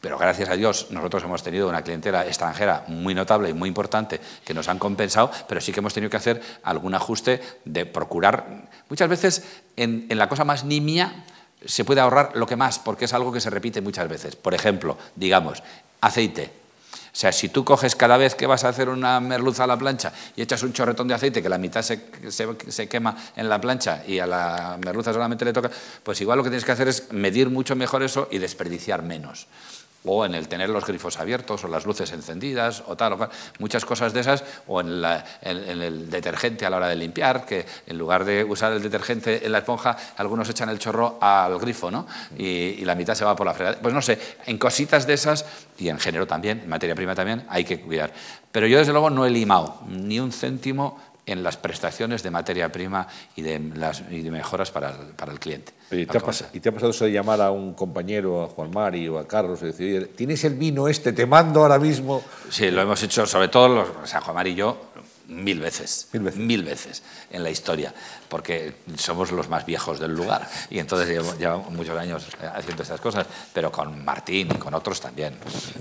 [0.00, 4.20] pero gracias a Dios nosotros hemos tenido una clientela extranjera muy notable y muy importante
[4.44, 8.66] que nos han compensado, pero sí que hemos tenido que hacer algún ajuste de procurar.
[8.88, 9.44] Muchas veces
[9.76, 11.24] en, en la cosa más nimia
[11.64, 14.34] se puede ahorrar lo que más, porque es algo que se repite muchas veces.
[14.34, 15.62] Por ejemplo, digamos,
[16.00, 16.63] aceite
[16.94, 19.76] o sea, si tú coges cada vez que vas a hacer una merluza a la
[19.76, 22.00] plancha y echas un chorretón de aceite que la mitad se,
[22.30, 25.70] se, quema en la plancha y a la merluza solamente le toca,
[26.02, 29.46] pues igual lo que tienes que hacer es medir mucho mejor eso y desperdiciar menos
[30.04, 33.30] o en el tener los grifos abiertos o las luces encendidas o tal o cual,
[33.58, 35.04] muchas cosas de esas, o en,
[35.42, 39.52] el detergente a la hora de limpiar, que en lugar de usar el detergente en
[39.52, 42.06] la esponja, algunos echan el chorro al grifo, ¿no?
[42.36, 43.78] Y, la mitad se va por la fregada.
[43.80, 45.46] Pues no sé, en cositas de esas,
[45.78, 48.12] y en género también, en materia prima también, hay que cuidar.
[48.52, 52.70] Pero yo desde luego no he limado ni un céntimo en las prestaciones de materia
[52.70, 53.06] prima
[53.36, 55.72] y de, las, y de mejoras para el, para el cliente.
[55.90, 56.20] ¿Y te, ha
[56.72, 60.12] pasado eso de llamar a un compañero, a Juan Mari o a Carlos, y decir,
[60.16, 61.12] ¿tienes el vino este?
[61.12, 62.22] Te mando ahora mismo.
[62.50, 64.78] Sí, lo hemos hecho, sobre todo, los, o sea, Juan Mari y yo,
[65.28, 67.94] mil veces, mil veces, mil veces en la historia,
[68.28, 73.26] porque somos los más viejos del lugar y entonces llevamos, muchos años haciendo estas cosas,
[73.52, 75.36] pero con Martín y con otros también.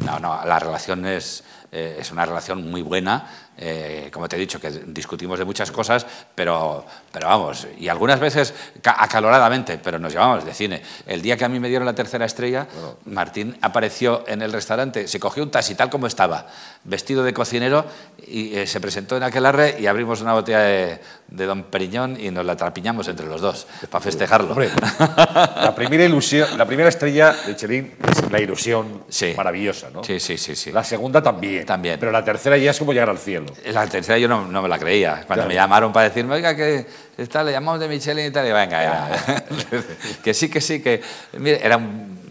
[0.06, 4.40] No, no, la relación es, eh, es una relación muy buena eh, como te he
[4.40, 8.54] dicho, que discutimos de muchas cosas, pero, pero vamos, y algunas veces
[8.84, 10.82] acaloradamente, pero nos llevamos de cine.
[11.06, 12.68] El día que a mí me dieron la tercera estrella,
[13.06, 16.48] Martín apareció en el restaurante, se cogió un taxi tal como estaba,
[16.84, 17.86] vestido de cocinero,
[18.28, 22.30] y eh, se presentó en aquel arre y abrimos una botella de, Don Periñón y
[22.30, 24.56] nos la trapiñamos entre los dos para festejarlo.
[24.56, 29.04] la primera ilusión, la primera estrella de Chelín es la ilusión
[29.36, 30.04] maravillosa, ¿no?
[30.04, 30.72] Sí, sí, sí, sí.
[30.72, 31.66] La segunda también.
[31.66, 32.00] También.
[32.00, 33.43] Pero la tercera ya es como llegar al cielo.
[33.72, 35.24] La tercera yo no, me la creía.
[35.28, 36.86] Cuando me llamaron para decirme, oiga, que
[37.18, 39.10] está, le llamamos de Michelin y tal, y venga,
[40.24, 41.02] que sí, que sí, que.
[41.38, 42.23] Mire, era un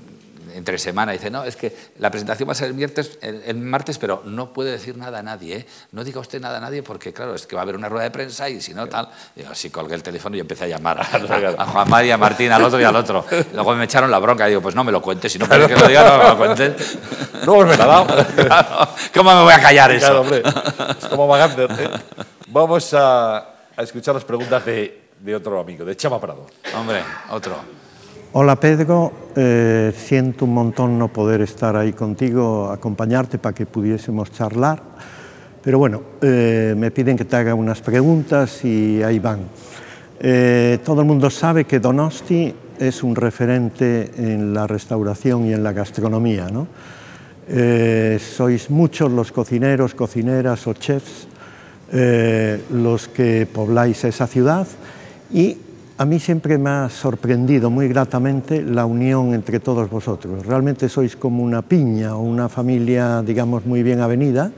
[0.54, 3.98] entre semana, dice, no, es que la presentación va a ser el, martes, el, martes,
[3.98, 5.66] pero no puede decir nada a nadie, ¿eh?
[5.92, 8.04] no diga usted nada a nadie porque, claro, es que va a haber una rueda
[8.04, 9.08] de prensa y si no, tal.
[9.36, 11.00] Y así colgué el teléfono y empecé a llamar
[11.58, 13.24] a, Juan María, a Martín, al otro y al otro.
[13.54, 15.68] Luego me echaron la bronca y digo, pues no me lo cuentes, si no quieres
[15.68, 16.98] que lo diga, no me lo cuentes.
[17.42, 18.06] No, me la dado.
[19.12, 20.06] ¿Cómo me voy a callar eso?
[20.06, 20.42] Claro, hombre.
[20.96, 21.90] Es como ¿eh?
[22.46, 23.38] Vamos a,
[23.76, 26.46] a, escuchar las preguntas de, de otro amigo, de Chama Prado.
[26.76, 27.81] Hombre, otro.
[28.34, 34.32] Hola Pedro, eh, siento un montón no poder estar ahí contigo, acompañarte para que pudiésemos
[34.32, 34.82] charlar,
[35.62, 39.40] pero bueno, eh, me piden que te haga unas preguntas y ahí van.
[40.18, 45.62] Eh, todo el mundo sabe que Donosti es un referente en la restauración y en
[45.62, 46.68] la gastronomía, ¿no?
[48.18, 51.28] sois muchos los cocineros, cocineras o chefs
[52.72, 54.66] los que pobláis esa ciudad
[55.34, 55.59] y
[56.02, 60.44] a mí siempre me ha sorprendido muy gratamente la unión entre todos vosotros.
[60.44, 64.50] Realmente sois como una piña o una familia, digamos, muy bien avenida.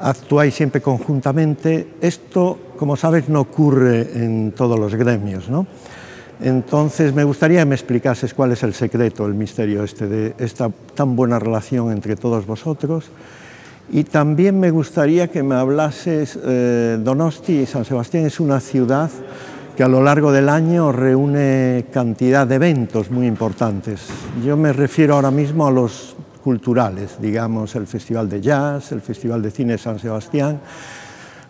[0.00, 1.94] Actuáis siempre conjuntamente.
[2.00, 5.64] Esto, como sabes, no ocurre en todos los gremios, ¿no?
[6.40, 10.72] Entonces, me gustaría que me explicases cuál es el secreto, el misterio este de esta
[10.96, 13.04] tan buena relación entre todos vosotros.
[13.92, 19.08] Y también me gustaría que me hablases, eh, Donosti, San Sebastián es una ciudad
[19.78, 24.08] que a lo largo del año reúne cantidad de eventos muy importantes.
[24.44, 29.40] Yo me refiero ahora mismo a los culturales, digamos, el Festival de Jazz, el Festival
[29.40, 30.58] de Cine San Sebastián,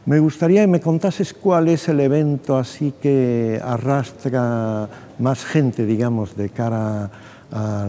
[0.05, 4.87] me gustaría que me contases cuál es el evento así que arrastra
[5.19, 7.11] más gente, digamos, de cara
[7.51, 7.87] a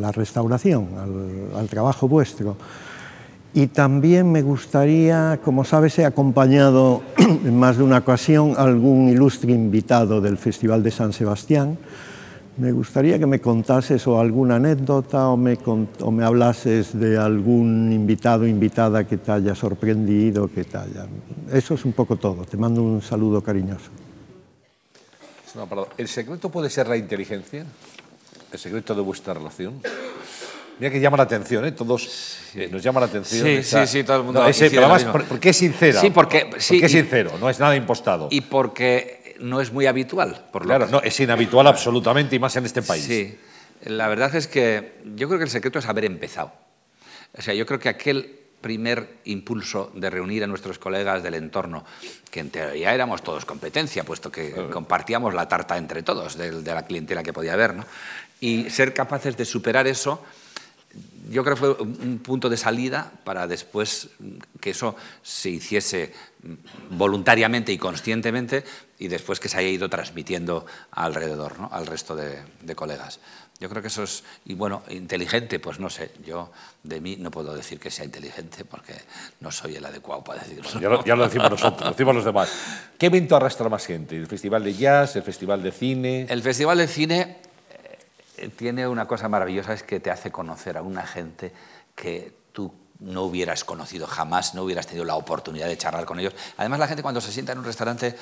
[0.00, 0.90] la restauración,
[1.56, 2.56] al, trabajo vuestro.
[3.54, 9.08] Y también me gustaría, como sabes, he acompañado en más de una ocasión a algún
[9.08, 11.78] ilustre invitado del Festival de San Sebastián,
[12.58, 17.92] me gustaría que me contases o alguna anécdota o me, o me hablases de algún
[17.92, 20.76] invitado o invitada que te haya sorprendido, que te.
[21.52, 22.44] Eso es un poco todo.
[22.44, 23.90] Te mando un saludo cariñoso.
[25.96, 27.64] ¿El secreto puede ser la inteligencia?
[28.50, 29.80] ¿El secreto de vuestra relación?
[30.78, 31.72] Mira que llama la atención, ¿eh?
[31.72, 33.44] Todos eh, nos llama la atención.
[33.44, 34.42] Sí, sí, sí, todo el mundo.
[34.42, 36.00] No, ese, pero además, ¿por, qué es sincera?
[36.00, 36.50] Sí, porque.
[36.58, 38.28] Sí, porque es sincero, no es nada impostado.
[38.30, 40.46] Y porque no es muy habitual.
[40.52, 43.04] Por claro, no, es inhabitual absolutamente y más en este país.
[43.04, 43.36] Sí,
[43.84, 46.52] la verdad es que yo creo que el secreto es haber empezado.
[47.36, 51.84] O sea, yo creo que aquel primer impulso de reunir a nuestros colegas del entorno,
[52.30, 56.74] que en teoría éramos todos competencia, puesto que compartíamos la tarta entre todos de, de
[56.74, 57.84] la clientela que podía haber, ¿no?
[58.40, 60.22] y ser capaces de superar eso
[61.30, 64.08] yo creo que fue un punto de salida para después
[64.60, 66.12] que eso se hiciese
[66.90, 68.64] voluntariamente y conscientemente
[68.98, 71.68] y después que se haya ido transmitiendo alrededor, ¿no?
[71.70, 72.42] al resto de,
[72.74, 73.20] colegas.
[73.60, 76.52] Yo creo que eso es, y bueno, inteligente, pues no sé, yo
[76.84, 78.94] de mí no puedo decir que sea inteligente porque
[79.40, 80.80] no soy el adecuado para decirlo.
[80.80, 82.50] Ya lo, ya lo decimos nosotros, lo decimos los demás.
[82.96, 84.16] ¿Qué evento arrastra más gente?
[84.16, 86.26] ¿El Festival de Jazz, el Festival de Cine?
[86.28, 87.47] El Festival de Cine
[88.56, 91.52] tiene una cosa maravillosa, es que te hace conocer a una gente
[91.94, 96.34] que tú no hubieras conocido jamás, no hubieras tenido la oportunidad de charlar con ellos.
[96.56, 98.16] Además, la gente cuando se sienta en un restaurante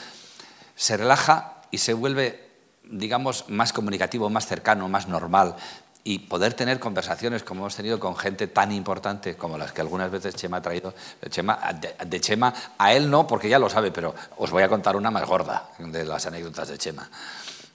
[0.74, 2.51] se relaja y se vuelve,
[2.84, 5.56] digamos, más comunicativo, más cercano, más normal.
[6.05, 10.09] Y poder tener conversaciones como hemos tenido con gente tan importante como las que algunas
[10.09, 10.94] veces Chema ha traído.
[11.20, 15.10] De, Chema, a él no, porque ya lo sabe, pero os voy a contar una
[15.10, 17.10] más gorda de las anécdotas de Chema.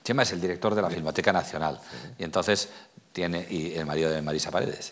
[0.03, 1.79] Chema es el director de la Filmoteca Nacional
[2.17, 2.69] y entonces
[3.13, 4.91] tiene, y el marido de Marisa Paredes.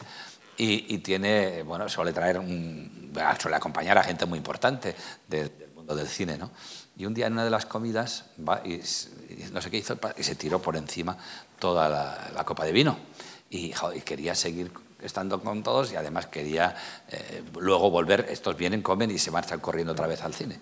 [0.62, 4.94] Y, tiene, bueno, suele traer, un, suele acompañar a gente muy importante
[5.26, 6.52] del mundo del cine, ¿no?
[6.98, 8.82] Y un día en una de las comidas va y,
[9.54, 11.18] no sé qué hizo y se tiró por encima
[11.60, 11.88] toda
[12.34, 12.98] la, copa de vino.
[13.50, 13.72] Y,
[14.04, 14.70] quería seguir
[15.02, 16.76] estando con todos y además quería
[17.08, 20.60] eh, luego volver, estos vienen, comen y se marchan corriendo otra vez al cine.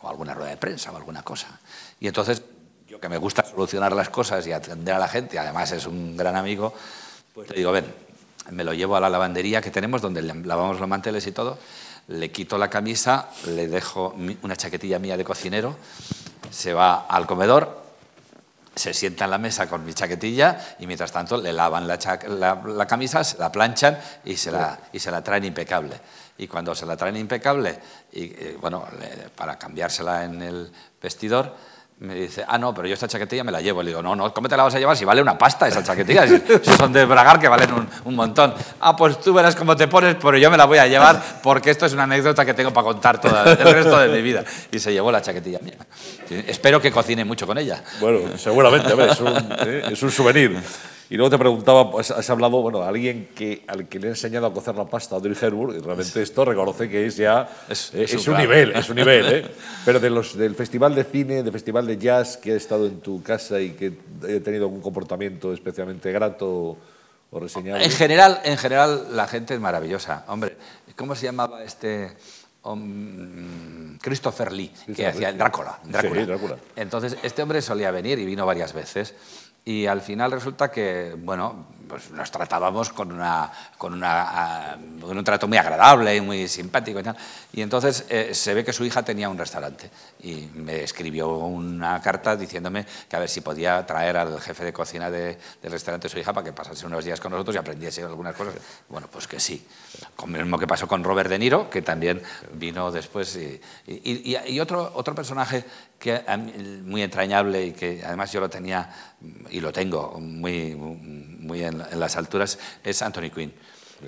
[0.00, 1.60] O alguna rueda de prensa o alguna cosa.
[2.00, 2.42] Y entonces
[3.04, 6.16] yo que me gusta solucionar las cosas y atender a la gente, además es un
[6.16, 6.72] gran amigo,
[7.34, 7.84] pues le digo, ven,
[8.50, 11.58] me lo llevo a la lavandería que tenemos, donde lavamos los manteles y todo,
[12.08, 15.76] le quito la camisa, le dejo una chaquetilla mía de cocinero,
[16.50, 17.84] se va al comedor,
[18.74, 21.98] se sienta en la mesa con mi chaquetilla y mientras tanto le lavan la,
[22.64, 26.00] la, camisa, se la planchan y se la, y se la traen impecable.
[26.38, 27.78] Y cuando se la traen impecable,
[28.12, 28.86] y, eh, bueno,
[29.36, 31.54] para cambiársela en el vestidor,
[32.04, 33.82] me dice, ah, no, pero yo esta chaquetilla me la llevo.
[33.82, 35.82] Le digo, no, no, ¿cómo te la vas a llevar si vale una pasta esa
[35.82, 36.26] chaquetilla?
[36.26, 36.40] Si,
[36.76, 38.54] son de bragar que valen un, un, montón.
[38.80, 41.70] Ah, pues tú verás cómo te pones, pero yo me la voy a llevar porque
[41.70, 44.44] esto es una anécdota que tengo para contar todo el resto de mi vida.
[44.70, 45.76] Y se llevó la chaquetilla mía.
[46.46, 47.82] Espero que cocine mucho con ella.
[48.00, 49.28] Bueno, seguramente, a ver, es, un,
[49.66, 49.82] ¿eh?
[49.92, 50.60] es un souvenir.
[51.10, 54.10] Y luego te preguntaba, pues, has hablado, bueno, a alguien que, al que le ha
[54.10, 57.48] enseñado a cocer la pasta, a Audrey Hepburn, y realmente esto reconoce que es ya,
[57.68, 59.46] es, eh, un, nivel, es un nivel, ¿eh?
[59.84, 63.00] Pero de los, del festival de cine, del festival de jazz que ha estado en
[63.00, 66.78] tu casa y que ha tenido algún comportamiento especialmente grato
[67.30, 67.84] o reseñable.
[67.84, 70.24] En general, en general la gente es maravillosa.
[70.28, 70.56] Hombre,
[70.96, 72.12] ¿cómo se llamaba este...?
[74.00, 76.20] Christopher Lee, que hacía Drácula, Drácula.
[76.20, 76.56] Sí, Drácula.
[76.76, 79.14] Entonces, este hombre solía venir y vino varias veces.
[79.64, 85.24] Y al final resulta que, bueno, pues nos tratábamos con, una, con, una, con un
[85.24, 87.16] trato muy agradable y muy simpático y tal.
[87.52, 89.90] Y entonces eh, se ve que su hija tenía un restaurante
[90.22, 94.72] y me escribió una carta diciéndome que a ver si podía traer al jefe de
[94.72, 98.02] cocina del restaurante de su hija para que pasase unos días con nosotros y aprendiese
[98.02, 98.54] algunas cosas.
[98.88, 99.66] Bueno, pues que sí.
[100.16, 102.22] Con lo mismo que pasó con Robert De Niro, que también
[102.52, 103.36] vino después.
[103.36, 105.64] Y, y, otro, otro personaje
[105.98, 106.22] que,
[106.84, 109.13] muy entrañable y que además yo lo tenía
[109.50, 113.52] y lo tengo muy, muy en, las alturas es Anthony Quinn.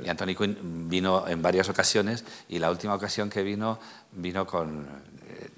[0.05, 3.79] Y Anthony Quinn vino en varias ocasiones y la última ocasión que vino
[4.13, 4.87] vino con,
[5.29, 5.49] eh,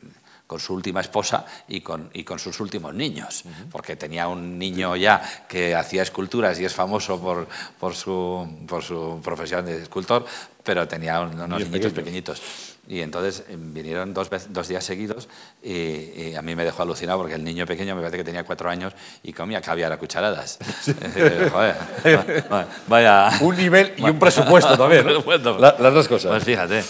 [0.48, 4.96] con su última esposa y con, y con sus últimos niños, porque tenía un niño
[4.96, 7.46] ya que hacía esculturas y es famoso por,
[7.78, 10.24] por, su, por su profesión de escultor,
[10.64, 12.77] pero tenía unos niñitos pequeñitos.
[12.88, 15.28] Y entonces eh, vinieron dos, dos días seguidos
[15.62, 18.70] y, a mí me dejó alucinado porque el niño pequeño me parece que tenía cuatro
[18.70, 20.58] años y comía caviar a cucharadas.
[21.52, 22.44] Joder,
[22.88, 23.30] vaya.
[23.40, 25.06] Un nivel y un presupuesto también.
[25.06, 26.30] las dos cosas.
[26.30, 26.82] Pues fíjate.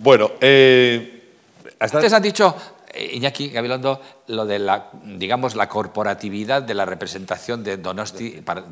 [0.00, 1.32] Bueno, eh,
[1.80, 1.98] hasta...
[1.98, 2.54] Antes has dicho,
[2.94, 8.42] eh, Iñaki Gabilondo, lo de la, digamos, la corporatividad de la representación de Donosti.
[8.42, 8.64] Para,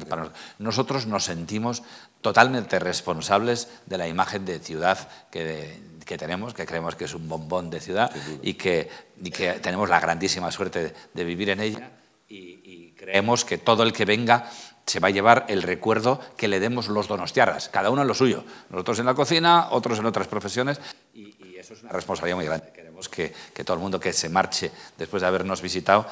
[0.58, 1.82] nosotros nos sentimos
[2.20, 4.98] totalmente responsables de la imagen de ciudad
[5.30, 8.10] que que tenemos, que creemos que es un bombón de ciudad
[8.42, 8.88] y que,
[9.22, 11.90] y que, tenemos la grandísima suerte de, vivir en ella
[12.28, 14.48] y, creemos que todo el que venga
[14.86, 18.14] se va a llevar el recuerdo que le demos los donostiarras, cada uno en lo
[18.14, 20.80] suyo, nosotros en la cocina, otros en otras profesiones
[21.12, 22.72] y, eso es una responsabilidad muy grande.
[22.72, 26.06] Queremos que, que, todo el mundo que se marche después de habernos visitado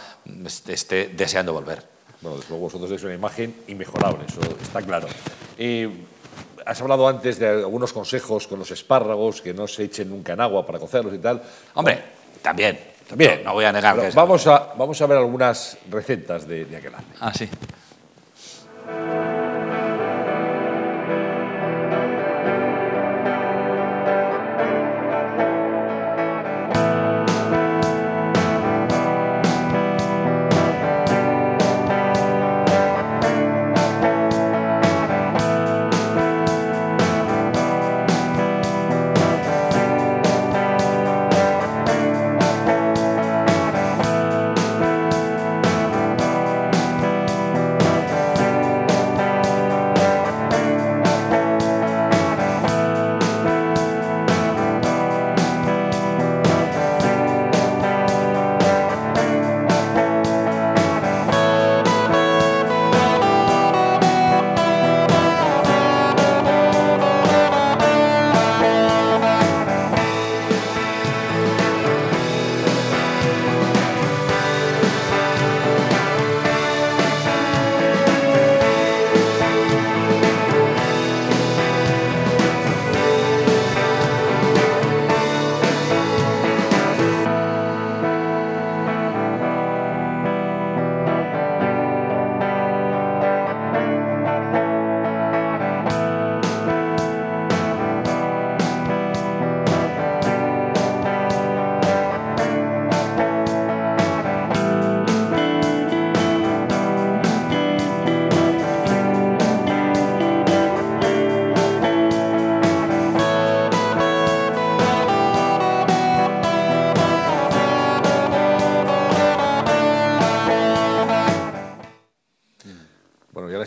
[0.69, 1.85] esté deseando volver.
[2.21, 5.09] Bueno, desde luego vosotros sois una imagen inmejorable, eso está claro.
[5.59, 5.89] Eh,
[6.67, 10.41] has hablado antes de algunos consejos con los espárragos, que no se echen nunca en
[10.41, 11.43] agua para cocerlos y tal.
[11.75, 12.03] Hombre,
[12.43, 12.79] también.
[13.09, 13.43] También.
[13.43, 16.95] No, voy a negar que vamos a, vamos a ver algunas recetas de, de aquel
[16.95, 17.07] año.
[17.19, 17.49] Ah, sí.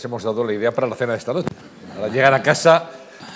[0.07, 1.49] Hemos dado la idea para la cena de esta noche.
[1.95, 2.89] Ahora llegan a casa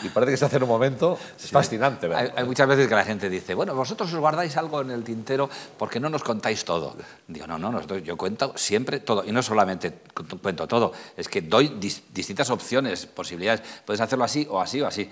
[0.03, 1.17] y parece que se hace en un momento.
[1.41, 2.13] Es fascinante.
[2.13, 5.03] Hay, hay, muchas veces que la gente dice, bueno, vosotros os guardáis algo en el
[5.03, 6.95] tintero porque no nos contáis todo.
[7.27, 9.23] Digo, no, no, yo cuento siempre todo.
[9.25, 10.01] Y no solamente
[10.41, 13.61] cuento todo, es que doy distintas opciones, posibilidades.
[13.85, 15.09] Puedes hacerlo así o así o así.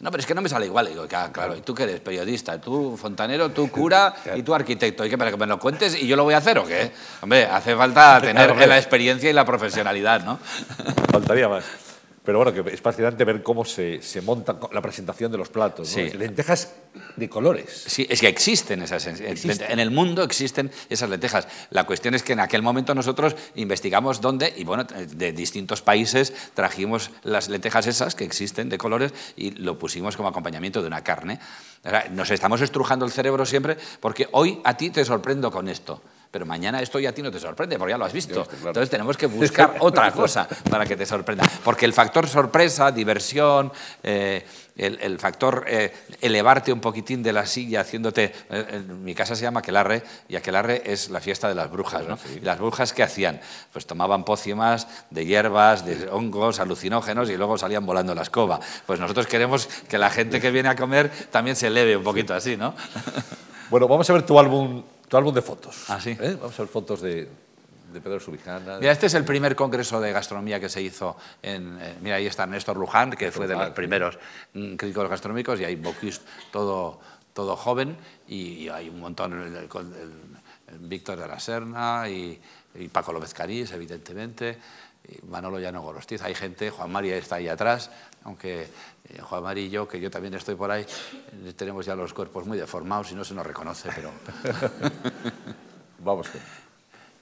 [0.00, 0.88] No, pero es que no me sale igual.
[0.88, 2.00] digo, claro, ¿y tú qué eres?
[2.00, 5.04] Periodista, tú fontanero, tú cura y tú arquitecto.
[5.04, 5.16] ¿Y qué?
[5.16, 6.92] ¿Para que me lo cuentes y yo lo voy a hacer o qué?
[7.22, 10.38] Hombre, hace falta tener la experiencia y la profesionalidad, ¿no?
[11.10, 11.85] Faltaría más.
[12.26, 15.88] Pero bueno, que es fascinante ver cómo se, se monta la presentación de los platos.
[15.88, 16.10] Sí.
[16.10, 16.74] Lentejas
[17.14, 17.84] de colores.
[17.86, 19.06] Sí, es que existen esas.
[19.06, 21.46] En el mundo existen esas lentejas.
[21.70, 26.32] La cuestión es que en aquel momento nosotros investigamos dónde, y bueno, de distintos países
[26.54, 31.04] trajimos las lentejas esas que existen de colores y lo pusimos como acompañamiento de una
[31.04, 31.38] carne.
[32.10, 36.02] Nos estamos estrujando el cerebro siempre porque hoy a ti te sorprendo con esto.
[36.30, 38.46] Pero mañana esto ya a ti no te sorprende, porque ya lo has visto.
[38.52, 41.44] Entonces tenemos que buscar otra cosa para que te sorprenda.
[41.64, 43.72] Porque el factor sorpresa, diversión,
[44.02, 44.44] eh,
[44.76, 48.32] el, factor eh, elevarte un poquitín de la silla haciéndote...
[48.50, 52.06] Eh, en mi casa se llama Aquelarre y Aquelarre es la fiesta de las brujas.
[52.06, 52.18] ¿no?
[52.34, 53.40] ¿Y las brujas qué hacían?
[53.72, 58.60] Pues tomaban pócimas de hierbas, de hongos, alucinógenos y luego salían volando la escoba.
[58.86, 62.34] Pues nosotros queremos que la gente que viene a comer también se eleve un poquito
[62.34, 62.74] así, ¿no?
[63.70, 65.84] Bueno, vamos a ver tu álbum tu álbum de fotos.
[65.88, 66.16] Ah, sí.
[66.20, 66.36] ¿Eh?
[66.40, 67.28] Vamos a ver fotos de,
[67.92, 68.78] de Pedro Subijana.
[68.78, 71.78] Mira, este es el primer congreso de gastronomía que se hizo en...
[71.80, 74.18] Eh, mira, ahí está Néstor Luján, que fue de los primeros
[74.54, 76.20] mm, críticos gastronómicos, y hay Bocuse
[76.52, 77.00] todo,
[77.32, 77.96] todo joven,
[78.28, 79.68] y, hay un montón, el,
[80.80, 82.40] Víctor de la Serna y,
[82.92, 84.58] Paco López Carís, evidentemente,
[85.08, 87.90] y Manolo Llano Gorostiz, hay gente, Juan María está ahí atrás,
[88.24, 88.68] aunque
[89.08, 92.12] eh, Juan María y yo, que yo también estoy por ahí, eh, tenemos ya los
[92.12, 94.10] cuerpos muy deformados y no se nos reconoce, pero...
[95.98, 96.28] Vamos.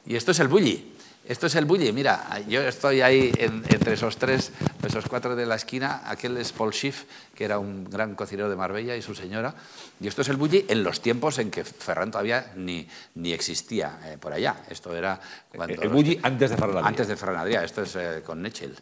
[0.06, 0.93] Y esto es el bulli.
[1.27, 1.90] Esto es el bulli.
[1.90, 4.52] Mira, yo estoy ahí entre esos tres,
[4.86, 6.02] esos cuatro de la esquina.
[6.05, 7.05] Aquel es Paul Schiff,
[7.35, 9.55] que era un gran cocinero de Marbella, y su señora.
[10.01, 14.01] Y esto es el bulli en los tiempos en que Ferran todavía ni, ni existía
[14.05, 14.65] eh, por allá.
[14.69, 15.19] Esto era
[15.55, 15.81] cuando...
[15.81, 18.77] El bulli antes de Ferran Antes de Ferran Esto es con Nechel.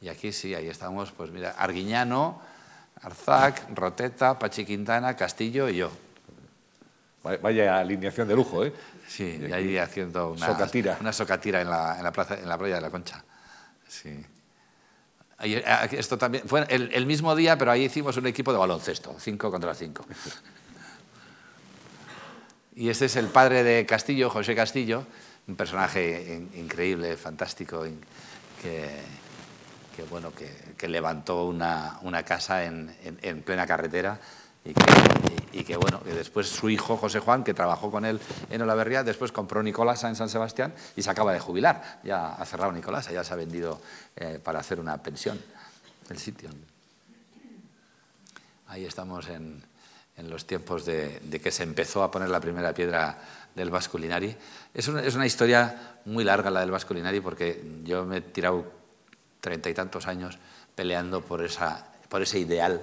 [0.00, 2.40] Y aquí sí, ahí estamos, pues mira, Arguiñano,
[3.02, 5.90] Arzac, Roteta, Pachi Quintana, Castillo y yo.
[7.22, 8.72] Vaya alineación de lujo, ¿eh?
[9.06, 12.56] Sí, y ahí haciendo una socatira, una socatira en, la, en, la plaza, en la
[12.56, 13.24] playa de la Concha.
[13.88, 14.24] Sí.
[15.92, 19.50] esto también fue el, el, mismo día, pero ahí hicimos un equipo de baloncesto, 5
[19.50, 20.06] contra 5.
[22.76, 25.04] y este es el padre de Castillo, José Castillo,
[25.48, 27.84] un personaje increíble, fantástico,
[28.62, 29.02] que
[29.98, 34.20] que, bueno, que, levantó una, una casa en, en, plena carretera
[34.64, 34.84] y que,
[35.58, 39.02] y, que, bueno, que después su hijo José Juan, que trabajó con él en Olaverría,
[39.02, 41.98] después compró Nicolasa en San Sebastián y se acaba de jubilar.
[42.04, 43.80] Ya ha cerrado Nicolasa, ya se ha vendido
[44.14, 45.36] eh, para hacer una pensión
[46.08, 46.48] el sitio.
[48.68, 49.64] Ahí estamos en,
[50.16, 53.18] en los tiempos de, de, que se empezó a poner la primera piedra
[53.52, 54.36] del Vasculinari.
[54.72, 58.77] Es una, es una historia muy larga la del Vasculinari porque yo me he tirado
[59.40, 60.38] treinta y tantos años
[60.74, 62.80] peleando por, esa, por ese ideal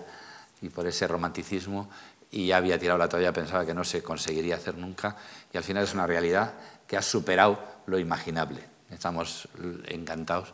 [0.61, 1.89] y por ese romanticismo
[2.31, 5.15] y ya había tirado la toalla, pensaba que no se conseguiría hacer nunca
[5.53, 6.53] y al final es una realidad
[6.87, 8.61] que ha superado lo imaginable.
[8.91, 9.47] Estamos
[9.87, 10.53] encantados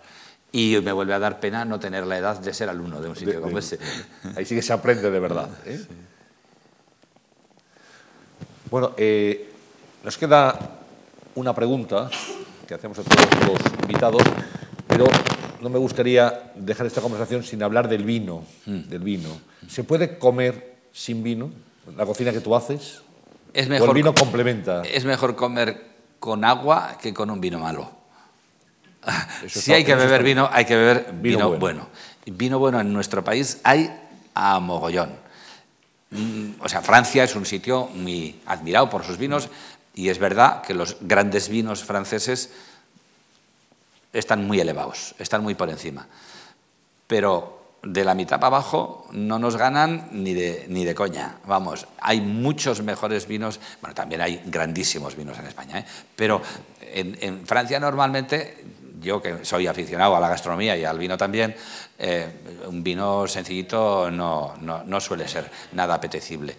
[0.52, 3.15] y me vuelve a dar pena no tener la edad de ser alumno de un
[3.15, 3.80] sitio como ese.
[4.36, 5.49] Ahí sí que se aprende de verdad.
[5.65, 5.86] ¿eh?
[8.69, 9.52] Bueno, eh,
[10.03, 10.57] nos queda
[11.36, 12.10] una pregunta
[12.68, 14.23] que hacemos a todos los invitados,
[14.88, 15.06] pero
[15.62, 18.90] no me gustaría dejar esta conversación sin hablar del vino, mm.
[18.90, 19.30] del vino.
[19.68, 21.52] ¿Se puede comer sin vino?
[21.96, 23.02] ¿La cocina que tú haces?
[23.54, 24.82] Es mejor, ¿O el vino complementa?
[24.84, 27.92] Es mejor comer con agua que con un vino malo.
[29.48, 31.60] si hay que beber vino, hay que beber vino, bueno.
[31.60, 31.88] bueno.
[32.26, 33.92] Vino bueno en nuestro país hay
[34.34, 35.12] a mogollón.
[36.12, 39.50] Mm, o sea, Francia es un sitio muy admirado por sus vinos
[39.94, 42.52] y es verdad que los grandes vinos franceses
[44.14, 46.08] están muy elevados, están muy por encima.
[47.08, 51.38] Pero de la mitad para abajo no nos ganan ni de, ni de coña.
[51.46, 55.86] Vamos, hay muchos mejores vinos, bueno, también hay grandísimos vinos en España, ¿eh?
[56.16, 56.42] pero
[56.82, 58.64] en, Francia normalmente,
[59.00, 61.56] yo que soy aficionado a la gastronomía y al vino también,
[61.98, 62.28] eh,
[62.68, 66.56] un vino sencillito no, no suele ser nada apetecible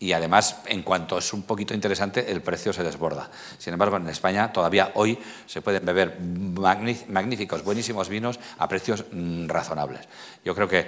[0.00, 3.28] y además, en cuanto es un poquito interesante, el precio se desborda.
[3.58, 9.48] Sin embargo, en España todavía hoy se pueden beber magníficos, buenísimos vinos a precios mm,
[9.48, 10.02] razonables.
[10.44, 10.86] Yo creo que,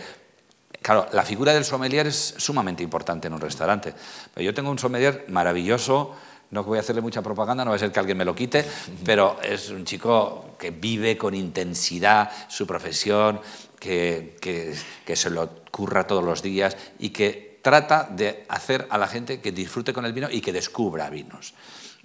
[0.80, 3.92] claro, la figura del sommelier es sumamente importante en un restaurante.
[4.32, 6.14] Pero yo tengo un sommelier maravilloso,
[6.52, 8.64] no voy a hacerle mucha propaganda, no va a ser que alguien me lo quite,
[9.04, 13.40] pero es un chico que vive con intensidad su profesión,
[13.80, 14.72] que, que,
[15.04, 19.40] que se lo curra todos los días y que trata de hacer a la gente
[19.40, 21.54] que disfrute con el vino y que descubra vinos.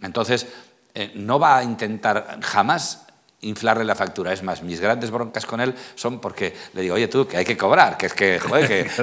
[0.01, 0.47] Entonces,
[0.93, 3.05] eh, no va a intentar jamás
[3.45, 4.33] inflarle la factura.
[4.33, 7.45] Es más, mis grandes broncas con él son porque le digo, oye tú, que hay
[7.45, 8.39] que cobrar, que es que,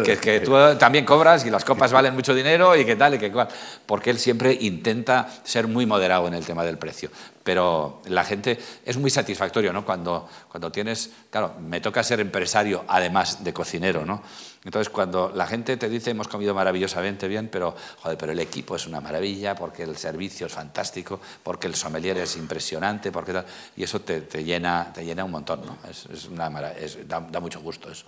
[0.05, 3.19] que, que, tú también cobras y las copas valen mucho dinero y que tal y
[3.19, 3.49] que cual.
[3.87, 7.11] Porque él siempre intenta ser muy moderado en el tema del precio.
[7.43, 9.85] Pero la gente es muy satisfactorio, ¿no?
[9.85, 14.23] Cuando, cuando tienes, claro, me toca ser empresario además de cocinero, ¿no?
[14.65, 18.77] Entonces, cuando la gente te dice hemos comido maravillosamente bien, pero, joder, pero el equipo
[18.77, 23.47] es una maravilla, porque el servicio es fantástico, porque el sommelier es impresionante, porque tal,
[23.77, 25.79] y eso te, te, llena, te llena un montón, ¿no?
[25.91, 28.07] Es, una, es, da, da mucho gusto eso.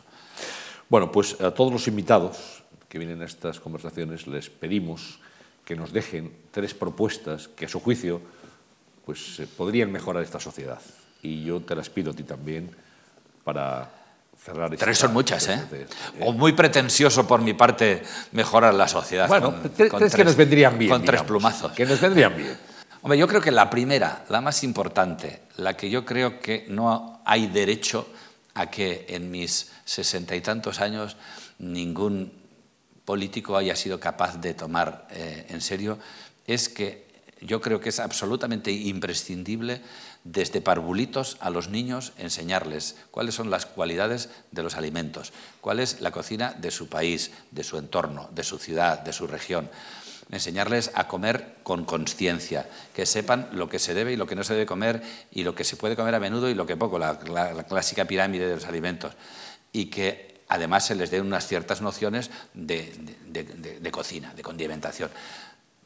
[0.89, 5.19] Bueno, pues a todos los invitados que vienen a estas conversaciones les pedimos
[5.65, 8.21] que nos dejen tres propuestas que a su juicio
[9.05, 10.81] pues, eh, podrían mejorar esta sociedad.
[11.23, 12.71] Y yo te las pido a ti también
[13.43, 13.91] para
[14.45, 15.87] cerrar esta Tres son muchas, ¿eh?
[16.21, 18.03] O muy pretencioso por mi parte
[18.33, 19.27] mejorar la sociedad.
[19.27, 20.91] Bueno, con- tres, con tres que nos vendrían bien.
[20.91, 21.73] Con tres plumazos.
[21.73, 22.57] Que nos vendrían bien.
[23.03, 27.21] Hombre, yo creo que la primera, la más importante, la que yo creo que no
[27.25, 28.09] hay derecho
[28.55, 31.17] a que en mis sesenta y tantos años
[31.59, 32.33] ningún
[33.05, 35.99] político haya sido capaz de tomar eh, en serio,
[36.47, 37.05] es que
[37.41, 39.83] yo creo que es absolutamente imprescindible
[40.25, 46.01] desde parvulitos a los niños enseñarles cuáles son las cualidades de los alimentos, cuál es
[46.01, 49.71] la cocina de su país, de su entorno, de su ciudad, de su región
[50.31, 54.43] enseñarles a comer con conciencia, que sepan lo que se debe y lo que no
[54.43, 56.99] se debe comer y lo que se puede comer a menudo y lo que poco,
[56.99, 59.13] la, la- clásica pirámide de los alimentos.
[59.71, 65.11] Y que además se les den unas ciertas nociones de cocina, de condimentación.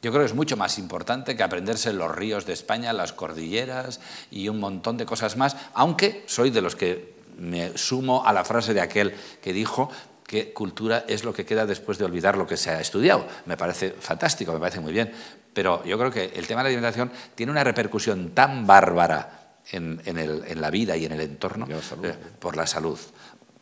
[0.01, 3.99] Yo creo que es mucho más importante que aprenderse los ríos de España, las cordilleras
[4.31, 8.45] y un montón de cosas más, aunque soy de los que me sumo a la
[8.45, 9.89] frase de aquel que dijo
[10.25, 13.25] que cultura es lo que queda después de olvidar lo que se ha estudiado.
[13.45, 15.11] Me parece fantástico, me parece muy bien,
[15.53, 20.01] pero yo creo que el tema de la alimentación tiene una repercusión tan bárbara en,
[20.05, 21.77] en el- en la vida y en el entorno la
[22.09, 22.99] eh, por la salud,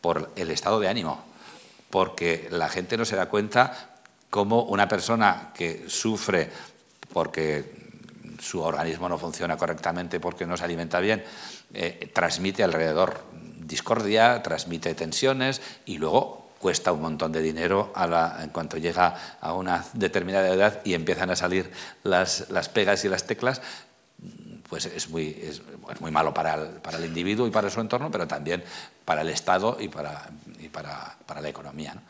[0.00, 1.24] por el estado de ánimo,
[1.90, 3.87] porque la gente no se da cuenta
[4.30, 6.50] cómo una persona que sufre
[7.12, 7.88] porque
[8.40, 11.24] su organismo no funciona correctamente, porque no se alimenta bien,
[11.74, 13.22] eh, transmite alrededor
[13.60, 19.36] discordia, transmite tensiones y luego cuesta un montón de dinero a la- en cuanto llega
[19.40, 21.70] a una determinada edad y empiezan a salir
[22.02, 23.60] las, las pegas y las teclas,
[24.68, 25.62] pues es muy, es,
[26.00, 28.62] muy malo para el, para el individuo y para su entorno, pero también
[29.04, 30.28] para el Estado y para,
[30.72, 31.94] para, para la economía.
[31.94, 32.02] ¿no?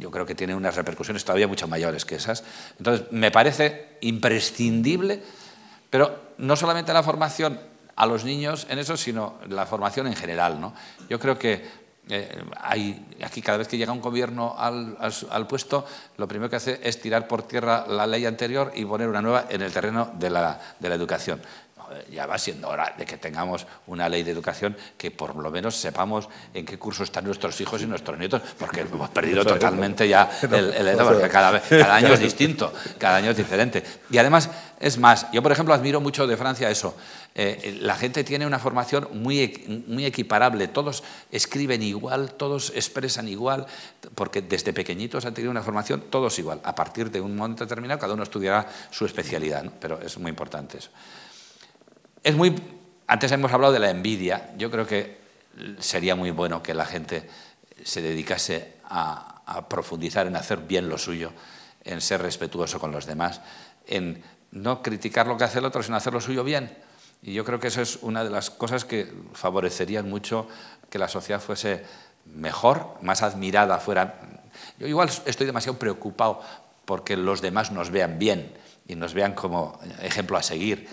[0.00, 2.42] Yo creo que tiene unas repercusiones todavía mucho mayores que esas.
[2.78, 5.22] Entonces, me parece imprescindible,
[5.90, 7.60] pero no solamente la formación
[7.94, 10.60] a los niños en eso, sino la formación en general.
[10.60, 10.74] ¿no?
[11.08, 11.62] Yo creo que
[12.08, 15.84] eh, hay, aquí cada vez que llega un gobierno al, puesto,
[16.16, 19.46] lo primero que hace es tirar por tierra la ley anterior y poner una nueva
[19.50, 21.40] en el terreno de la educación.
[21.90, 25.50] Joder, Ya va siendo hora de que tengamos una ley de educación que por lo
[25.50, 30.06] menos sepamos en qué curso están nuestros hijos y nuestros nietos, porque hemos perdido totalmente
[30.08, 31.60] ya el, el- porque cada,
[31.96, 33.82] año es distinto, cada año es diferente.
[34.08, 34.48] Y además,
[34.78, 36.94] es más, yo por ejemplo admiro mucho de Francia eso.
[37.34, 41.02] Eh, la gente tiene una formación muy, muy equiparable, todos
[41.32, 43.66] escriben igual, todos expresan igual,
[44.14, 46.60] porque desde pequeñitos han tenido una formación todos igual.
[46.62, 49.72] A partir de un momento determinado, cada uno estudiará su especialidad, ¿no?
[49.80, 50.90] pero es muy importante eso.
[52.22, 52.54] Es muy.
[53.06, 54.52] Antes hemos hablado de la envidia.
[54.56, 55.18] Yo creo que
[55.78, 57.28] sería muy bueno que la gente
[57.82, 59.26] se dedicase a,
[59.68, 61.32] profundizar en hacer bien lo suyo,
[61.82, 63.40] en ser respetuoso con los demás,
[63.86, 64.22] en
[64.52, 66.76] no criticar lo que hace el otro, sino hacer lo suyo bien.
[67.22, 70.46] Y yo creo que eso es una de las cosas que favorecerían mucho
[70.88, 71.84] que la sociedad fuese
[72.26, 74.20] mejor, más admirada fuera.
[74.78, 76.42] Yo igual estoy demasiado preocupado
[76.84, 78.52] porque los demás nos vean bien
[78.86, 80.88] y nos vean como ejemplo a seguir.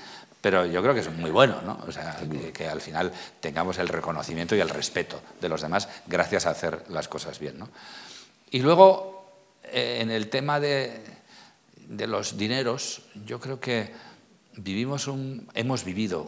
[0.48, 1.78] Pero yo creo que es muy bueno, ¿no?
[1.86, 3.11] O sea, que, que al final
[3.41, 7.60] tengamos el reconocimiento y el respeto de los demás gracias a hacer las cosas bien,
[7.60, 7.68] ¿no?
[8.52, 9.30] Y luego,
[9.64, 11.03] eh, en el tema de,
[11.90, 13.91] de los dineros, yo creo que
[14.56, 16.26] vivimos un, hemos vivido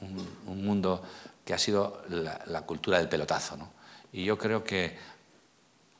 [0.00, 1.00] un, un- un mundo
[1.44, 3.70] que ha sido la, cultura del pelotazo, ¿no?
[4.12, 4.98] Y yo creo que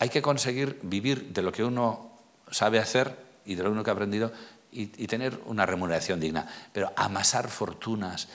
[0.01, 2.11] hay que conseguir vivir de lo que uno
[2.51, 3.15] sabe hacer
[3.47, 4.33] y de lo uno que ha aprendido
[4.73, 6.47] y, tener una remuneración digna.
[6.73, 8.29] Pero amasar fortunas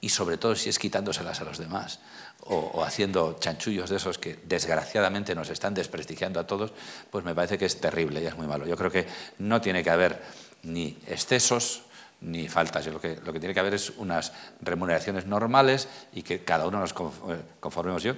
[0.00, 2.00] y sobre todo si es quitándoselas a los demás
[2.40, 6.72] o, haciendo chanchullos de esos que desgraciadamente nos están desprestigiando a todos,
[7.10, 8.66] pues me parece que es terrible y es muy malo.
[8.66, 9.06] Yo creo que
[9.38, 10.22] no tiene que haber
[10.62, 11.82] ni excesos
[12.20, 12.86] ni faltas.
[12.86, 16.80] Lo, que, lo que tiene que haber es unas remuneraciones normales y que cada uno
[16.80, 18.02] nos eh, conformemos.
[18.02, 18.14] Yo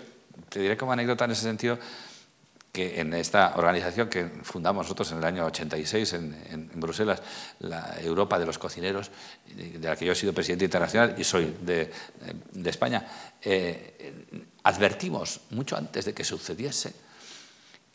[0.48, 1.78] te diré como anécdota en ese sentido
[2.72, 7.20] que en esta organización que fundamos nosotros en el año 86 en, en- en Bruselas,
[7.58, 9.10] la Europa de los Cocineros,
[9.56, 11.90] de la que yo he sido presidente internacional y soy de,
[12.70, 13.06] España,
[13.42, 16.94] eh, advertimos mucho antes de que sucediese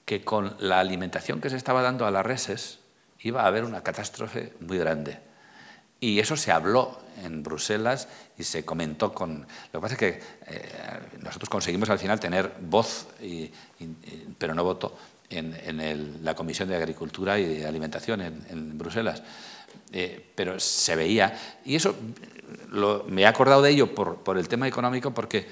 [0.03, 2.79] que con la alimentación que se estaba dando a las reses
[3.21, 5.19] iba a haber una catástrofe muy grande.
[5.99, 8.07] Y eso se habló en Bruselas
[8.37, 9.39] y se comentó con...
[9.71, 10.07] Lo que pasa es que
[10.47, 10.69] eh,
[11.21, 13.07] nosotros conseguimos al final tener voz,
[14.37, 14.97] pero no voto,
[15.29, 19.23] en, en el- la Comisión de Agricultura y de Alimentación en, en Bruselas.
[19.91, 21.95] Eh, pero se veía, y eso
[22.69, 25.47] lo- me he acordado de ello por, por el tema económico, porque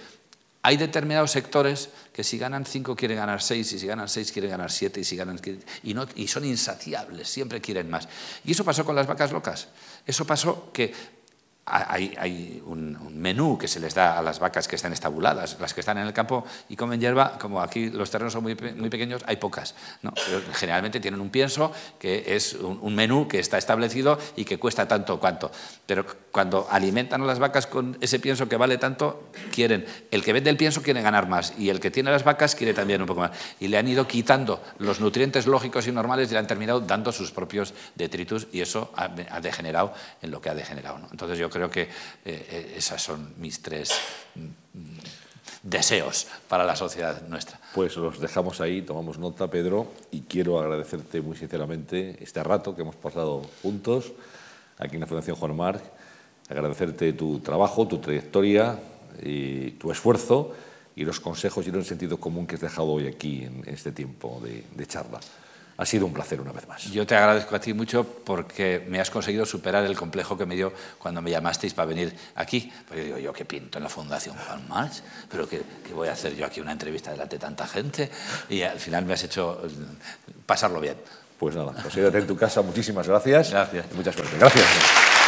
[0.66, 4.52] Hay determinados sectores que si ganan 5 quieren ganar 6 y si ganan 6 quieren
[4.52, 5.40] ganar 7 y si ganan
[5.84, 8.08] y, y son insaciables, siempre quieren más.
[8.46, 9.68] Y eso pasó con las vacas locas.
[10.08, 10.94] Eso pasó que
[11.66, 15.80] hay, un, menú que se les da a las vacas que están estabuladas, las que
[15.80, 19.24] están en el campo y comen hierba, como aquí los terrenos son muy, muy pequeños,
[19.26, 19.76] hay pocas.
[20.02, 20.14] ¿no?
[20.54, 25.20] generalmente tienen un pienso que es un, menú que está establecido y que cuesta tanto
[25.20, 25.52] cuanto.
[25.86, 30.34] Pero cuando alimentan a las vacas con ese pienso que vale tanto, quieren, el que
[30.34, 33.08] vende el pienso quiere ganar más y el que tiene las vacas quiere también un
[33.08, 33.32] poco más.
[33.60, 37.12] Y le han ido quitando los nutrientes lógicos y normales y le han terminado dando
[37.12, 39.08] sus propios detritus y eso ha,
[39.40, 41.00] degenerado en lo que ha degenerado.
[41.12, 41.88] Entonces yo creo que eh,
[42.26, 43.92] eh, esas son mis tres
[44.36, 44.80] mm,
[45.64, 47.60] deseos para la sociedad nuestra.
[47.74, 52.82] Pues los dejamos ahí, tomamos nota, Pedro, y quiero agradecerte muy sinceramente este rato que
[52.82, 54.12] hemos pasado juntos
[54.78, 55.84] aquí en la Fundación Juan Marc,
[56.50, 58.80] agradecerte tu trabajo, tu trayectoria,
[59.22, 60.54] y tu esfuerzo
[60.96, 64.42] y los consejos y el sentido común que has dejado hoy aquí en este tiempo
[64.42, 65.20] de charla.
[65.84, 66.82] Ha sido un placer una vez más.
[66.86, 70.56] Yo te agradezco a ti mucho porque me has conseguido superar el complejo que me
[70.56, 72.72] dio cuando me llamasteis para venir aquí.
[72.88, 76.08] Porque yo digo, yo qué pinto en la Fundación Juan March, pero ¿qué, ¿qué, voy
[76.08, 78.10] a hacer yo aquí una entrevista delante de tanta gente?
[78.48, 80.96] Y al final me has hecho mm, pasarlo bien.
[81.38, 82.62] Pues nada, pues quédate en tu casa.
[82.62, 83.52] Muchísimas gracias.
[83.52, 83.86] Gracias.
[83.92, 84.38] Y mucha suerte.
[84.40, 85.23] Gracias.